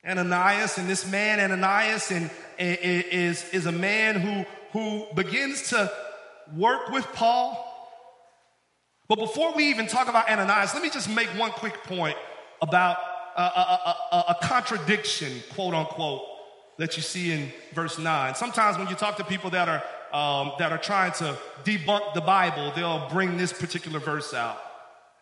Ananias, 0.05 0.77
and 0.77 0.89
this 0.89 1.09
man, 1.09 1.39
Ananias, 1.39 2.11
and, 2.11 2.29
is, 2.59 3.49
is 3.51 3.65
a 3.65 3.71
man 3.71 4.15
who, 4.19 4.45
who 4.73 5.05
begins 5.15 5.69
to 5.69 5.89
work 6.53 6.89
with 6.89 7.05
Paul. 7.13 7.69
But 9.07 9.17
before 9.17 9.53
we 9.53 9.69
even 9.69 9.87
talk 9.87 10.09
about 10.09 10.29
Ananias, 10.29 10.73
let 10.73 10.83
me 10.83 10.89
just 10.89 11.09
make 11.09 11.27
one 11.37 11.51
quick 11.51 11.83
point 11.83 12.17
about 12.61 12.97
a, 13.37 13.41
a, 13.41 13.97
a, 14.11 14.23
a 14.29 14.37
contradiction, 14.41 15.41
quote 15.53 15.73
unquote, 15.73 16.21
that 16.77 16.97
you 16.97 17.03
see 17.03 17.31
in 17.31 17.51
verse 17.73 17.97
9. 17.99 18.35
Sometimes 18.35 18.77
when 18.77 18.87
you 18.87 18.95
talk 18.95 19.17
to 19.17 19.23
people 19.23 19.49
that 19.51 19.69
are, 19.69 19.83
um, 20.17 20.53
that 20.59 20.71
are 20.71 20.77
trying 20.77 21.11
to 21.13 21.37
debunk 21.63 22.13
the 22.13 22.21
Bible, 22.21 22.71
they'll 22.75 23.07
bring 23.09 23.37
this 23.37 23.53
particular 23.53 23.99
verse 23.99 24.33
out. 24.33 24.57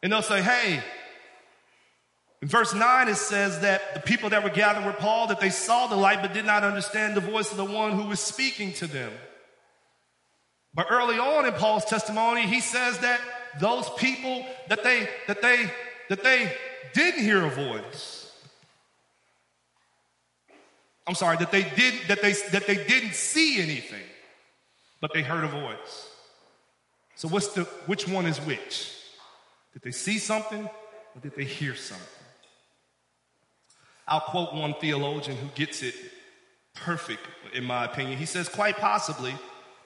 And 0.01 0.11
they'll 0.11 0.21
say, 0.21 0.41
hey, 0.41 0.81
in 2.41 2.47
verse 2.47 2.73
9, 2.73 3.07
it 3.07 3.15
says 3.15 3.59
that 3.59 3.93
the 3.93 3.99
people 3.99 4.29
that 4.29 4.43
were 4.43 4.49
gathered 4.49 4.85
with 4.85 4.97
Paul, 4.97 5.27
that 5.27 5.39
they 5.39 5.51
saw 5.51 5.87
the 5.87 5.95
light 5.95 6.21
but 6.21 6.33
did 6.33 6.45
not 6.45 6.63
understand 6.63 7.15
the 7.15 7.21
voice 7.21 7.51
of 7.51 7.57
the 7.57 7.65
one 7.65 7.91
who 7.91 8.07
was 8.07 8.19
speaking 8.19 8.73
to 8.73 8.87
them. 8.87 9.11
But 10.73 10.87
early 10.89 11.19
on 11.19 11.45
in 11.45 11.53
Paul's 11.53 11.85
testimony, 11.85 12.47
he 12.47 12.61
says 12.61 12.97
that 12.99 13.19
those 13.59 13.89
people 13.97 14.45
that 14.69 14.83
they, 14.83 15.07
that 15.27 15.41
they, 15.41 15.69
that 16.09 16.23
they 16.23 16.51
didn't 16.93 17.23
hear 17.23 17.45
a 17.45 17.49
voice. 17.49 18.20
I'm 21.11 21.15
sorry, 21.15 21.35
that 21.39 21.51
they 21.51 21.63
did 21.63 22.07
that 22.07 22.21
they 22.21 22.31
that 22.53 22.67
they 22.67 22.77
didn't 22.85 23.15
see 23.15 23.61
anything, 23.61 24.07
but 25.01 25.13
they 25.13 25.21
heard 25.21 25.43
a 25.43 25.47
voice. 25.49 26.07
So 27.15 27.27
what's 27.27 27.49
the 27.49 27.65
which 27.85 28.07
one 28.07 28.25
is 28.25 28.37
which? 28.37 28.95
Did 29.73 29.81
they 29.81 29.91
see 29.91 30.19
something 30.19 30.63
or 30.63 31.21
did 31.21 31.35
they 31.35 31.43
hear 31.43 31.75
something? 31.75 32.07
I'll 34.07 34.21
quote 34.21 34.53
one 34.53 34.73
theologian 34.79 35.35
who 35.35 35.49
gets 35.53 35.83
it 35.83 35.95
perfect, 36.75 37.27
in 37.53 37.65
my 37.65 37.83
opinion. 37.83 38.17
He 38.17 38.25
says, 38.25 38.47
quite 38.47 38.77
possibly, 38.77 39.33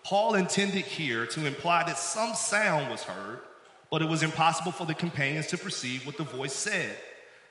Paul 0.04 0.36
intended 0.36 0.86
here 0.86 1.26
to 1.26 1.48
imply 1.48 1.86
that 1.86 1.98
some 1.98 2.36
sound 2.36 2.92
was 2.92 3.02
heard, 3.02 3.40
but 3.90 4.04
it 4.04 4.08
was 4.08 4.22
impossible 4.22 4.72
for 4.72 4.86
the 4.86 4.94
companions 4.94 5.48
to 5.48 5.58
perceive 5.58 6.06
what 6.06 6.18
the 6.18 6.24
voice 6.24 6.54
said. 6.54 6.96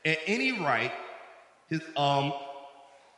At 0.05 0.19
any 0.29 0.53
rate, 0.65 0.93
his, 1.69 1.81
um, 1.97 2.33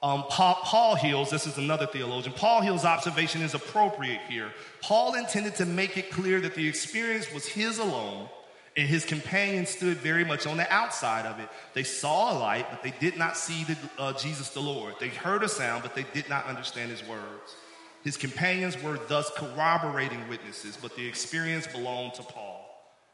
um, 0.06 0.22
Paul, 0.30 0.94
Hill's, 0.94 1.30
this 1.30 1.48
is 1.48 1.58
another 1.58 1.84
theologian, 1.84 2.32
Polhill's 2.32 2.84
observation 2.84 3.42
is 3.42 3.54
appropriate 3.54 4.20
here. 4.28 4.52
Paul 4.80 5.16
intended 5.16 5.56
to 5.56 5.66
make 5.66 5.96
it 5.96 6.12
clear 6.12 6.40
that 6.42 6.54
the 6.54 6.68
experience 6.68 7.32
was 7.32 7.44
his 7.44 7.78
alone, 7.78 8.28
and 8.76 8.88
his 8.88 9.04
companions 9.04 9.70
stood 9.70 9.96
very 9.96 10.24
much 10.24 10.46
on 10.46 10.58
the 10.58 10.72
outside 10.72 11.26
of 11.26 11.40
it. 11.40 11.48
They 11.74 11.82
saw 11.82 12.32
a 12.32 12.38
light, 12.38 12.70
but 12.70 12.84
they 12.84 12.94
did 13.00 13.18
not 13.18 13.36
see 13.36 13.64
the, 13.64 13.76
uh, 13.98 14.12
Jesus 14.12 14.50
the 14.50 14.60
Lord. 14.60 14.94
They 15.00 15.08
heard 15.08 15.42
a 15.42 15.48
sound, 15.48 15.82
but 15.82 15.96
they 15.96 16.06
did 16.14 16.28
not 16.28 16.46
understand 16.46 16.92
his 16.92 17.02
words. 17.08 17.56
His 18.04 18.16
companions 18.16 18.80
were 18.80 19.00
thus 19.08 19.28
corroborating 19.34 20.28
witnesses, 20.28 20.78
but 20.80 20.94
the 20.94 21.08
experience 21.08 21.66
belonged 21.66 22.14
to 22.14 22.22
Paul. 22.22 22.64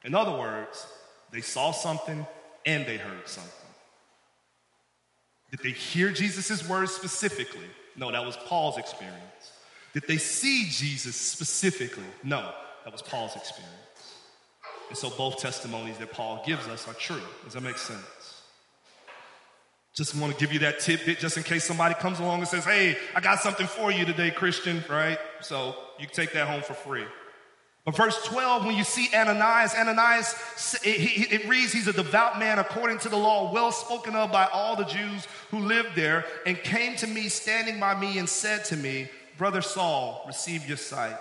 In 0.05 0.15
other 0.15 0.33
words, 0.33 0.87
they 1.31 1.41
saw 1.41 1.71
something 1.71 2.27
and 2.67 2.85
they 2.85 2.99
heard 2.99 3.27
something. 3.27 3.62
Did 5.53 5.61
they 5.63 5.71
hear 5.71 6.11
Jesus' 6.11 6.67
words 6.69 6.93
specifically? 6.93 7.69
No, 7.95 8.11
that 8.11 8.25
was 8.25 8.37
Paul's 8.39 8.79
experience. 8.79 9.53
Did 9.93 10.05
they 10.09 10.17
see 10.17 10.65
Jesus 10.71 11.15
specifically? 11.15 12.07
No, 12.25 12.53
that 12.85 12.93
was 12.93 13.03
Paul's 13.03 13.37
experience. 13.37 13.69
And 14.89 14.97
so 14.97 15.11
both 15.11 15.39
testimonies 15.39 15.99
that 15.99 16.11
Paul 16.11 16.43
gives 16.47 16.67
us 16.69 16.89
are 16.89 16.95
true. 16.95 17.21
Does 17.45 17.53
that 17.53 17.63
make 17.63 17.77
sense? 17.77 18.43
Just 19.95 20.17
want 20.17 20.33
to 20.33 20.39
give 20.41 20.55
you 20.55 20.61
that 20.61 20.81
tidbit 20.81 21.19
just 21.19 21.37
in 21.37 21.43
case 21.43 21.65
somebody 21.65 21.95
comes 21.95 22.19
along 22.19 22.41
and 22.41 22.49
says, 22.49 22.65
Hey, 22.65 22.97
I 23.15 23.21
got 23.21 23.41
something 23.41 23.67
for 23.67 23.93
you 23.93 24.07
today, 24.07 24.31
Christian, 24.31 24.83
right? 24.89 25.19
So 25.43 25.77
you 25.99 26.07
can 26.07 26.15
take 26.15 26.33
that 26.33 26.49
home 26.49 26.63
for 26.63 26.73
free. 26.73 27.05
But 27.85 27.97
verse 27.97 28.25
12, 28.27 28.65
when 28.65 28.77
you 28.77 28.85
see 28.85 29.09
Ananias, 29.13 29.75
Ananias, 29.75 30.81
it, 30.85 31.33
it, 31.33 31.49
reads, 31.49 31.73
he's 31.73 31.89
a 31.89 31.93
devout 31.93 32.39
man 32.39 32.61
according 32.61 32.99
to 32.99 33.09
the 33.09 33.17
law, 33.17 33.53
well 33.53 33.73
spoken 33.73 34.15
of 34.15 34.31
by 34.31 34.47
all 34.53 34.77
the 34.77 34.85
Jews 34.85 35.27
who 35.51 35.59
lived 35.59 35.97
there, 35.97 36.25
and 36.47 36.57
came 36.57 36.95
to 36.97 37.09
me 37.09 37.29
standing 37.29 37.81
by 37.81 37.99
me 37.99 38.19
and 38.19 38.29
said 38.29 38.65
to 38.67 38.77
me, 38.77 39.09
Brother 39.37 39.63
Saul, 39.63 40.23
receive 40.29 40.69
your 40.69 40.77
sight. 40.77 41.17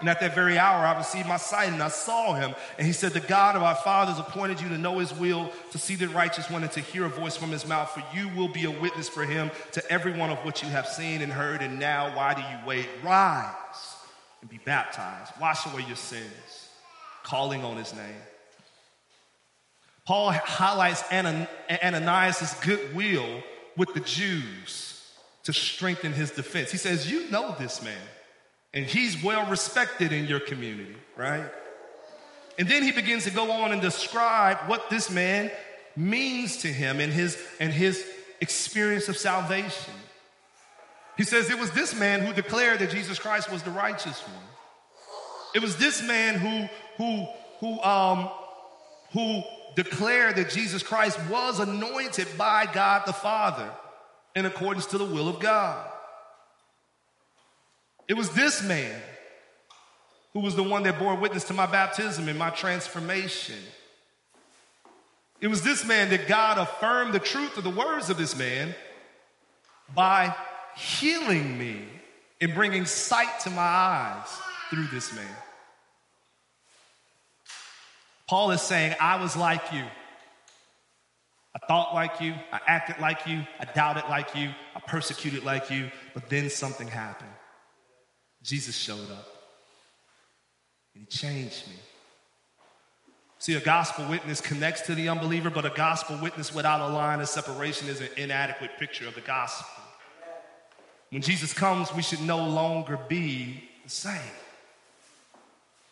And 0.00 0.08
at 0.08 0.20
that 0.20 0.34
very 0.34 0.56
hour, 0.56 0.86
I 0.86 0.96
received 0.96 1.28
my 1.28 1.36
sight 1.36 1.72
and 1.72 1.82
I 1.82 1.88
saw 1.88 2.32
him. 2.32 2.54
And 2.78 2.86
he 2.86 2.92
said, 2.92 3.12
The 3.12 3.20
God 3.20 3.56
of 3.56 3.64
our 3.64 3.74
fathers 3.74 4.18
appointed 4.18 4.60
you 4.60 4.68
to 4.68 4.78
know 4.78 5.00
his 5.00 5.12
will, 5.12 5.50
to 5.72 5.78
see 5.78 5.96
the 5.96 6.08
righteous 6.08 6.48
one, 6.48 6.62
and 6.62 6.70
to 6.72 6.80
hear 6.80 7.04
a 7.04 7.08
voice 7.08 7.36
from 7.36 7.50
his 7.50 7.66
mouth. 7.66 7.90
For 7.90 8.04
you 8.16 8.28
will 8.36 8.46
be 8.46 8.64
a 8.64 8.70
witness 8.70 9.08
for 9.08 9.24
him 9.24 9.50
to 9.72 9.92
every 9.92 10.12
one 10.12 10.30
of 10.30 10.38
what 10.44 10.62
you 10.62 10.68
have 10.68 10.86
seen 10.86 11.20
and 11.20 11.32
heard. 11.32 11.62
And 11.62 11.80
now, 11.80 12.16
why 12.16 12.34
do 12.34 12.40
you 12.42 12.64
wait? 12.64 12.86
Rise 13.02 13.97
and 14.40 14.50
be 14.50 14.58
baptized. 14.64 15.32
Wash 15.40 15.66
away 15.66 15.84
your 15.86 15.96
sins, 15.96 16.68
calling 17.22 17.64
on 17.64 17.76
his 17.76 17.94
name. 17.94 18.22
Paul 20.06 20.30
highlights 20.30 21.04
Ananias' 21.12 22.54
goodwill 22.64 23.42
with 23.76 23.92
the 23.94 24.00
Jews 24.00 25.12
to 25.44 25.52
strengthen 25.52 26.12
his 26.12 26.30
defense. 26.30 26.70
He 26.70 26.78
says, 26.78 27.10
You 27.10 27.30
know 27.30 27.54
this 27.58 27.82
man, 27.82 28.08
and 28.72 28.84
he's 28.84 29.22
well 29.22 29.48
respected 29.50 30.12
in 30.12 30.26
your 30.26 30.40
community, 30.40 30.96
right? 31.16 31.44
And 32.58 32.68
then 32.68 32.82
he 32.82 32.90
begins 32.90 33.24
to 33.24 33.30
go 33.30 33.50
on 33.52 33.72
and 33.72 33.80
describe 33.80 34.58
what 34.66 34.90
this 34.90 35.10
man 35.10 35.50
means 35.94 36.58
to 36.58 36.68
him 36.68 37.00
and 37.00 37.12
his, 37.12 37.38
and 37.60 37.72
his 37.72 38.04
experience 38.40 39.08
of 39.08 39.16
salvation. 39.16 39.94
He 41.18 41.24
says, 41.24 41.50
It 41.50 41.58
was 41.58 41.72
this 41.72 41.94
man 41.94 42.20
who 42.20 42.32
declared 42.32 42.78
that 42.78 42.90
Jesus 42.90 43.18
Christ 43.18 43.50
was 43.50 43.62
the 43.62 43.72
righteous 43.72 44.22
one. 44.22 44.48
It 45.54 45.60
was 45.60 45.76
this 45.76 46.00
man 46.02 46.36
who, 46.36 46.68
who, 46.96 47.26
who, 47.58 47.82
um, 47.82 48.30
who 49.12 49.42
declared 49.74 50.36
that 50.36 50.50
Jesus 50.50 50.82
Christ 50.82 51.18
was 51.28 51.58
anointed 51.58 52.28
by 52.38 52.66
God 52.72 53.02
the 53.04 53.12
Father 53.12 53.68
in 54.36 54.46
accordance 54.46 54.86
to 54.86 54.98
the 54.98 55.04
will 55.04 55.28
of 55.28 55.40
God. 55.40 55.90
It 58.06 58.14
was 58.14 58.30
this 58.30 58.62
man 58.62 59.02
who 60.34 60.40
was 60.40 60.54
the 60.54 60.62
one 60.62 60.84
that 60.84 61.00
bore 61.00 61.16
witness 61.16 61.44
to 61.44 61.52
my 61.52 61.66
baptism 61.66 62.28
and 62.28 62.38
my 62.38 62.50
transformation. 62.50 63.58
It 65.40 65.48
was 65.48 65.62
this 65.62 65.84
man 65.84 66.10
that 66.10 66.28
God 66.28 66.58
affirmed 66.58 67.12
the 67.12 67.18
truth 67.18 67.56
of 67.56 67.64
the 67.64 67.70
words 67.70 68.08
of 68.08 68.18
this 68.18 68.36
man 68.36 68.74
by 69.94 70.34
healing 70.78 71.58
me 71.58 71.82
and 72.40 72.54
bringing 72.54 72.86
sight 72.86 73.40
to 73.40 73.50
my 73.50 73.60
eyes 73.60 74.28
through 74.70 74.86
this 74.86 75.14
man. 75.14 75.36
Paul 78.28 78.50
is 78.52 78.62
saying, 78.62 78.94
I 79.00 79.20
was 79.20 79.36
like 79.36 79.72
you. 79.72 79.84
I 81.54 81.66
thought 81.66 81.94
like 81.94 82.20
you. 82.20 82.34
I 82.52 82.60
acted 82.66 83.00
like 83.00 83.26
you. 83.26 83.42
I 83.58 83.64
doubted 83.64 84.04
like 84.08 84.36
you. 84.36 84.50
I 84.76 84.80
persecuted 84.80 85.44
like 85.44 85.70
you. 85.70 85.90
But 86.14 86.28
then 86.28 86.50
something 86.50 86.86
happened. 86.86 87.30
Jesus 88.42 88.76
showed 88.76 89.10
up 89.10 89.26
and 90.94 91.02
he 91.02 91.06
changed 91.06 91.66
me. 91.68 91.74
See, 93.40 93.54
a 93.54 93.60
gospel 93.60 94.08
witness 94.08 94.40
connects 94.40 94.82
to 94.82 94.94
the 94.94 95.08
unbeliever, 95.08 95.50
but 95.50 95.64
a 95.64 95.70
gospel 95.70 96.18
witness 96.20 96.54
without 96.54 96.80
a 96.80 96.92
line 96.92 97.20
of 97.20 97.28
separation 97.28 97.88
is 97.88 98.00
an 98.00 98.08
inadequate 98.16 98.72
picture 98.78 99.06
of 99.06 99.14
the 99.14 99.20
gospel. 99.20 99.77
When 101.10 101.22
Jesus 101.22 101.52
comes, 101.52 101.92
we 101.94 102.02
should 102.02 102.20
no 102.20 102.46
longer 102.46 102.98
be 103.08 103.64
the 103.84 103.90
same. 103.90 104.20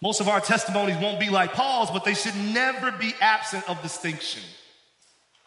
Most 0.02 0.20
of 0.20 0.28
our 0.28 0.40
testimonies 0.40 0.96
won't 0.98 1.18
be 1.18 1.30
like 1.30 1.54
Paul's, 1.54 1.90
but 1.90 2.04
they 2.04 2.14
should 2.14 2.36
never 2.36 2.92
be 2.92 3.14
absent 3.20 3.68
of 3.68 3.80
distinction. 3.82 4.42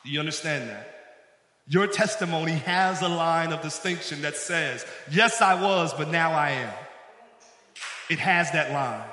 Do 0.03 0.11
you 0.11 0.19
understand 0.19 0.69
that? 0.69 0.95
Your 1.67 1.85
testimony 1.85 2.53
has 2.53 3.03
a 3.03 3.07
line 3.07 3.53
of 3.53 3.61
distinction 3.61 4.23
that 4.23 4.35
says, 4.35 4.85
Yes, 5.11 5.39
I 5.39 5.61
was, 5.61 5.93
but 5.93 6.09
now 6.09 6.31
I 6.31 6.51
am. 6.51 6.73
It 8.09 8.17
has 8.17 8.49
that 8.51 8.71
line, 8.71 9.07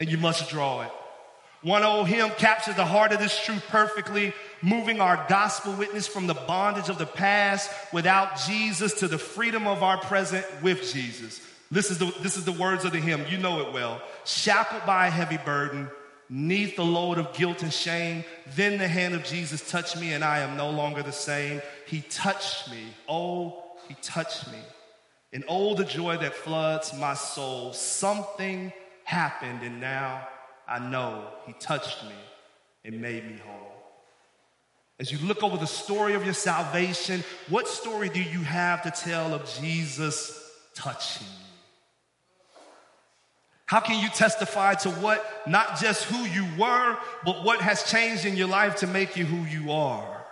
and 0.00 0.10
you 0.10 0.18
must 0.18 0.50
draw 0.50 0.82
it. 0.82 0.90
One 1.62 1.84
old 1.84 2.08
hymn 2.08 2.30
captures 2.30 2.74
the 2.74 2.84
heart 2.84 3.12
of 3.12 3.20
this 3.20 3.38
truth 3.44 3.64
perfectly, 3.68 4.32
moving 4.62 5.00
our 5.00 5.24
gospel 5.28 5.72
witness 5.74 6.06
from 6.06 6.26
the 6.26 6.34
bondage 6.34 6.88
of 6.88 6.98
the 6.98 7.06
past 7.06 7.70
without 7.92 8.38
Jesus 8.46 8.94
to 9.00 9.08
the 9.08 9.18
freedom 9.18 9.66
of 9.66 9.82
our 9.82 9.98
present 9.98 10.44
with 10.62 10.92
Jesus. 10.92 11.40
This 11.70 11.90
is 11.90 11.98
the, 11.98 12.12
this 12.20 12.36
is 12.36 12.44
the 12.44 12.52
words 12.52 12.84
of 12.84 12.92
the 12.92 13.00
hymn. 13.00 13.24
You 13.28 13.38
know 13.38 13.60
it 13.60 13.72
well. 13.72 14.00
Shackled 14.24 14.86
by 14.86 15.08
a 15.08 15.10
heavy 15.10 15.38
burden, 15.38 15.90
neath 16.28 16.76
the 16.76 16.84
load 16.84 17.18
of 17.18 17.32
guilt 17.34 17.62
and 17.62 17.72
shame, 17.72 18.24
then 18.54 18.78
the 18.78 18.88
hand 18.88 19.14
of 19.14 19.24
Jesus 19.24 19.68
touched 19.68 19.98
me 20.00 20.12
and 20.12 20.24
I 20.24 20.40
am 20.40 20.56
no 20.56 20.70
longer 20.70 21.02
the 21.02 21.12
same. 21.12 21.60
He 21.86 22.02
touched 22.02 22.70
me. 22.70 22.84
Oh, 23.08 23.62
he 23.88 23.94
touched 24.00 24.50
me. 24.50 24.58
And 25.32 25.44
oh, 25.48 25.74
the 25.74 25.84
joy 25.84 26.16
that 26.18 26.34
floods 26.34 26.94
my 26.94 27.14
soul. 27.14 27.72
Something 27.72 28.72
happened 29.04 29.62
and 29.62 29.80
now 29.80 30.26
I 30.68 30.78
know 30.78 31.28
he 31.46 31.52
touched 31.54 32.04
me 32.04 32.14
and 32.84 33.00
made 33.00 33.24
me 33.24 33.38
whole. 33.44 33.65
As 34.98 35.12
you 35.12 35.18
look 35.26 35.42
over 35.42 35.58
the 35.58 35.66
story 35.66 36.14
of 36.14 36.24
your 36.24 36.34
salvation, 36.34 37.22
what 37.48 37.68
story 37.68 38.08
do 38.08 38.22
you 38.22 38.40
have 38.40 38.82
to 38.82 38.90
tell 38.90 39.34
of 39.34 39.48
Jesus 39.60 40.50
touching 40.74 41.26
you? 41.26 41.46
How 43.66 43.80
can 43.80 44.00
you 44.00 44.08
testify 44.08 44.74
to 44.74 44.90
what, 44.90 45.42
not 45.46 45.78
just 45.80 46.04
who 46.04 46.24
you 46.24 46.46
were, 46.56 46.96
but 47.24 47.44
what 47.44 47.60
has 47.60 47.90
changed 47.90 48.24
in 48.24 48.36
your 48.36 48.46
life 48.48 48.76
to 48.76 48.86
make 48.86 49.16
you 49.16 49.26
who 49.26 49.44
you 49.44 49.72
are? 49.72 50.24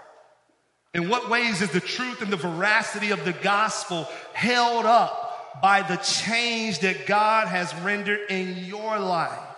In 0.95 1.09
what 1.09 1.29
ways 1.29 1.61
is 1.61 1.71
the 1.71 1.81
truth 1.81 2.23
and 2.23 2.33
the 2.33 2.37
veracity 2.37 3.11
of 3.11 3.25
the 3.25 3.33
gospel 3.33 4.07
held 4.33 4.87
up 4.87 5.61
by 5.61 5.83
the 5.83 5.97
change 5.97 6.79
that 6.81 7.07
God 7.07 7.49
has 7.49 7.75
rendered 7.77 8.31
in 8.31 8.65
your 8.65 9.01
life? 9.01 9.54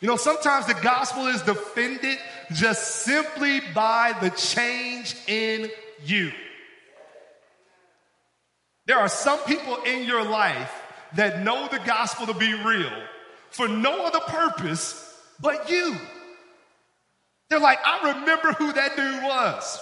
You 0.00 0.08
know, 0.08 0.16
sometimes 0.16 0.66
the 0.66 0.74
gospel 0.74 1.26
is 1.26 1.42
defended 1.42 2.18
just 2.52 3.04
simply 3.04 3.60
by 3.74 4.14
the 4.20 4.30
change 4.30 5.14
in 5.26 5.70
you. 6.04 6.32
There 8.86 8.98
are 8.98 9.08
some 9.08 9.38
people 9.40 9.76
in 9.84 10.04
your 10.04 10.24
life 10.24 10.72
that 11.14 11.42
know 11.42 11.68
the 11.70 11.80
gospel 11.80 12.26
to 12.26 12.34
be 12.34 12.52
real 12.52 12.90
for 13.50 13.68
no 13.68 14.06
other 14.06 14.20
purpose 14.20 15.06
but 15.40 15.70
you. 15.70 15.96
They're 17.48 17.60
like, 17.60 17.78
I 17.84 18.14
remember 18.14 18.52
who 18.52 18.72
that 18.72 18.96
dude 18.96 19.22
was. 19.22 19.80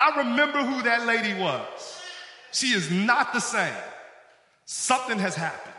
I 0.00 0.18
remember 0.18 0.64
who 0.64 0.82
that 0.82 1.06
lady 1.06 1.34
was. 1.38 2.00
She 2.52 2.68
is 2.68 2.90
not 2.90 3.32
the 3.32 3.40
same. 3.40 3.74
Something 4.64 5.18
has 5.18 5.34
happened. 5.34 5.69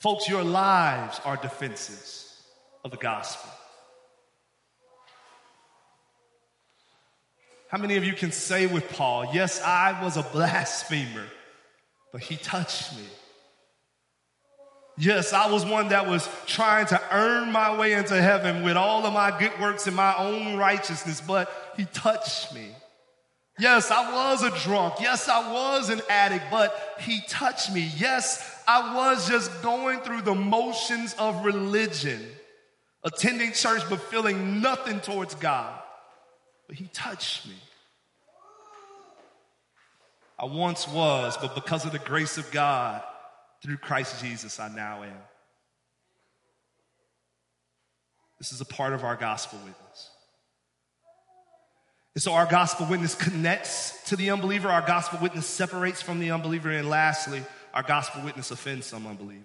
Folks, 0.00 0.30
your 0.30 0.42
lives 0.42 1.20
are 1.26 1.36
defenses 1.36 2.42
of 2.84 2.90
the 2.90 2.96
gospel. 2.96 3.50
How 7.68 7.76
many 7.76 7.96
of 7.96 8.04
you 8.04 8.14
can 8.14 8.32
say 8.32 8.66
with 8.66 8.88
Paul, 8.88 9.26
Yes, 9.34 9.60
I 9.62 10.02
was 10.02 10.16
a 10.16 10.22
blasphemer, 10.22 11.26
but 12.12 12.22
he 12.22 12.36
touched 12.36 12.96
me? 12.96 13.04
Yes, 14.96 15.34
I 15.34 15.50
was 15.50 15.66
one 15.66 15.88
that 15.90 16.08
was 16.08 16.28
trying 16.46 16.86
to 16.86 17.00
earn 17.12 17.52
my 17.52 17.78
way 17.78 17.92
into 17.92 18.20
heaven 18.20 18.62
with 18.62 18.76
all 18.76 19.04
of 19.04 19.12
my 19.12 19.38
good 19.38 19.52
works 19.60 19.86
and 19.86 19.94
my 19.94 20.16
own 20.16 20.56
righteousness, 20.56 21.20
but 21.20 21.50
he 21.76 21.84
touched 21.86 22.54
me. 22.54 22.68
Yes, 23.58 23.90
I 23.90 24.12
was 24.12 24.42
a 24.42 24.50
drunk. 24.64 24.94
Yes, 25.00 25.28
I 25.28 25.52
was 25.52 25.90
an 25.90 26.00
addict, 26.08 26.44
but 26.50 26.96
he 27.00 27.20
touched 27.28 27.72
me. 27.72 27.90
Yes, 27.96 28.59
I 28.70 28.94
was 28.94 29.28
just 29.28 29.62
going 29.62 29.98
through 29.98 30.22
the 30.22 30.34
motions 30.34 31.16
of 31.18 31.44
religion, 31.44 32.24
attending 33.02 33.52
church, 33.52 33.82
but 33.90 34.00
feeling 34.00 34.60
nothing 34.60 35.00
towards 35.00 35.34
God. 35.34 35.76
But 36.68 36.76
he 36.76 36.86
touched 36.92 37.48
me. 37.48 37.56
I 40.38 40.44
once 40.44 40.86
was, 40.86 41.36
but 41.38 41.56
because 41.56 41.84
of 41.84 41.90
the 41.90 41.98
grace 41.98 42.38
of 42.38 42.48
God, 42.52 43.02
through 43.60 43.78
Christ 43.78 44.22
Jesus, 44.22 44.60
I 44.60 44.68
now 44.68 45.02
am. 45.02 45.18
This 48.38 48.52
is 48.52 48.60
a 48.60 48.64
part 48.64 48.92
of 48.92 49.02
our 49.02 49.16
gospel 49.16 49.58
witness. 49.58 50.10
And 52.14 52.22
so 52.22 52.34
our 52.34 52.46
gospel 52.46 52.86
witness 52.86 53.16
connects 53.16 54.00
to 54.10 54.16
the 54.16 54.30
unbeliever, 54.30 54.68
our 54.68 54.86
gospel 54.86 55.18
witness 55.20 55.46
separates 55.46 56.00
from 56.00 56.20
the 56.20 56.30
unbeliever, 56.30 56.70
and 56.70 56.88
lastly, 56.88 57.42
our 57.74 57.82
gospel 57.82 58.22
witness 58.22 58.50
offends 58.50 58.86
some 58.86 59.06
unbelievers. 59.06 59.44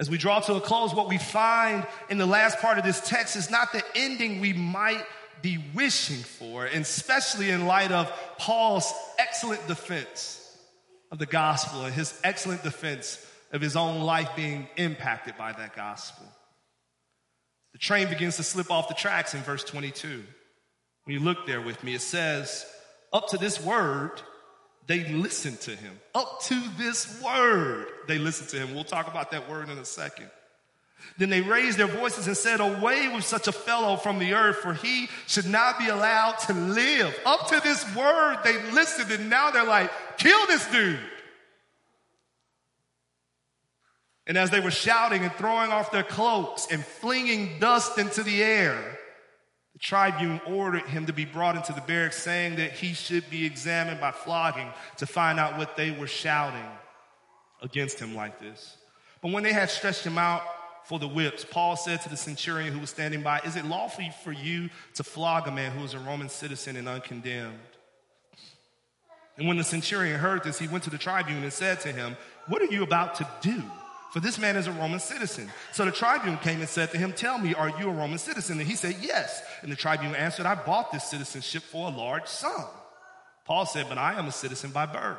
As 0.00 0.10
we 0.10 0.18
draw 0.18 0.40
to 0.40 0.54
a 0.54 0.60
close, 0.60 0.94
what 0.94 1.08
we 1.08 1.18
find 1.18 1.86
in 2.10 2.18
the 2.18 2.26
last 2.26 2.58
part 2.58 2.78
of 2.78 2.84
this 2.84 3.00
text 3.08 3.36
is 3.36 3.50
not 3.50 3.72
the 3.72 3.82
ending 3.94 4.40
we 4.40 4.52
might 4.52 5.04
be 5.42 5.58
wishing 5.74 6.18
for, 6.18 6.64
and 6.64 6.82
especially 6.82 7.50
in 7.50 7.66
light 7.66 7.92
of 7.92 8.10
Paul's 8.38 8.92
excellent 9.18 9.66
defense 9.66 10.38
of 11.10 11.18
the 11.18 11.26
gospel 11.26 11.84
and 11.84 11.94
his 11.94 12.18
excellent 12.24 12.62
defense 12.62 13.24
of 13.52 13.60
his 13.60 13.76
own 13.76 14.00
life 14.00 14.30
being 14.34 14.66
impacted 14.76 15.36
by 15.36 15.52
that 15.52 15.76
gospel. 15.76 16.26
The 17.72 17.78
train 17.78 18.08
begins 18.08 18.36
to 18.36 18.42
slip 18.42 18.70
off 18.70 18.88
the 18.88 18.94
tracks 18.94 19.34
in 19.34 19.40
verse 19.40 19.64
22. 19.64 20.24
When 21.04 21.14
you 21.14 21.20
look 21.20 21.46
there 21.46 21.60
with 21.60 21.82
me, 21.84 21.94
it 21.94 22.00
says, 22.00 22.66
Up 23.12 23.28
to 23.28 23.38
this 23.38 23.62
word, 23.62 24.22
they 24.86 25.04
listened 25.08 25.60
to 25.62 25.76
him. 25.76 25.98
Up 26.14 26.42
to 26.42 26.60
this 26.76 27.20
word, 27.22 27.86
they 28.08 28.18
listened 28.18 28.48
to 28.50 28.58
him. 28.58 28.74
We'll 28.74 28.84
talk 28.84 29.08
about 29.08 29.30
that 29.30 29.48
word 29.48 29.68
in 29.68 29.78
a 29.78 29.84
second. 29.84 30.30
Then 31.18 31.30
they 31.30 31.40
raised 31.40 31.78
their 31.78 31.86
voices 31.86 32.26
and 32.26 32.36
said, 32.36 32.60
Away 32.60 33.08
with 33.08 33.24
such 33.24 33.48
a 33.48 33.52
fellow 33.52 33.96
from 33.96 34.18
the 34.18 34.34
earth, 34.34 34.56
for 34.56 34.74
he 34.74 35.08
should 35.26 35.46
not 35.46 35.78
be 35.78 35.88
allowed 35.88 36.38
to 36.46 36.52
live. 36.52 37.18
Up 37.26 37.48
to 37.48 37.60
this 37.60 37.84
word, 37.94 38.38
they 38.44 38.60
listened, 38.72 39.10
and 39.10 39.28
now 39.28 39.50
they're 39.50 39.64
like, 39.64 39.90
Kill 40.18 40.46
this 40.46 40.66
dude. 40.70 40.98
And 44.26 44.38
as 44.38 44.50
they 44.50 44.60
were 44.60 44.70
shouting 44.70 45.22
and 45.22 45.32
throwing 45.32 45.72
off 45.72 45.90
their 45.90 46.04
cloaks 46.04 46.68
and 46.70 46.84
flinging 46.84 47.58
dust 47.58 47.98
into 47.98 48.22
the 48.22 48.42
air, 48.42 48.98
tribune 49.82 50.40
ordered 50.46 50.84
him 50.84 51.06
to 51.06 51.12
be 51.12 51.24
brought 51.24 51.56
into 51.56 51.72
the 51.72 51.80
barracks, 51.82 52.22
saying 52.22 52.56
that 52.56 52.72
he 52.72 52.94
should 52.94 53.28
be 53.28 53.44
examined 53.44 54.00
by 54.00 54.12
flogging 54.12 54.70
to 54.96 55.06
find 55.06 55.38
out 55.38 55.58
what 55.58 55.76
they 55.76 55.90
were 55.90 56.06
shouting 56.06 56.64
against 57.60 57.98
him 57.98 58.14
like 58.14 58.40
this. 58.40 58.76
But 59.20 59.32
when 59.32 59.42
they 59.42 59.52
had 59.52 59.70
stretched 59.70 60.04
him 60.04 60.18
out 60.18 60.42
for 60.84 60.98
the 60.98 61.08
whips, 61.08 61.44
Paul 61.44 61.76
said 61.76 62.00
to 62.02 62.08
the 62.08 62.16
centurion 62.16 62.72
who 62.72 62.78
was 62.78 62.90
standing 62.90 63.22
by, 63.22 63.40
Is 63.40 63.56
it 63.56 63.64
lawful 63.64 64.08
for 64.24 64.32
you 64.32 64.70
to 64.94 65.04
flog 65.04 65.48
a 65.48 65.52
man 65.52 65.72
who 65.72 65.84
is 65.84 65.94
a 65.94 65.98
Roman 65.98 66.28
citizen 66.28 66.76
and 66.76 66.88
uncondemned? 66.88 67.58
And 69.36 69.48
when 69.48 69.56
the 69.56 69.64
centurion 69.64 70.18
heard 70.18 70.44
this, 70.44 70.58
he 70.58 70.68
went 70.68 70.84
to 70.84 70.90
the 70.90 70.98
tribune 70.98 71.42
and 71.42 71.52
said 71.52 71.80
to 71.80 71.92
him, 71.92 72.16
What 72.46 72.62
are 72.62 72.66
you 72.66 72.84
about 72.84 73.16
to 73.16 73.28
do? 73.40 73.62
For 74.12 74.20
this 74.20 74.38
man 74.38 74.56
is 74.56 74.66
a 74.66 74.72
Roman 74.72 75.00
citizen. 75.00 75.50
So 75.72 75.86
the 75.86 75.90
tribune 75.90 76.36
came 76.36 76.60
and 76.60 76.68
said 76.68 76.90
to 76.90 76.98
him, 76.98 77.14
Tell 77.14 77.38
me, 77.38 77.54
are 77.54 77.70
you 77.80 77.88
a 77.88 77.92
Roman 77.92 78.18
citizen? 78.18 78.60
And 78.60 78.68
he 78.68 78.76
said, 78.76 78.96
Yes. 79.00 79.42
And 79.62 79.72
the 79.72 79.76
tribune 79.76 80.14
answered, 80.14 80.44
I 80.44 80.54
bought 80.54 80.92
this 80.92 81.04
citizenship 81.04 81.62
for 81.62 81.88
a 81.88 81.90
large 81.90 82.26
sum. 82.26 82.66
Paul 83.46 83.64
said, 83.64 83.86
But 83.88 83.96
I 83.96 84.18
am 84.18 84.26
a 84.26 84.32
citizen 84.32 84.70
by 84.70 84.84
birth. 84.84 85.18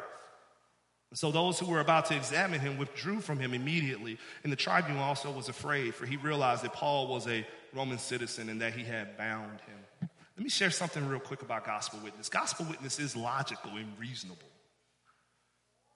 And 1.09 1.17
so 1.17 1.31
those 1.31 1.57
who 1.57 1.65
were 1.65 1.79
about 1.79 2.05
to 2.05 2.15
examine 2.15 2.59
him 2.59 2.77
withdrew 2.77 3.21
from 3.21 3.39
him 3.39 3.55
immediately. 3.55 4.19
And 4.43 4.51
the 4.51 4.57
tribune 4.57 4.99
also 4.99 5.31
was 5.31 5.49
afraid, 5.49 5.95
for 5.95 6.05
he 6.05 6.17
realized 6.17 6.63
that 6.63 6.73
Paul 6.73 7.07
was 7.07 7.27
a 7.27 7.47
Roman 7.73 7.97
citizen 7.97 8.47
and 8.47 8.61
that 8.61 8.73
he 8.73 8.83
had 8.83 9.17
bound 9.17 9.59
him. 9.61 10.09
Let 10.37 10.43
me 10.43 10.51
share 10.51 10.69
something 10.69 11.07
real 11.07 11.19
quick 11.19 11.41
about 11.41 11.65
gospel 11.65 11.99
witness. 12.03 12.29
Gospel 12.29 12.67
witness 12.69 12.99
is 12.99 13.15
logical 13.15 13.71
and 13.71 13.87
reasonable. 13.99 14.52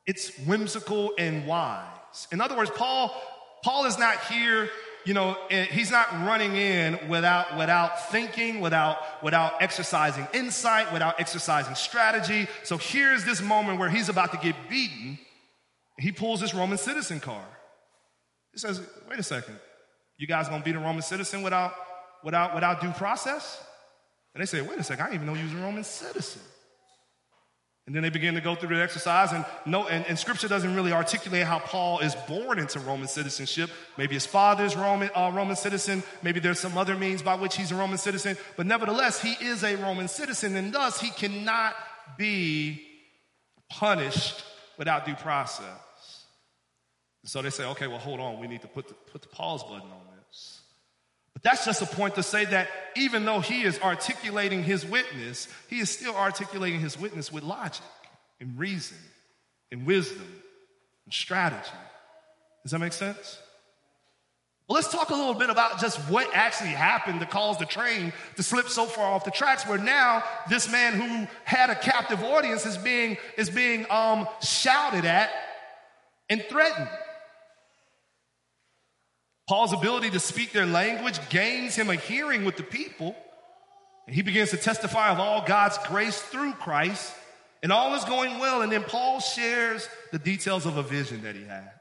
It's 0.07 0.35
whimsical 0.39 1.11
and 1.17 1.45
wise. 1.45 2.27
In 2.31 2.39
other 2.39 2.55
words, 2.55 2.71
Paul, 2.71 3.13
Paul 3.61 3.85
is 3.85 3.99
not 3.99 4.17
here, 4.23 4.69
you 5.05 5.13
know, 5.13 5.37
eh, 5.49 5.65
he's 5.65 5.91
not 5.91 6.09
running 6.25 6.55
in 6.55 6.97
without, 7.09 7.57
without 7.57 8.09
thinking, 8.09 8.61
without, 8.61 8.97
without 9.21 9.61
exercising 9.61 10.25
insight, 10.33 10.91
without 10.93 11.19
exercising 11.19 11.75
strategy. 11.75 12.47
So 12.63 12.77
here's 12.77 13.25
this 13.25 13.41
moment 13.41 13.79
where 13.79 13.89
he's 13.89 14.07
about 14.07 14.31
to 14.31 14.37
get 14.37 14.55
beaten. 14.69 15.19
He 15.99 16.13
pulls 16.13 16.39
this 16.39 16.53
Roman 16.53 16.77
citizen 16.77 17.19
card. 17.19 17.45
He 18.53 18.59
says, 18.59 18.81
wait 19.09 19.19
a 19.19 19.23
second, 19.23 19.59
you 20.17 20.25
guys 20.25 20.47
gonna 20.47 20.63
beat 20.63 20.75
a 20.75 20.79
Roman 20.79 21.01
citizen 21.01 21.41
without, 21.41 21.73
without, 22.23 22.55
without 22.55 22.81
due 22.81 22.91
process? 22.91 23.61
And 24.33 24.41
they 24.41 24.45
say, 24.45 24.61
wait 24.61 24.79
a 24.79 24.83
second, 24.83 25.03
I 25.03 25.09
didn't 25.09 25.23
even 25.23 25.27
know 25.27 25.39
you 25.39 25.43
was 25.43 25.53
a 25.53 25.65
Roman 25.65 25.83
citizen. 25.83 26.41
And 27.87 27.95
then 27.95 28.03
they 28.03 28.09
begin 28.09 28.35
to 28.35 28.41
go 28.41 28.53
through 28.53 28.75
the 28.75 28.83
exercise, 28.83 29.31
and 29.31 29.45
no, 29.65 29.87
and, 29.87 30.05
and, 30.07 30.19
Scripture 30.19 30.49
doesn't 30.49 30.75
really 30.75 30.91
articulate 30.91 31.45
how 31.45 31.59
Paul 31.59 31.99
is 31.99 32.15
born 32.27 32.59
into 32.59 32.81
Roman 32.81 33.07
citizenship. 33.07 33.69
Maybe 33.97 34.13
his 34.13 34.25
father's 34.25 34.75
Roman 34.75 35.09
uh, 35.15 35.31
Roman 35.33 35.55
citizen. 35.55 36.03
Maybe 36.21 36.41
there's 36.41 36.59
some 36.59 36.77
other 36.77 36.95
means 36.95 37.21
by 37.21 37.35
which 37.35 37.55
he's 37.55 37.71
a 37.71 37.75
Roman 37.75 37.97
citizen. 37.97 38.35
But 38.57 38.65
nevertheless, 38.65 39.21
he 39.21 39.31
is 39.41 39.63
a 39.63 39.77
Roman 39.77 40.09
citizen, 40.09 40.57
and 40.57 40.73
thus 40.73 40.99
he 40.99 41.11
cannot 41.11 41.75
be 42.17 42.81
punished 43.69 44.43
without 44.77 45.05
due 45.05 45.15
process. 45.15 46.25
so 47.23 47.41
they 47.41 47.49
say, 47.49 47.63
okay, 47.67 47.87
well, 47.87 47.99
hold 47.99 48.19
on, 48.19 48.39
we 48.39 48.47
need 48.47 48.61
to 48.61 48.67
put 48.67 48.89
the, 48.89 48.93
put 48.93 49.21
the 49.21 49.29
pause 49.29 49.63
button 49.63 49.89
on 49.89 50.07
but 51.37 51.43
that's 51.43 51.65
just 51.65 51.83
a 51.83 51.85
point 51.85 52.15
to 52.15 52.23
say 52.23 52.45
that 52.45 52.67
even 52.95 53.23
though 53.23 53.41
he 53.41 53.61
is 53.61 53.79
articulating 53.81 54.63
his 54.63 54.83
witness, 54.83 55.47
he 55.67 55.77
is 55.77 55.87
still 55.87 56.15
articulating 56.15 56.79
his 56.79 56.99
witness 56.99 57.31
with 57.31 57.43
logic 57.43 57.85
and 58.39 58.57
reason 58.57 58.97
and 59.71 59.85
wisdom 59.85 60.25
and 61.05 61.13
strategy. 61.13 61.69
Does 62.63 62.71
that 62.71 62.79
make 62.79 62.91
sense? 62.91 63.37
Well, 64.67 64.77
let's 64.77 64.91
talk 64.91 65.11
a 65.11 65.13
little 65.13 65.35
bit 65.35 65.51
about 65.51 65.79
just 65.79 65.99
what 66.09 66.27
actually 66.33 66.71
happened 66.71 67.19
to 67.19 67.27
cause 67.27 67.59
the 67.59 67.67
train 67.67 68.13
to 68.37 68.41
slip 68.41 68.67
so 68.67 68.85
far 68.85 69.11
off 69.11 69.23
the 69.23 69.29
tracks 69.29 69.67
where 69.67 69.77
now 69.77 70.23
this 70.49 70.71
man 70.71 70.99
who 70.99 71.27
had 71.43 71.69
a 71.69 71.75
captive 71.75 72.23
audience 72.23 72.65
is 72.65 72.79
being, 72.79 73.15
is 73.37 73.51
being 73.51 73.85
um, 73.91 74.27
shouted 74.41 75.05
at 75.05 75.29
and 76.31 76.43
threatened. 76.49 76.89
Paul's 79.47 79.73
ability 79.73 80.09
to 80.11 80.19
speak 80.19 80.51
their 80.51 80.65
language 80.65 81.17
gains 81.29 81.75
him 81.75 81.89
a 81.89 81.95
hearing 81.95 82.43
with 82.43 82.57
the 82.57 82.63
people. 82.63 83.15
And 84.05 84.15
he 84.15 84.21
begins 84.21 84.51
to 84.51 84.57
testify 84.57 85.11
of 85.11 85.19
all 85.19 85.45
God's 85.45 85.77
grace 85.87 86.21
through 86.21 86.53
Christ. 86.53 87.13
And 87.63 87.71
all 87.71 87.95
is 87.95 88.03
going 88.03 88.39
well. 88.39 88.61
And 88.61 88.71
then 88.71 88.83
Paul 88.83 89.19
shares 89.19 89.87
the 90.11 90.19
details 90.19 90.65
of 90.65 90.77
a 90.77 90.83
vision 90.83 91.23
that 91.23 91.35
he 91.35 91.43
had. 91.43 91.71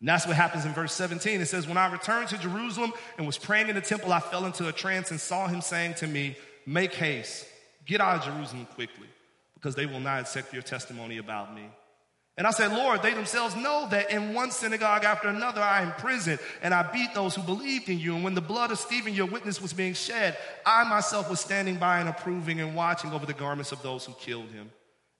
And 0.00 0.08
that's 0.08 0.26
what 0.26 0.36
happens 0.36 0.64
in 0.64 0.72
verse 0.72 0.92
17. 0.92 1.40
It 1.40 1.46
says, 1.46 1.66
When 1.66 1.78
I 1.78 1.90
returned 1.90 2.28
to 2.28 2.38
Jerusalem 2.38 2.92
and 3.16 3.26
was 3.26 3.38
praying 3.38 3.68
in 3.68 3.74
the 3.74 3.80
temple, 3.80 4.12
I 4.12 4.20
fell 4.20 4.44
into 4.44 4.68
a 4.68 4.72
trance 4.72 5.10
and 5.10 5.20
saw 5.20 5.46
him 5.46 5.60
saying 5.60 5.94
to 5.94 6.06
me, 6.06 6.36
Make 6.66 6.94
haste, 6.94 7.46
get 7.86 8.00
out 8.00 8.18
of 8.18 8.24
Jerusalem 8.34 8.66
quickly, 8.74 9.06
because 9.54 9.74
they 9.74 9.86
will 9.86 10.00
not 10.00 10.20
accept 10.20 10.52
your 10.52 10.62
testimony 10.62 11.18
about 11.18 11.54
me. 11.54 11.68
And 12.36 12.48
I 12.48 12.50
said, 12.50 12.72
Lord, 12.72 13.00
they 13.00 13.14
themselves 13.14 13.54
know 13.54 13.86
that 13.90 14.10
in 14.10 14.34
one 14.34 14.50
synagogue 14.50 15.04
after 15.04 15.28
another 15.28 15.60
I 15.60 15.84
imprisoned 15.84 16.40
and 16.62 16.74
I 16.74 16.90
beat 16.90 17.14
those 17.14 17.36
who 17.36 17.42
believed 17.42 17.88
in 17.88 18.00
you. 18.00 18.16
And 18.16 18.24
when 18.24 18.34
the 18.34 18.40
blood 18.40 18.72
of 18.72 18.78
Stephen, 18.78 19.14
your 19.14 19.26
witness, 19.26 19.62
was 19.62 19.72
being 19.72 19.94
shed, 19.94 20.36
I 20.66 20.82
myself 20.84 21.30
was 21.30 21.38
standing 21.38 21.76
by 21.76 22.00
and 22.00 22.08
approving 22.08 22.60
and 22.60 22.74
watching 22.74 23.12
over 23.12 23.24
the 23.24 23.34
garments 23.34 23.70
of 23.70 23.82
those 23.82 24.04
who 24.04 24.14
killed 24.14 24.50
him. 24.50 24.68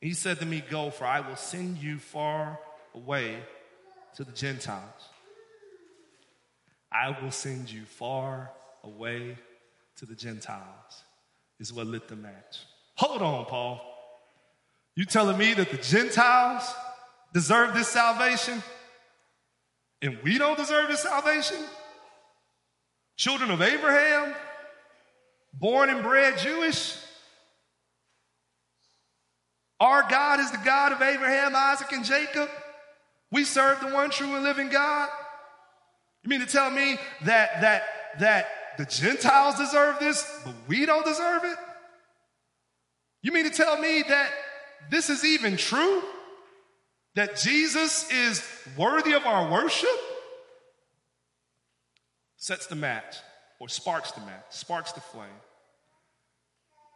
And 0.02 0.08
he 0.08 0.12
said 0.12 0.40
to 0.40 0.46
me, 0.46 0.62
Go, 0.68 0.90
for 0.90 1.04
I 1.04 1.20
will 1.20 1.36
send 1.36 1.78
you 1.78 1.98
far 1.98 2.58
away 2.94 3.36
to 4.16 4.24
the 4.24 4.32
Gentiles. 4.32 5.08
I 6.90 7.16
will 7.22 7.30
send 7.30 7.70
you 7.70 7.84
far 7.84 8.50
away 8.82 9.36
to 9.96 10.06
the 10.06 10.14
Gentiles, 10.16 11.04
is 11.60 11.72
what 11.72 11.86
lit 11.86 12.08
the 12.08 12.16
match. 12.16 12.58
Hold 12.96 13.22
on, 13.22 13.44
Paul. 13.46 13.80
You 14.96 15.04
telling 15.04 15.38
me 15.38 15.54
that 15.54 15.70
the 15.70 15.76
Gentiles 15.76 16.72
deserve 17.34 17.74
this 17.74 17.88
salvation? 17.88 18.62
And 20.00 20.18
we 20.22 20.38
don't 20.38 20.56
deserve 20.56 20.88
this 20.88 21.02
salvation? 21.02 21.58
Children 23.16 23.50
of 23.50 23.60
Abraham, 23.60 24.34
born 25.52 25.90
and 25.90 26.02
bred 26.02 26.38
Jewish? 26.38 26.96
Our 29.80 30.08
God 30.08 30.40
is 30.40 30.50
the 30.50 30.58
God 30.58 30.92
of 30.92 31.02
Abraham, 31.02 31.54
Isaac, 31.54 31.92
and 31.92 32.04
Jacob. 32.04 32.48
We 33.30 33.44
serve 33.44 33.80
the 33.80 33.88
one 33.88 34.10
true 34.10 34.34
and 34.34 34.44
living 34.44 34.68
God. 34.68 35.08
You 36.22 36.30
mean 36.30 36.40
to 36.40 36.46
tell 36.46 36.70
me 36.70 36.96
that 37.24 37.60
that 37.60 37.82
that 38.20 38.46
the 38.78 38.84
Gentiles 38.86 39.58
deserve 39.58 39.98
this, 39.98 40.24
but 40.44 40.54
we 40.68 40.86
don't 40.86 41.04
deserve 41.04 41.44
it? 41.44 41.56
You 43.22 43.32
mean 43.32 43.44
to 43.44 43.50
tell 43.50 43.78
me 43.78 44.04
that 44.08 44.30
this 44.90 45.10
is 45.10 45.24
even 45.24 45.56
true? 45.56 46.02
That 47.14 47.36
Jesus 47.36 48.10
is 48.10 48.42
worthy 48.76 49.12
of 49.12 49.24
our 49.24 49.50
worship 49.50 49.88
sets 52.36 52.66
the 52.66 52.74
match 52.74 53.16
or 53.60 53.68
sparks 53.68 54.12
the 54.12 54.20
match, 54.20 54.44
sparks 54.50 54.92
the 54.92 55.00
flame. 55.00 55.28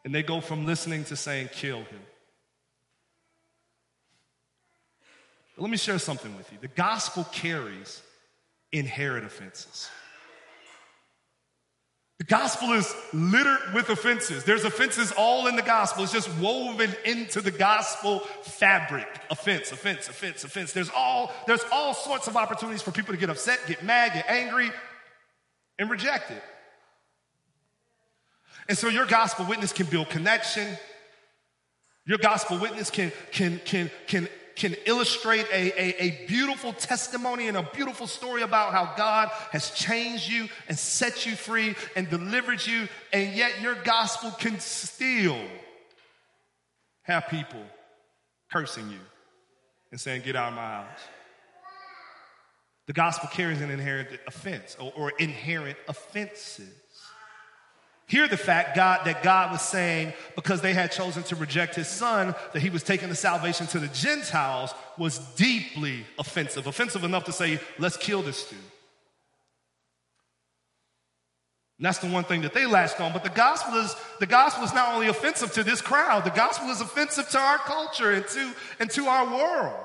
And 0.05 0.15
they 0.15 0.23
go 0.23 0.41
from 0.41 0.67
listening 0.67 1.05
to 1.05 1.17
saying, 1.17 1.51
kill 1.53 1.79
him. 1.79 2.01
But 5.55 5.63
let 5.63 5.71
me 5.71 5.77
share 5.77 5.99
something 5.99 6.37
with 6.37 6.51
you. 6.53 6.59
The 6.61 6.69
gospel 6.69 7.25
carries 7.33 8.03
inherent 8.73 9.27
offenses. 9.27 9.89
The 12.19 12.25
gospel 12.25 12.73
is 12.73 12.93
littered 13.13 13.73
with 13.75 13.89
offenses. 13.91 14.43
There's 14.43 14.65
offenses 14.65 15.13
all 15.13 15.47
in 15.47 15.55
the 15.55 15.63
gospel. 15.63 16.03
It's 16.03 16.13
just 16.13 16.29
woven 16.39 16.93
into 17.05 17.41
the 17.41 17.53
gospel 17.53 18.21
fabric. 18.43 19.07
Offense, 19.31 19.71
offense, 19.71 20.09
offense, 20.09 20.43
offense. 20.43 20.73
There's 20.73 20.91
all, 20.91 21.33
there's 21.47 21.65
all 21.71 21.95
sorts 21.95 22.27
of 22.27 22.37
opportunities 22.37 22.83
for 22.83 22.91
people 22.91 23.15
to 23.15 23.21
get 23.21 23.31
upset, 23.31 23.61
get 23.69 23.85
mad, 23.85 24.15
get 24.15 24.29
angry, 24.29 24.73
and 25.79 25.89
reject 25.89 26.33
it. 26.33 26.43
And 28.69 28.77
so 28.77 28.89
your 28.89 29.07
gospel 29.07 29.47
witness 29.47 29.73
can 29.73 29.87
build 29.87 30.11
connection. 30.11 30.77
Your 32.05 32.19
gospel 32.19 32.59
witness 32.59 32.91
can, 32.91 33.12
can, 33.31 33.61
can, 33.64 33.91
can 34.09 34.29
can 34.59 34.75
illustrate 34.85 35.47
a, 35.53 35.81
a, 35.81 36.03
a, 36.03 36.27
beautiful 36.27 36.73
testimony 36.73 37.49
and 37.49 37.57
a 37.57 37.63
beautiful 37.63 38.07
story 38.07 38.43
about 38.43 38.73
how 38.73 38.93
God 38.97 39.29
has 39.53 39.71
changed 39.71 40.29
you 40.29 40.49
and 40.69 40.79
set 40.79 41.25
you 41.25 41.37
free 41.37 41.75
and 41.97 42.11
delivered 42.11 42.67
you, 42.67 42.89
and 43.13 43.35
yet 43.35 43.61
your 43.63 43.77
gospel 43.77 44.31
can 44.33 44.59
still 44.59 45.41
have 47.03 47.29
people 47.29 47.63
cursing 48.53 48.91
you 48.91 49.01
and 49.91 50.01
saying, 50.01 50.23
Get 50.23 50.37
out 50.37 50.49
of 50.49 50.55
my 50.55 50.67
house. 50.67 51.01
The 52.87 52.93
gospel 52.95 53.29
carries 53.33 53.61
an 53.61 53.71
inherent 53.71 54.09
offense 54.27 54.77
or, 54.81 54.93
or 54.97 55.13
inherent 55.19 55.79
offenses. 55.89 56.73
Hear 58.09 58.27
the 58.27 58.39
fact 58.39 58.75
God 58.75 59.05
that 59.05 59.23
God 59.23 59.53
was 59.53 59.61
saying 59.61 60.15
because 60.35 60.63
they 60.63 60.73
had 60.73 60.91
chosen 60.91 61.23
to 61.25 61.37
reject 61.37 61.75
his 61.75 61.89
son 61.89 62.35
that 62.55 62.61
he 62.61 62.71
was 62.71 62.83
taking 62.83 63.11
the 63.11 63.15
salvation 63.15 63.67
to 63.69 63.79
the 63.79 63.89
Gentiles 63.89 64.73
was 64.97 65.19
deeply 65.37 66.07
offensive. 66.19 66.67
Offensive 66.67 67.05
enough 67.05 67.25
to 67.25 67.33
say, 67.33 67.61
let's 67.79 67.99
kill 67.99 68.23
this 68.23 68.49
dude. 68.49 68.59
And 71.79 71.85
that's 71.85 71.99
the 71.99 72.09
one 72.09 72.25
thing 72.25 72.41
that 72.43 72.55
they 72.55 72.65
latched 72.65 72.99
on. 72.99 73.13
But 73.13 73.25
the 73.25 73.31
gospel 73.31 73.75
is 73.75 73.95
the 74.19 74.27
gospel 74.27 74.65
is 74.65 74.73
not 74.73 74.95
only 74.95 75.09
offensive 75.09 75.53
to 75.53 75.63
this 75.63 75.83
crowd, 75.83 76.25
the 76.25 76.31
gospel 76.31 76.71
is 76.71 76.81
offensive 76.81 77.29
to 77.29 77.39
our 77.39 77.59
culture 77.59 78.13
and 78.13 78.27
to, 78.27 78.53
and 78.81 78.91
to 78.91 79.07
our 79.07 79.27
world. 79.27 79.85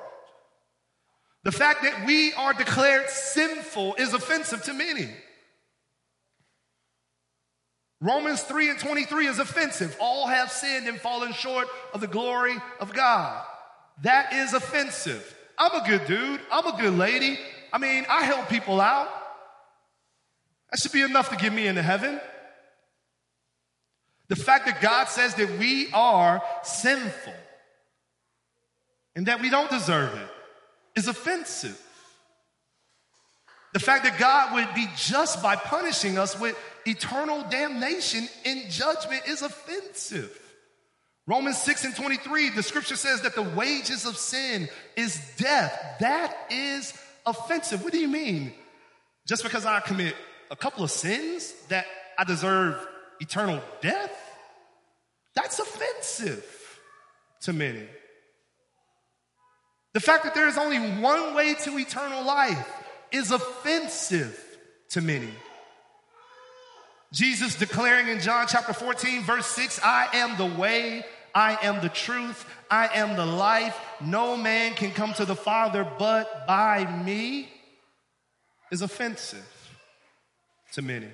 The 1.44 1.52
fact 1.52 1.84
that 1.84 2.08
we 2.08 2.32
are 2.34 2.54
declared 2.54 3.10
sinful 3.10 3.96
is 3.96 4.14
offensive 4.14 4.64
to 4.64 4.74
many. 4.74 5.10
Romans 8.04 8.42
3 8.42 8.70
and 8.70 8.80
23 8.80 9.28
is 9.28 9.40
offensive. 9.40 9.96
All 9.98 10.28
have 10.28 10.52
sinned 10.52 10.90
and 10.90 11.00
fallen 11.00 11.32
short 11.32 11.70
of 11.94 12.02
the 12.02 12.08
glory 12.08 12.56
of 12.82 12.94
God. 12.94 13.42
That 14.02 14.34
is 14.34 14.54
offensive. 14.54 15.34
I'm 15.58 15.82
a 15.82 15.88
good 15.88 16.06
dude. 16.06 16.42
I'm 16.52 16.68
a 16.68 16.78
good 16.78 16.96
lady. 16.96 17.40
I 17.72 17.78
mean, 17.78 18.06
I 18.10 18.24
help 18.24 18.50
people 18.50 18.82
out. 18.82 19.08
That 20.70 20.82
should 20.82 20.92
be 20.92 21.02
enough 21.02 21.30
to 21.30 21.38
get 21.38 21.54
me 21.54 21.66
into 21.66 21.82
heaven. 21.82 22.20
The 24.28 24.36
fact 24.36 24.66
that 24.66 24.82
God 24.82 25.08
says 25.08 25.36
that 25.36 25.58
we 25.58 25.90
are 25.94 26.42
sinful 26.64 27.34
and 29.16 29.28
that 29.28 29.40
we 29.40 29.50
don't 29.50 29.70
deserve 29.70 30.14
it 30.14 31.00
is 31.00 31.08
offensive. 31.08 31.80
The 33.74 33.80
fact 33.80 34.04
that 34.04 34.20
God 34.20 34.54
would 34.54 34.74
be 34.76 34.88
just 34.96 35.42
by 35.42 35.56
punishing 35.56 36.18
us 36.18 36.40
with 36.40 36.58
eternal 36.86 37.44
damnation 37.50 38.28
in 38.46 38.70
judgment 38.70 39.24
is 39.28 39.42
offensive. 39.42 40.40
Romans 41.26 41.58
6 41.60 41.86
and 41.86 41.96
23, 41.96 42.50
the 42.50 42.64
scripture 42.64 42.96
says 42.96 43.22
that 43.22 43.34
the 43.34 43.42
wages 43.42 44.06
of 44.06 44.18
sin 44.18 44.70
is 44.96 45.20
death. 45.38 45.98
That 46.02 46.36
is 46.52 46.94
offensive. 47.26 47.84
What 47.84 47.94
do 47.94 48.00
you 48.00 48.10
mean? 48.10 48.54
Just 49.26 49.42
because 49.42 49.66
I 49.66 49.80
commit 49.80 50.16
a 50.52 50.56
couple 50.56 50.84
of 50.84 50.92
sins 50.92 51.54
that 51.70 51.86
I 52.18 52.26
deserve 52.26 52.76
eternal 53.20 53.62
death? 53.82 54.12
That's 55.34 55.58
offensive 55.60 56.46
to 57.42 57.54
many. 57.54 57.88
The 59.94 60.00
fact 60.00 60.26
that 60.26 60.36
there 60.36 60.48
is 60.48 60.58
only 60.58 61.00
one 61.00 61.34
way 61.34 61.54
to 61.54 61.78
eternal 61.78 62.24
life 62.24 62.83
is 63.14 63.32
offensive 63.32 64.38
to 64.90 65.00
many. 65.00 65.30
Jesus 67.14 67.56
declaring 67.56 68.08
in 68.08 68.20
John 68.20 68.48
chapter 68.50 68.74
14, 68.74 69.22
verse 69.22 69.46
6, 69.46 69.80
I 69.84 70.08
am 70.14 70.36
the 70.36 70.60
way, 70.60 71.06
I 71.34 71.58
am 71.62 71.80
the 71.82 71.90
truth, 71.90 72.44
I 72.72 72.88
am 72.88 73.16
the 73.16 73.26
life. 73.26 73.80
No 74.02 74.36
man 74.36 74.74
can 74.74 74.92
come 74.92 75.14
to 75.14 75.26
the 75.26 75.36
Father 75.36 75.88
but 76.00 76.48
by 76.48 76.86
me 77.04 77.50
is 78.72 78.82
offensive 78.82 79.48
to 80.74 80.82
many. 80.82 81.10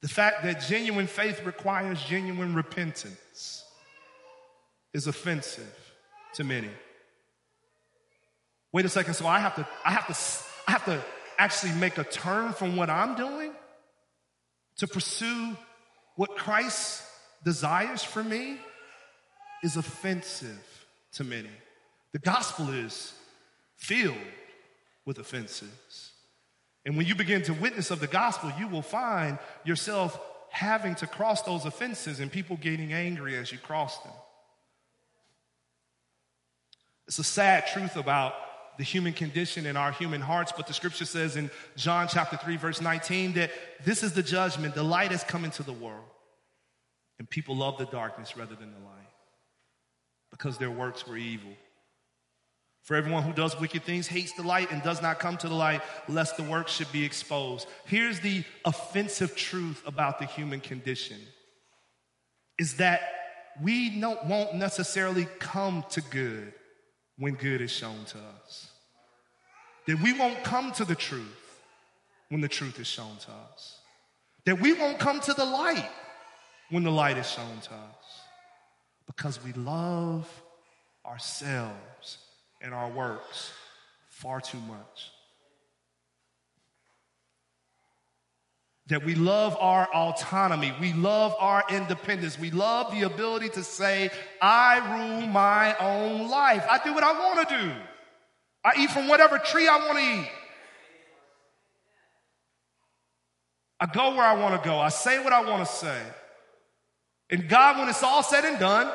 The 0.00 0.08
fact 0.08 0.44
that 0.44 0.62
genuine 0.62 1.06
faith 1.06 1.44
requires 1.44 2.02
genuine 2.02 2.54
repentance 2.54 3.64
is 4.94 5.06
offensive 5.06 5.74
to 6.34 6.44
many. 6.44 6.70
Wait 8.72 8.84
a 8.84 8.88
second, 8.88 9.14
so 9.14 9.26
I 9.26 9.38
have 9.38 9.54
to, 9.56 9.66
I 9.84 9.92
have 9.92 10.06
to, 10.06 10.14
I 10.68 10.72
have 10.72 10.84
to 10.86 11.02
actually 11.38 11.72
make 11.72 11.98
a 11.98 12.04
turn 12.04 12.52
from 12.52 12.76
what 12.76 12.90
I'm 12.90 13.14
doing 13.14 13.52
to 14.78 14.86
pursue 14.86 15.56
what 16.16 16.36
Christ 16.36 17.02
desires 17.44 18.02
for 18.02 18.22
me 18.22 18.58
is 19.62 19.76
offensive 19.76 20.86
to 21.12 21.24
many. 21.24 21.50
The 22.12 22.18
gospel 22.18 22.70
is 22.70 23.12
filled 23.76 24.16
with 25.04 25.18
offenses. 25.18 26.12
And 26.84 26.96
when 26.96 27.06
you 27.06 27.14
begin 27.14 27.42
to 27.42 27.52
witness 27.52 27.90
of 27.90 28.00
the 28.00 28.06
gospel, 28.06 28.52
you 28.58 28.68
will 28.68 28.82
find 28.82 29.38
yourself 29.64 30.18
having 30.50 30.94
to 30.96 31.06
cross 31.06 31.42
those 31.42 31.64
offenses 31.64 32.20
and 32.20 32.30
people 32.30 32.56
getting 32.56 32.92
angry 32.92 33.36
as 33.36 33.52
you 33.52 33.58
cross 33.58 33.98
them. 34.02 34.12
It's 37.06 37.18
a 37.18 37.24
sad 37.24 37.66
truth 37.68 37.96
about 37.96 38.34
the 38.78 38.84
human 38.84 39.12
condition 39.12 39.66
and 39.66 39.76
our 39.76 39.92
human 39.92 40.20
hearts. 40.20 40.52
But 40.56 40.66
the 40.66 40.74
scripture 40.74 41.04
says 41.04 41.36
in 41.36 41.50
John 41.76 42.08
chapter 42.08 42.36
3, 42.36 42.56
verse 42.56 42.80
19, 42.80 43.34
that 43.34 43.50
this 43.84 44.02
is 44.02 44.12
the 44.12 44.22
judgment. 44.22 44.74
The 44.74 44.82
light 44.82 45.10
has 45.10 45.24
come 45.24 45.44
into 45.44 45.62
the 45.62 45.72
world, 45.72 46.04
and 47.18 47.28
people 47.28 47.56
love 47.56 47.78
the 47.78 47.86
darkness 47.86 48.36
rather 48.36 48.54
than 48.54 48.72
the 48.72 48.84
light 48.84 48.96
because 50.30 50.58
their 50.58 50.70
works 50.70 51.06
were 51.06 51.16
evil. 51.16 51.52
For 52.82 52.94
everyone 52.94 53.24
who 53.24 53.32
does 53.32 53.58
wicked 53.58 53.82
things 53.82 54.06
hates 54.06 54.32
the 54.34 54.44
light 54.44 54.70
and 54.70 54.80
does 54.82 55.02
not 55.02 55.18
come 55.18 55.36
to 55.38 55.48
the 55.48 55.54
light, 55.54 55.82
lest 56.08 56.36
the 56.36 56.44
work 56.44 56.68
should 56.68 56.90
be 56.92 57.04
exposed. 57.04 57.66
Here's 57.84 58.20
the 58.20 58.44
offensive 58.64 59.34
truth 59.34 59.82
about 59.86 60.20
the 60.20 60.26
human 60.26 60.60
condition 60.60 61.18
is 62.58 62.76
that 62.76 63.00
we 63.60 64.00
won't 64.00 64.54
necessarily 64.54 65.26
come 65.40 65.84
to 65.90 66.00
good 66.00 66.52
when 67.18 67.34
good 67.34 67.60
is 67.60 67.70
shown 67.70 68.04
to 68.06 68.18
us. 68.18 68.70
That 69.86 70.00
we 70.00 70.12
won't 70.12 70.42
come 70.44 70.72
to 70.72 70.84
the 70.84 70.94
truth 70.94 71.62
when 72.28 72.40
the 72.40 72.48
truth 72.48 72.80
is 72.80 72.86
shown 72.86 73.16
to 73.20 73.30
us. 73.52 73.78
That 74.44 74.60
we 74.60 74.72
won't 74.72 74.98
come 74.98 75.20
to 75.20 75.32
the 75.32 75.44
light 75.44 75.88
when 76.70 76.82
the 76.82 76.90
light 76.90 77.16
is 77.16 77.28
shown 77.28 77.60
to 77.62 77.74
us. 77.74 78.20
Because 79.06 79.42
we 79.42 79.52
love 79.52 80.28
ourselves 81.04 82.18
and 82.60 82.74
our 82.74 82.90
works 82.90 83.52
far 84.08 84.40
too 84.40 84.58
much. 84.58 85.12
That 88.88 89.04
we 89.04 89.14
love 89.14 89.56
our 89.58 89.86
autonomy. 89.92 90.72
We 90.80 90.92
love 90.92 91.34
our 91.40 91.64
independence. 91.68 92.38
We 92.38 92.50
love 92.50 92.92
the 92.92 93.02
ability 93.02 93.48
to 93.50 93.64
say, 93.64 94.10
I 94.40 94.78
rule 94.96 95.26
my 95.26 95.76
own 95.78 96.30
life. 96.30 96.64
I 96.70 96.78
do 96.84 96.94
what 96.94 97.02
I 97.02 97.12
want 97.12 97.48
to 97.48 97.58
do. 97.58 97.72
I 98.64 98.72
eat 98.78 98.90
from 98.90 99.08
whatever 99.08 99.38
tree 99.38 99.66
I 99.66 99.76
want 99.78 99.98
to 99.98 100.04
eat. 100.04 100.30
I 103.80 103.86
go 103.86 104.14
where 104.14 104.24
I 104.24 104.34
want 104.36 104.60
to 104.60 104.68
go. 104.68 104.78
I 104.78 104.88
say 104.88 105.22
what 105.22 105.32
I 105.32 105.42
want 105.44 105.66
to 105.66 105.72
say. 105.72 106.00
And 107.28 107.48
God, 107.48 107.78
when 107.78 107.88
it's 107.88 108.02
all 108.02 108.22
said 108.22 108.44
and 108.44 108.58
done, 108.58 108.90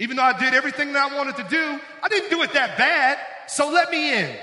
even 0.00 0.16
though 0.16 0.24
I 0.24 0.38
did 0.38 0.54
everything 0.54 0.92
that 0.92 1.10
I 1.10 1.16
wanted 1.16 1.36
to 1.36 1.44
do, 1.44 1.80
I 2.02 2.08
didn't 2.08 2.30
do 2.30 2.42
it 2.42 2.52
that 2.52 2.76
bad. 2.76 3.18
So 3.46 3.70
let 3.70 3.90
me 3.90 4.12
in. 4.18 4.36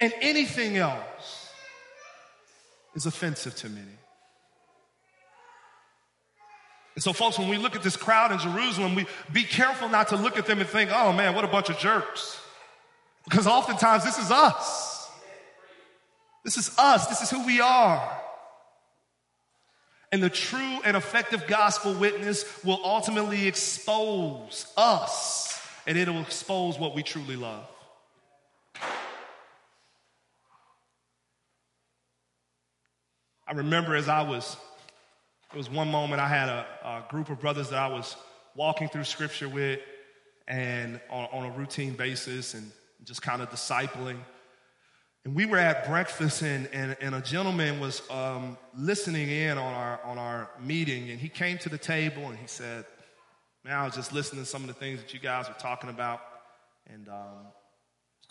And 0.00 0.12
anything 0.20 0.76
else 0.76 1.41
is 2.94 3.06
offensive 3.06 3.54
to 3.56 3.68
many. 3.68 3.98
And 6.94 7.02
so, 7.02 7.12
folks, 7.12 7.38
when 7.38 7.48
we 7.48 7.56
look 7.56 7.74
at 7.74 7.82
this 7.82 7.96
crowd 7.96 8.32
in 8.32 8.38
Jerusalem, 8.38 8.94
we 8.94 9.06
be 9.32 9.44
careful 9.44 9.88
not 9.88 10.08
to 10.08 10.16
look 10.16 10.38
at 10.38 10.46
them 10.46 10.60
and 10.60 10.68
think, 10.68 10.90
oh 10.92 11.12
man, 11.12 11.34
what 11.34 11.44
a 11.44 11.48
bunch 11.48 11.70
of 11.70 11.78
jerks. 11.78 12.38
Because 13.24 13.46
oftentimes 13.46 14.04
this 14.04 14.18
is 14.18 14.30
us. 14.30 15.10
This 16.44 16.58
is 16.58 16.76
us. 16.76 17.06
This 17.06 17.22
is 17.22 17.30
who 17.30 17.46
we 17.46 17.60
are. 17.60 18.18
And 20.10 20.22
the 20.22 20.28
true 20.28 20.78
and 20.84 20.96
effective 20.96 21.46
gospel 21.46 21.94
witness 21.94 22.44
will 22.62 22.80
ultimately 22.84 23.46
expose 23.46 24.66
us 24.76 25.58
and 25.86 25.96
it'll 25.96 26.20
expose 26.20 26.78
what 26.78 26.94
we 26.94 27.02
truly 27.02 27.36
love. 27.36 27.66
I 33.52 33.54
remember 33.54 33.94
as 33.94 34.08
I 34.08 34.22
was, 34.22 34.56
it 35.52 35.58
was 35.58 35.68
one 35.68 35.90
moment 35.90 36.22
I 36.22 36.26
had 36.26 36.48
a, 36.48 36.66
a 36.82 37.04
group 37.10 37.28
of 37.28 37.38
brothers 37.38 37.68
that 37.68 37.78
I 37.78 37.86
was 37.86 38.16
walking 38.54 38.88
through 38.88 39.04
scripture 39.04 39.46
with 39.46 39.78
and 40.48 40.98
on, 41.10 41.28
on 41.32 41.44
a 41.44 41.50
routine 41.50 41.92
basis 41.92 42.54
and 42.54 42.72
just 43.04 43.20
kind 43.20 43.42
of 43.42 43.50
discipling. 43.50 44.16
And 45.26 45.34
we 45.34 45.44
were 45.44 45.58
at 45.58 45.86
breakfast, 45.86 46.40
and, 46.40 46.66
and, 46.72 46.96
and 47.02 47.14
a 47.14 47.20
gentleman 47.20 47.78
was 47.78 48.00
um, 48.10 48.56
listening 48.74 49.28
in 49.28 49.58
on 49.58 49.74
our, 49.74 50.00
on 50.02 50.16
our 50.16 50.48
meeting, 50.58 51.10
and 51.10 51.20
he 51.20 51.28
came 51.28 51.58
to 51.58 51.68
the 51.68 51.76
table 51.76 52.28
and 52.28 52.38
he 52.38 52.46
said, 52.46 52.86
Man, 53.66 53.74
I 53.74 53.84
was 53.84 53.94
just 53.94 54.14
listening 54.14 54.44
to 54.44 54.48
some 54.48 54.62
of 54.62 54.68
the 54.68 54.74
things 54.74 55.02
that 55.02 55.12
you 55.12 55.20
guys 55.20 55.48
were 55.48 55.54
talking 55.58 55.90
about. 55.90 56.22
And 56.86 57.06
um, 57.10 57.48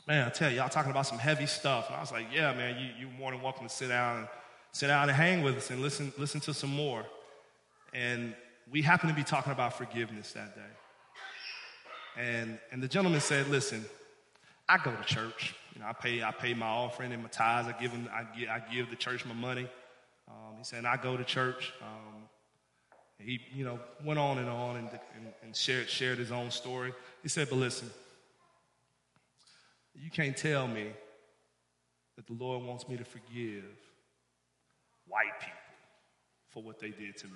man, 0.08 0.26
I 0.26 0.32
tell 0.32 0.50
you, 0.50 0.58
y'all 0.58 0.68
talking 0.68 0.90
about 0.90 1.06
some 1.06 1.20
heavy 1.20 1.46
stuff. 1.46 1.90
And 1.90 1.96
I 1.96 2.00
was 2.00 2.12
like, 2.12 2.26
Yeah, 2.34 2.56
man, 2.56 2.76
you, 2.80 2.90
you're 3.02 3.20
more 3.20 3.30
than 3.30 3.44
welcome 3.44 3.68
to 3.68 3.72
sit 3.72 3.90
down 3.90 4.18
and 4.18 4.28
sit 4.72 4.88
down 4.88 5.10
and 5.10 5.18
hang 5.18 5.42
with 5.42 5.58
us 5.58 5.70
and 5.70 5.82
listen, 5.82 6.14
listen 6.18 6.42
to 6.42 6.54
some 6.54 6.74
more. 6.74 7.06
And 7.94 8.34
we 8.72 8.82
happened 8.82 9.10
to 9.10 9.16
be 9.16 9.24
talking 9.24 9.52
about 9.52 9.78
forgiveness 9.78 10.32
that 10.34 10.56
day. 10.56 10.62
And, 12.18 12.60
and 12.72 12.82
the 12.82 12.88
gentleman 12.88 13.22
said, 13.22 13.48
Listen, 13.48 13.86
I 14.68 14.78
go 14.78 14.92
to 14.92 15.04
church. 15.04 15.56
You 15.76 15.82
know, 15.82 15.88
I 15.88 15.94
pay, 15.94 16.24
I 16.24 16.32
pay 16.32 16.54
my 16.54 16.68
offering 16.68 17.12
and 17.14 17.24
my 17.24 17.30
tithes. 17.30 17.68
I 17.68 17.82
give, 17.82 17.92
them, 17.92 18.10
I, 18.14 18.26
give, 18.38 18.50
I 18.50 18.62
give 18.74 18.90
the 18.90 18.96
church 18.96 19.26
my 19.26 19.34
money. 19.34 19.68
Um, 20.28 20.58
he 20.58 20.64
said, 20.64 20.86
I 20.86 20.98
go 20.98 21.18
to 21.18 21.24
church. 21.24 21.74
Um, 21.82 22.24
he, 23.18 23.40
you 23.54 23.64
know, 23.64 23.80
went 24.04 24.20
on 24.20 24.38
and 24.38 24.50
on 24.50 24.78
and, 24.78 24.90
and, 24.90 25.34
and 25.44 25.56
shared, 25.56 25.90
shared 25.90 26.18
his 26.18 26.32
own 26.32 26.52
story. 26.52 26.94
He 27.22 27.30
said, 27.30 27.50
but 27.50 27.58
listen, 27.58 27.90
you 29.96 30.10
can't 30.10 30.36
tell 30.36 30.68
me 30.68 30.88
that 32.16 32.28
the 32.28 32.34
Lord 32.34 32.64
wants 32.64 32.88
me 32.88 32.98
to 32.98 33.06
forgive 33.06 33.64
white 35.12 35.40
people 35.40 35.58
for 36.50 36.64
what 36.64 36.80
they 36.80 36.90
did 36.90 37.18
to 37.18 37.28
me. 37.28 37.34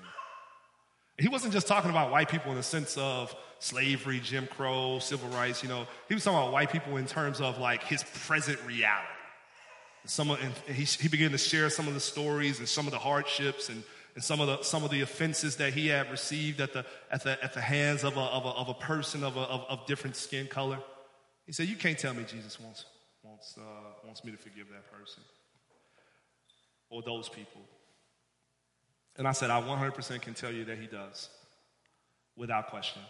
He 1.17 1.29
wasn't 1.29 1.53
just 1.53 1.67
talking 1.67 1.89
about 1.89 2.11
white 2.11 2.29
people 2.29 2.51
in 2.51 2.57
the 2.57 2.63
sense 2.63 2.97
of 2.97 3.33
slavery, 3.59 4.19
Jim 4.19 4.47
Crow, 4.47 4.99
civil 4.99 5.29
rights, 5.29 5.63
you 5.63 5.69
know. 5.69 5.87
He 6.09 6.13
was 6.13 6.23
talking 6.23 6.39
about 6.39 6.51
white 6.51 6.71
people 6.71 6.97
in 6.97 7.05
terms 7.05 7.39
of 7.39 7.57
like 7.57 7.83
his 7.83 8.03
present 8.25 8.59
reality. 8.65 9.07
Some 10.05 10.31
of, 10.31 10.41
and 10.41 10.75
he, 10.75 10.83
he 10.83 11.07
began 11.07 11.31
to 11.31 11.37
share 11.37 11.69
some 11.69 11.87
of 11.87 11.93
the 11.93 11.99
stories 11.99 12.59
and 12.59 12.67
some 12.67 12.85
of 12.85 12.91
the 12.91 12.99
hardships 12.99 13.69
and, 13.69 13.81
and 14.13 14.23
some, 14.23 14.41
of 14.41 14.47
the, 14.47 14.61
some 14.61 14.83
of 14.83 14.91
the 14.91 15.01
offenses 15.01 15.55
that 15.55 15.73
he 15.73 15.87
had 15.87 16.11
received 16.11 16.59
at 16.59 16.73
the, 16.73 16.85
at 17.09 17.23
the, 17.23 17.43
at 17.43 17.53
the 17.53 17.61
hands 17.61 18.03
of 18.03 18.17
a, 18.17 18.21
of 18.21 18.45
a, 18.45 18.49
of 18.49 18.69
a 18.69 18.73
person 18.73 19.23
of, 19.23 19.37
a, 19.37 19.41
of, 19.41 19.65
of 19.69 19.85
different 19.87 20.15
skin 20.15 20.47
color. 20.47 20.77
He 21.45 21.53
said, 21.53 21.67
You 21.67 21.75
can't 21.75 21.97
tell 21.97 22.13
me 22.13 22.23
Jesus 22.23 22.59
wants, 22.59 22.85
wants, 23.23 23.55
uh, 23.57 23.61
wants 24.03 24.23
me 24.23 24.31
to 24.31 24.37
forgive 24.37 24.67
that 24.69 24.91
person 24.91 25.23
or 26.95 27.01
those 27.01 27.27
people. 27.27 27.61
And 29.17 29.27
I 29.27 29.33
said, 29.33 29.49
I 29.49 29.61
100% 29.61 30.21
can 30.21 30.33
tell 30.33 30.51
you 30.51 30.63
that 30.65 30.77
he 30.77 30.87
does, 30.87 31.29
without 32.37 32.67
question. 32.67 33.01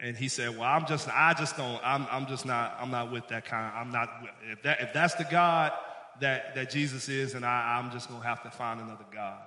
And 0.00 0.16
he 0.16 0.28
said, 0.28 0.58
Well, 0.58 0.68
I'm 0.68 0.86
just, 0.86 1.08
I 1.08 1.34
just 1.34 1.56
don't, 1.56 1.80
I'm, 1.82 2.06
I'm 2.10 2.26
just 2.26 2.44
not, 2.44 2.76
I'm 2.78 2.90
not 2.90 3.10
with 3.10 3.26
that 3.28 3.46
kind. 3.46 3.72
I'm 3.74 3.90
not, 3.90 4.10
if, 4.50 4.62
that, 4.64 4.80
if 4.82 4.92
that's 4.92 5.14
the 5.14 5.24
God 5.24 5.72
that, 6.20 6.54
that 6.54 6.70
Jesus 6.70 7.08
is, 7.08 7.34
and 7.34 7.44
I, 7.44 7.78
I'm 7.78 7.90
just 7.90 8.08
to 8.08 8.14
have 8.20 8.42
to 8.42 8.50
find 8.50 8.80
another 8.80 9.06
God. 9.12 9.40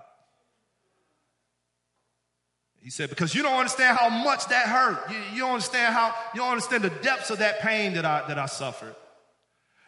He 2.82 2.90
said, 2.90 3.10
Because 3.10 3.36
you 3.36 3.44
don't 3.44 3.58
understand 3.58 3.98
how 3.98 4.10
much 4.10 4.48
that 4.48 4.68
hurt. 4.68 5.12
You, 5.12 5.18
you 5.34 5.40
don't 5.42 5.54
understand 5.54 5.94
how, 5.94 6.16
you 6.34 6.42
don't 6.42 6.52
understand 6.52 6.84
the 6.84 6.90
depths 7.02 7.30
of 7.30 7.40
that 7.40 7.60
pain 7.60 7.94
that 7.94 8.06
I, 8.06 8.28
that 8.28 8.40
I 8.40 8.48
suffered. 8.48 8.96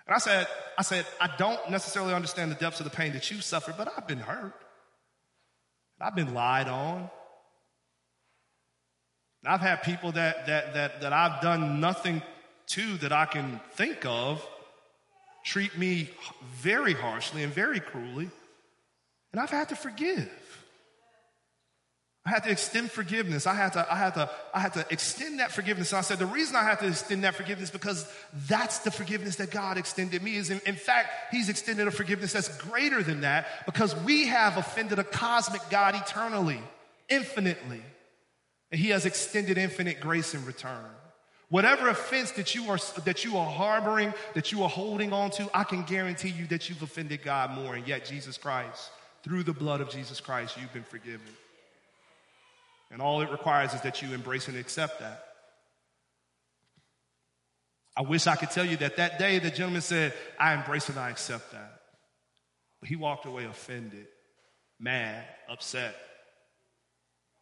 And 0.09 0.15
I 0.15 0.17
said, 0.17 0.47
I 0.75 0.81
said, 0.81 1.05
I 1.21 1.29
don't 1.37 1.69
necessarily 1.69 2.15
understand 2.15 2.49
the 2.49 2.55
depths 2.55 2.79
of 2.79 2.83
the 2.83 2.89
pain 2.89 3.13
that 3.13 3.29
you 3.29 3.41
suffered, 3.41 3.75
but 3.77 3.93
I've 3.95 4.07
been 4.07 4.17
hurt. 4.17 4.55
I've 6.01 6.15
been 6.15 6.33
lied 6.33 6.67
on. 6.67 7.11
And 9.43 9.53
I've 9.53 9.61
had 9.61 9.83
people 9.83 10.11
that, 10.13 10.47
that, 10.47 10.73
that, 10.73 11.01
that 11.01 11.13
I've 11.13 11.43
done 11.43 11.79
nothing 11.79 12.23
to 12.71 12.97
that 12.97 13.11
I 13.11 13.25
can 13.25 13.59
think 13.73 14.03
of 14.03 14.43
treat 15.45 15.77
me 15.77 16.09
very 16.55 16.93
harshly 16.93 17.43
and 17.43 17.53
very 17.53 17.79
cruelly. 17.79 18.31
And 19.31 19.39
I've 19.39 19.51
had 19.51 19.69
to 19.69 19.75
forgive. 19.75 20.31
I 22.29 22.33
had 22.33 22.43
to 22.43 22.51
extend 22.51 22.91
forgiveness. 22.91 23.47
I 23.47 23.55
had 23.55 23.73
to, 23.73 23.91
I 23.91 23.95
had 23.95 24.13
to, 24.13 24.29
I 24.53 24.59
had 24.59 24.73
to 24.73 24.85
extend 24.91 25.39
that 25.39 25.51
forgiveness. 25.51 25.91
And 25.91 25.97
I 25.97 26.01
said, 26.01 26.19
the 26.19 26.27
reason 26.27 26.55
I 26.55 26.61
had 26.61 26.77
to 26.81 26.87
extend 26.87 27.23
that 27.23 27.33
forgiveness 27.33 27.71
because 27.71 28.07
that's 28.47 28.79
the 28.79 28.91
forgiveness 28.91 29.37
that 29.37 29.49
God 29.49 29.79
extended 29.79 30.21
me. 30.21 30.35
Is 30.35 30.51
in, 30.51 30.61
in 30.67 30.75
fact, 30.75 31.09
He's 31.31 31.49
extended 31.49 31.87
a 31.87 31.91
forgiveness 31.91 32.33
that's 32.33 32.55
greater 32.59 33.01
than 33.01 33.21
that 33.21 33.65
because 33.65 33.95
we 34.01 34.27
have 34.27 34.57
offended 34.57 34.99
a 34.99 35.03
cosmic 35.03 35.61
God 35.71 35.95
eternally, 35.95 36.61
infinitely. 37.09 37.81
And 38.71 38.79
He 38.79 38.89
has 38.89 39.07
extended 39.07 39.57
infinite 39.57 39.99
grace 39.99 40.35
in 40.35 40.45
return. 40.45 40.85
Whatever 41.49 41.89
offense 41.89 42.29
that 42.33 42.53
you 42.53 42.69
are 42.69 42.77
that 43.05 43.25
you 43.25 43.37
are 43.37 43.49
harboring, 43.49 44.13
that 44.35 44.51
you 44.51 44.61
are 44.61 44.69
holding 44.69 45.13
on 45.13 45.31
to, 45.31 45.49
I 45.51 45.63
can 45.63 45.81
guarantee 45.81 46.29
you 46.29 46.45
that 46.47 46.69
you've 46.69 46.83
offended 46.83 47.23
God 47.23 47.55
more. 47.55 47.73
And 47.73 47.87
yet, 47.87 48.05
Jesus 48.05 48.37
Christ, 48.37 48.91
through 49.23 49.41
the 49.41 49.53
blood 49.53 49.81
of 49.81 49.89
Jesus 49.89 50.19
Christ, 50.19 50.57
you've 50.61 50.73
been 50.73 50.83
forgiven. 50.83 51.25
And 52.91 53.01
all 53.01 53.21
it 53.21 53.31
requires 53.31 53.73
is 53.73 53.81
that 53.81 54.01
you 54.01 54.13
embrace 54.13 54.47
and 54.47 54.57
accept 54.57 54.99
that. 54.99 55.23
I 57.95 58.01
wish 58.01 58.27
I 58.27 58.35
could 58.35 58.51
tell 58.51 58.65
you 58.65 58.77
that 58.77 58.97
that 58.97 59.19
day 59.19 59.39
the 59.39 59.51
gentleman 59.51 59.81
said, 59.81 60.13
I 60.39 60.53
embrace 60.53 60.89
and 60.89 60.97
I 60.97 61.09
accept 61.09 61.51
that. 61.51 61.81
But 62.79 62.89
he 62.89 62.95
walked 62.95 63.25
away 63.25 63.45
offended, 63.45 64.07
mad, 64.79 65.25
upset. 65.49 65.95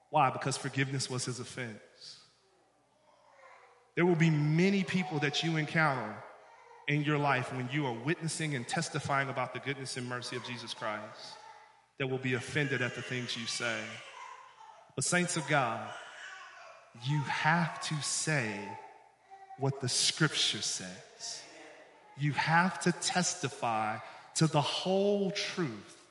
Why? 0.09 0.31
Because 0.31 0.57
forgiveness 0.57 1.09
was 1.09 1.25
his 1.25 1.39
offense. 1.39 1.77
There 3.95 4.05
will 4.05 4.15
be 4.15 4.29
many 4.29 4.83
people 4.83 5.19
that 5.19 5.43
you 5.43 5.57
encounter 5.57 6.15
in 6.87 7.03
your 7.03 7.17
life 7.17 7.53
when 7.53 7.69
you 7.71 7.85
are 7.85 7.93
witnessing 8.05 8.55
and 8.55 8.67
testifying 8.67 9.29
about 9.29 9.53
the 9.53 9.59
goodness 9.59 9.97
and 9.97 10.07
mercy 10.07 10.35
of 10.35 10.45
Jesus 10.45 10.73
Christ 10.73 11.35
that 11.99 12.07
will 12.07 12.17
be 12.17 12.35
offended 12.35 12.81
at 12.81 12.95
the 12.95 13.01
things 13.01 13.35
you 13.35 13.45
say. 13.45 13.79
But, 14.97 15.03
saints 15.03 15.37
of 15.37 15.47
God, 15.47 15.87
you 17.05 17.19
have 17.21 17.79
to 17.83 17.95
say 18.01 18.49
what 19.59 19.79
the 19.79 19.87
scripture 19.87 20.63
says. 20.63 21.43
You 22.19 22.31
have 22.31 22.79
to 22.79 22.91
testify 22.91 23.97
to 24.37 24.47
the 24.47 24.59
whole 24.59 25.29
truth 25.29 26.01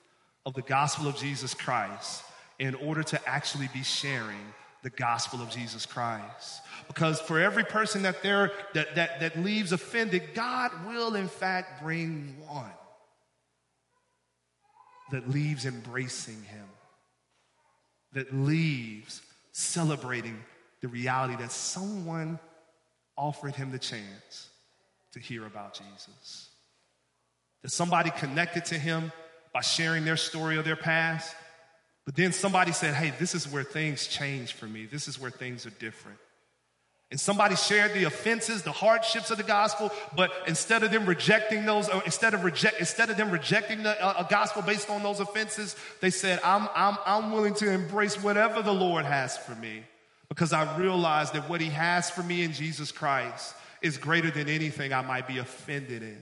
of 0.47 0.55
the 0.55 0.63
gospel 0.63 1.09
of 1.09 1.17
Jesus 1.17 1.53
Christ 1.53 2.23
in 2.61 2.77
order 2.77 3.03
to 3.03 3.29
actually 3.29 3.69
be 3.75 3.83
sharing 3.83 4.55
the 4.85 4.91
gospel 4.91 5.43
of 5.43 5.51
Jesus 5.51 5.85
Christ. 5.85 6.63
Because 6.87 7.21
for 7.21 7.41
every 7.41 7.65
person 7.65 8.03
that 8.03 8.23
there 8.23 8.53
that, 8.75 8.95
that, 8.95 9.19
that 9.19 9.37
leaves 9.37 9.73
offended, 9.73 10.23
God 10.33 10.71
will 10.87 11.17
in 11.17 11.27
fact 11.27 11.83
bring 11.83 12.37
one 12.47 12.71
that 15.11 15.29
leaves 15.29 15.67
embracing 15.67 16.41
him 16.45 16.69
that 18.17 18.35
leaves 18.35 19.21
celebrating 19.53 20.43
the 20.81 20.89
reality 20.89 21.37
that 21.37 21.53
someone 21.53 22.39
offered 23.15 23.55
him 23.55 23.71
the 23.71 23.79
chance 23.79 24.49
to 25.13 25.21
hear 25.21 25.45
about 25.45 25.75
Jesus. 25.75 26.49
That 27.63 27.71
somebody 27.71 28.09
connected 28.11 28.65
to 28.67 28.79
him 28.79 29.13
by 29.53 29.61
sharing 29.61 30.07
their 30.07 30.17
story 30.17 30.57
of 30.57 30.65
their 30.65 30.77
past, 30.77 31.37
but 32.07 32.17
then 32.17 32.33
somebody 32.33 32.73
said, 32.73 32.95
Hey, 32.95 33.13
this 33.19 33.35
is 33.35 33.47
where 33.47 33.65
things 33.65 34.07
change 34.07 34.55
for 34.55 34.67
me. 34.67 34.87
This 34.87 35.09
is 35.09 35.21
where 35.21 35.31
things 35.31 35.67
are 35.67 35.71
different. 35.79 36.19
And 37.11 37.21
somebody 37.21 37.55
shared 37.55 37.95
the 37.95 38.05
offenses, 38.05 38.63
the 38.63 38.73
hardships 38.73 39.31
of 39.31 39.37
the 39.37 39.45
gospel, 39.45 39.93
but 40.17 40.33
instead 40.49 40.83
of 40.83 40.91
them 40.91 41.07
rejecting 41.07 41.65
those, 41.65 41.89
or 41.89 42.03
instead 42.05 42.35
of 42.35 42.43
reject, 42.43 42.81
instead 42.81 43.11
of 43.11 43.17
them 43.17 43.31
rejecting 43.31 43.85
the 43.85 44.05
uh, 44.05 44.25
a 44.27 44.29
gospel 44.29 44.63
based 44.63 44.91
on 44.91 45.05
those 45.05 45.21
offenses, 45.21 45.77
they 46.01 46.11
said, 46.11 46.41
I'm, 46.43 46.69
I'm, 46.75 46.97
I'm 47.07 47.31
willing 47.31 47.55
to 47.55 47.71
embrace 47.71 48.21
whatever 48.21 48.61
the 48.61 48.75
Lord 48.75 49.05
has 49.05 49.39
for 49.39 49.55
me 49.55 49.85
because 50.29 50.53
I 50.53 50.77
realize 50.77 51.31
that 51.31 51.49
what 51.49 51.61
he 51.61 51.69
has 51.71 52.11
for 52.11 52.25
me 52.25 52.43
in 52.43 52.53
Jesus 52.53 52.91
Christ 52.91 53.55
is 53.83 53.99
greater 53.99 54.31
than 54.31 54.49
anything 54.49 54.93
I 54.93 55.03
might 55.03 55.29
be 55.29 55.39
offended 55.39 56.03
in, 56.03 56.21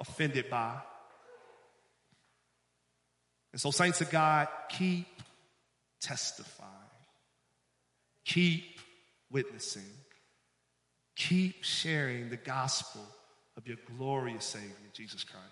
offended 0.00 0.50
by. 0.50 0.74
And 3.52 3.60
so, 3.60 3.70
saints 3.70 4.00
of 4.00 4.10
God, 4.10 4.48
keep 4.68 5.06
testifying. 6.00 6.70
Keep 8.24 8.71
witnessing. 9.32 9.82
Keep 11.16 11.64
sharing 11.64 12.30
the 12.30 12.36
gospel 12.36 13.02
of 13.56 13.66
your 13.66 13.78
glorious 13.96 14.44
Savior, 14.44 14.70
Jesus 14.92 15.24
Christ. 15.24 15.46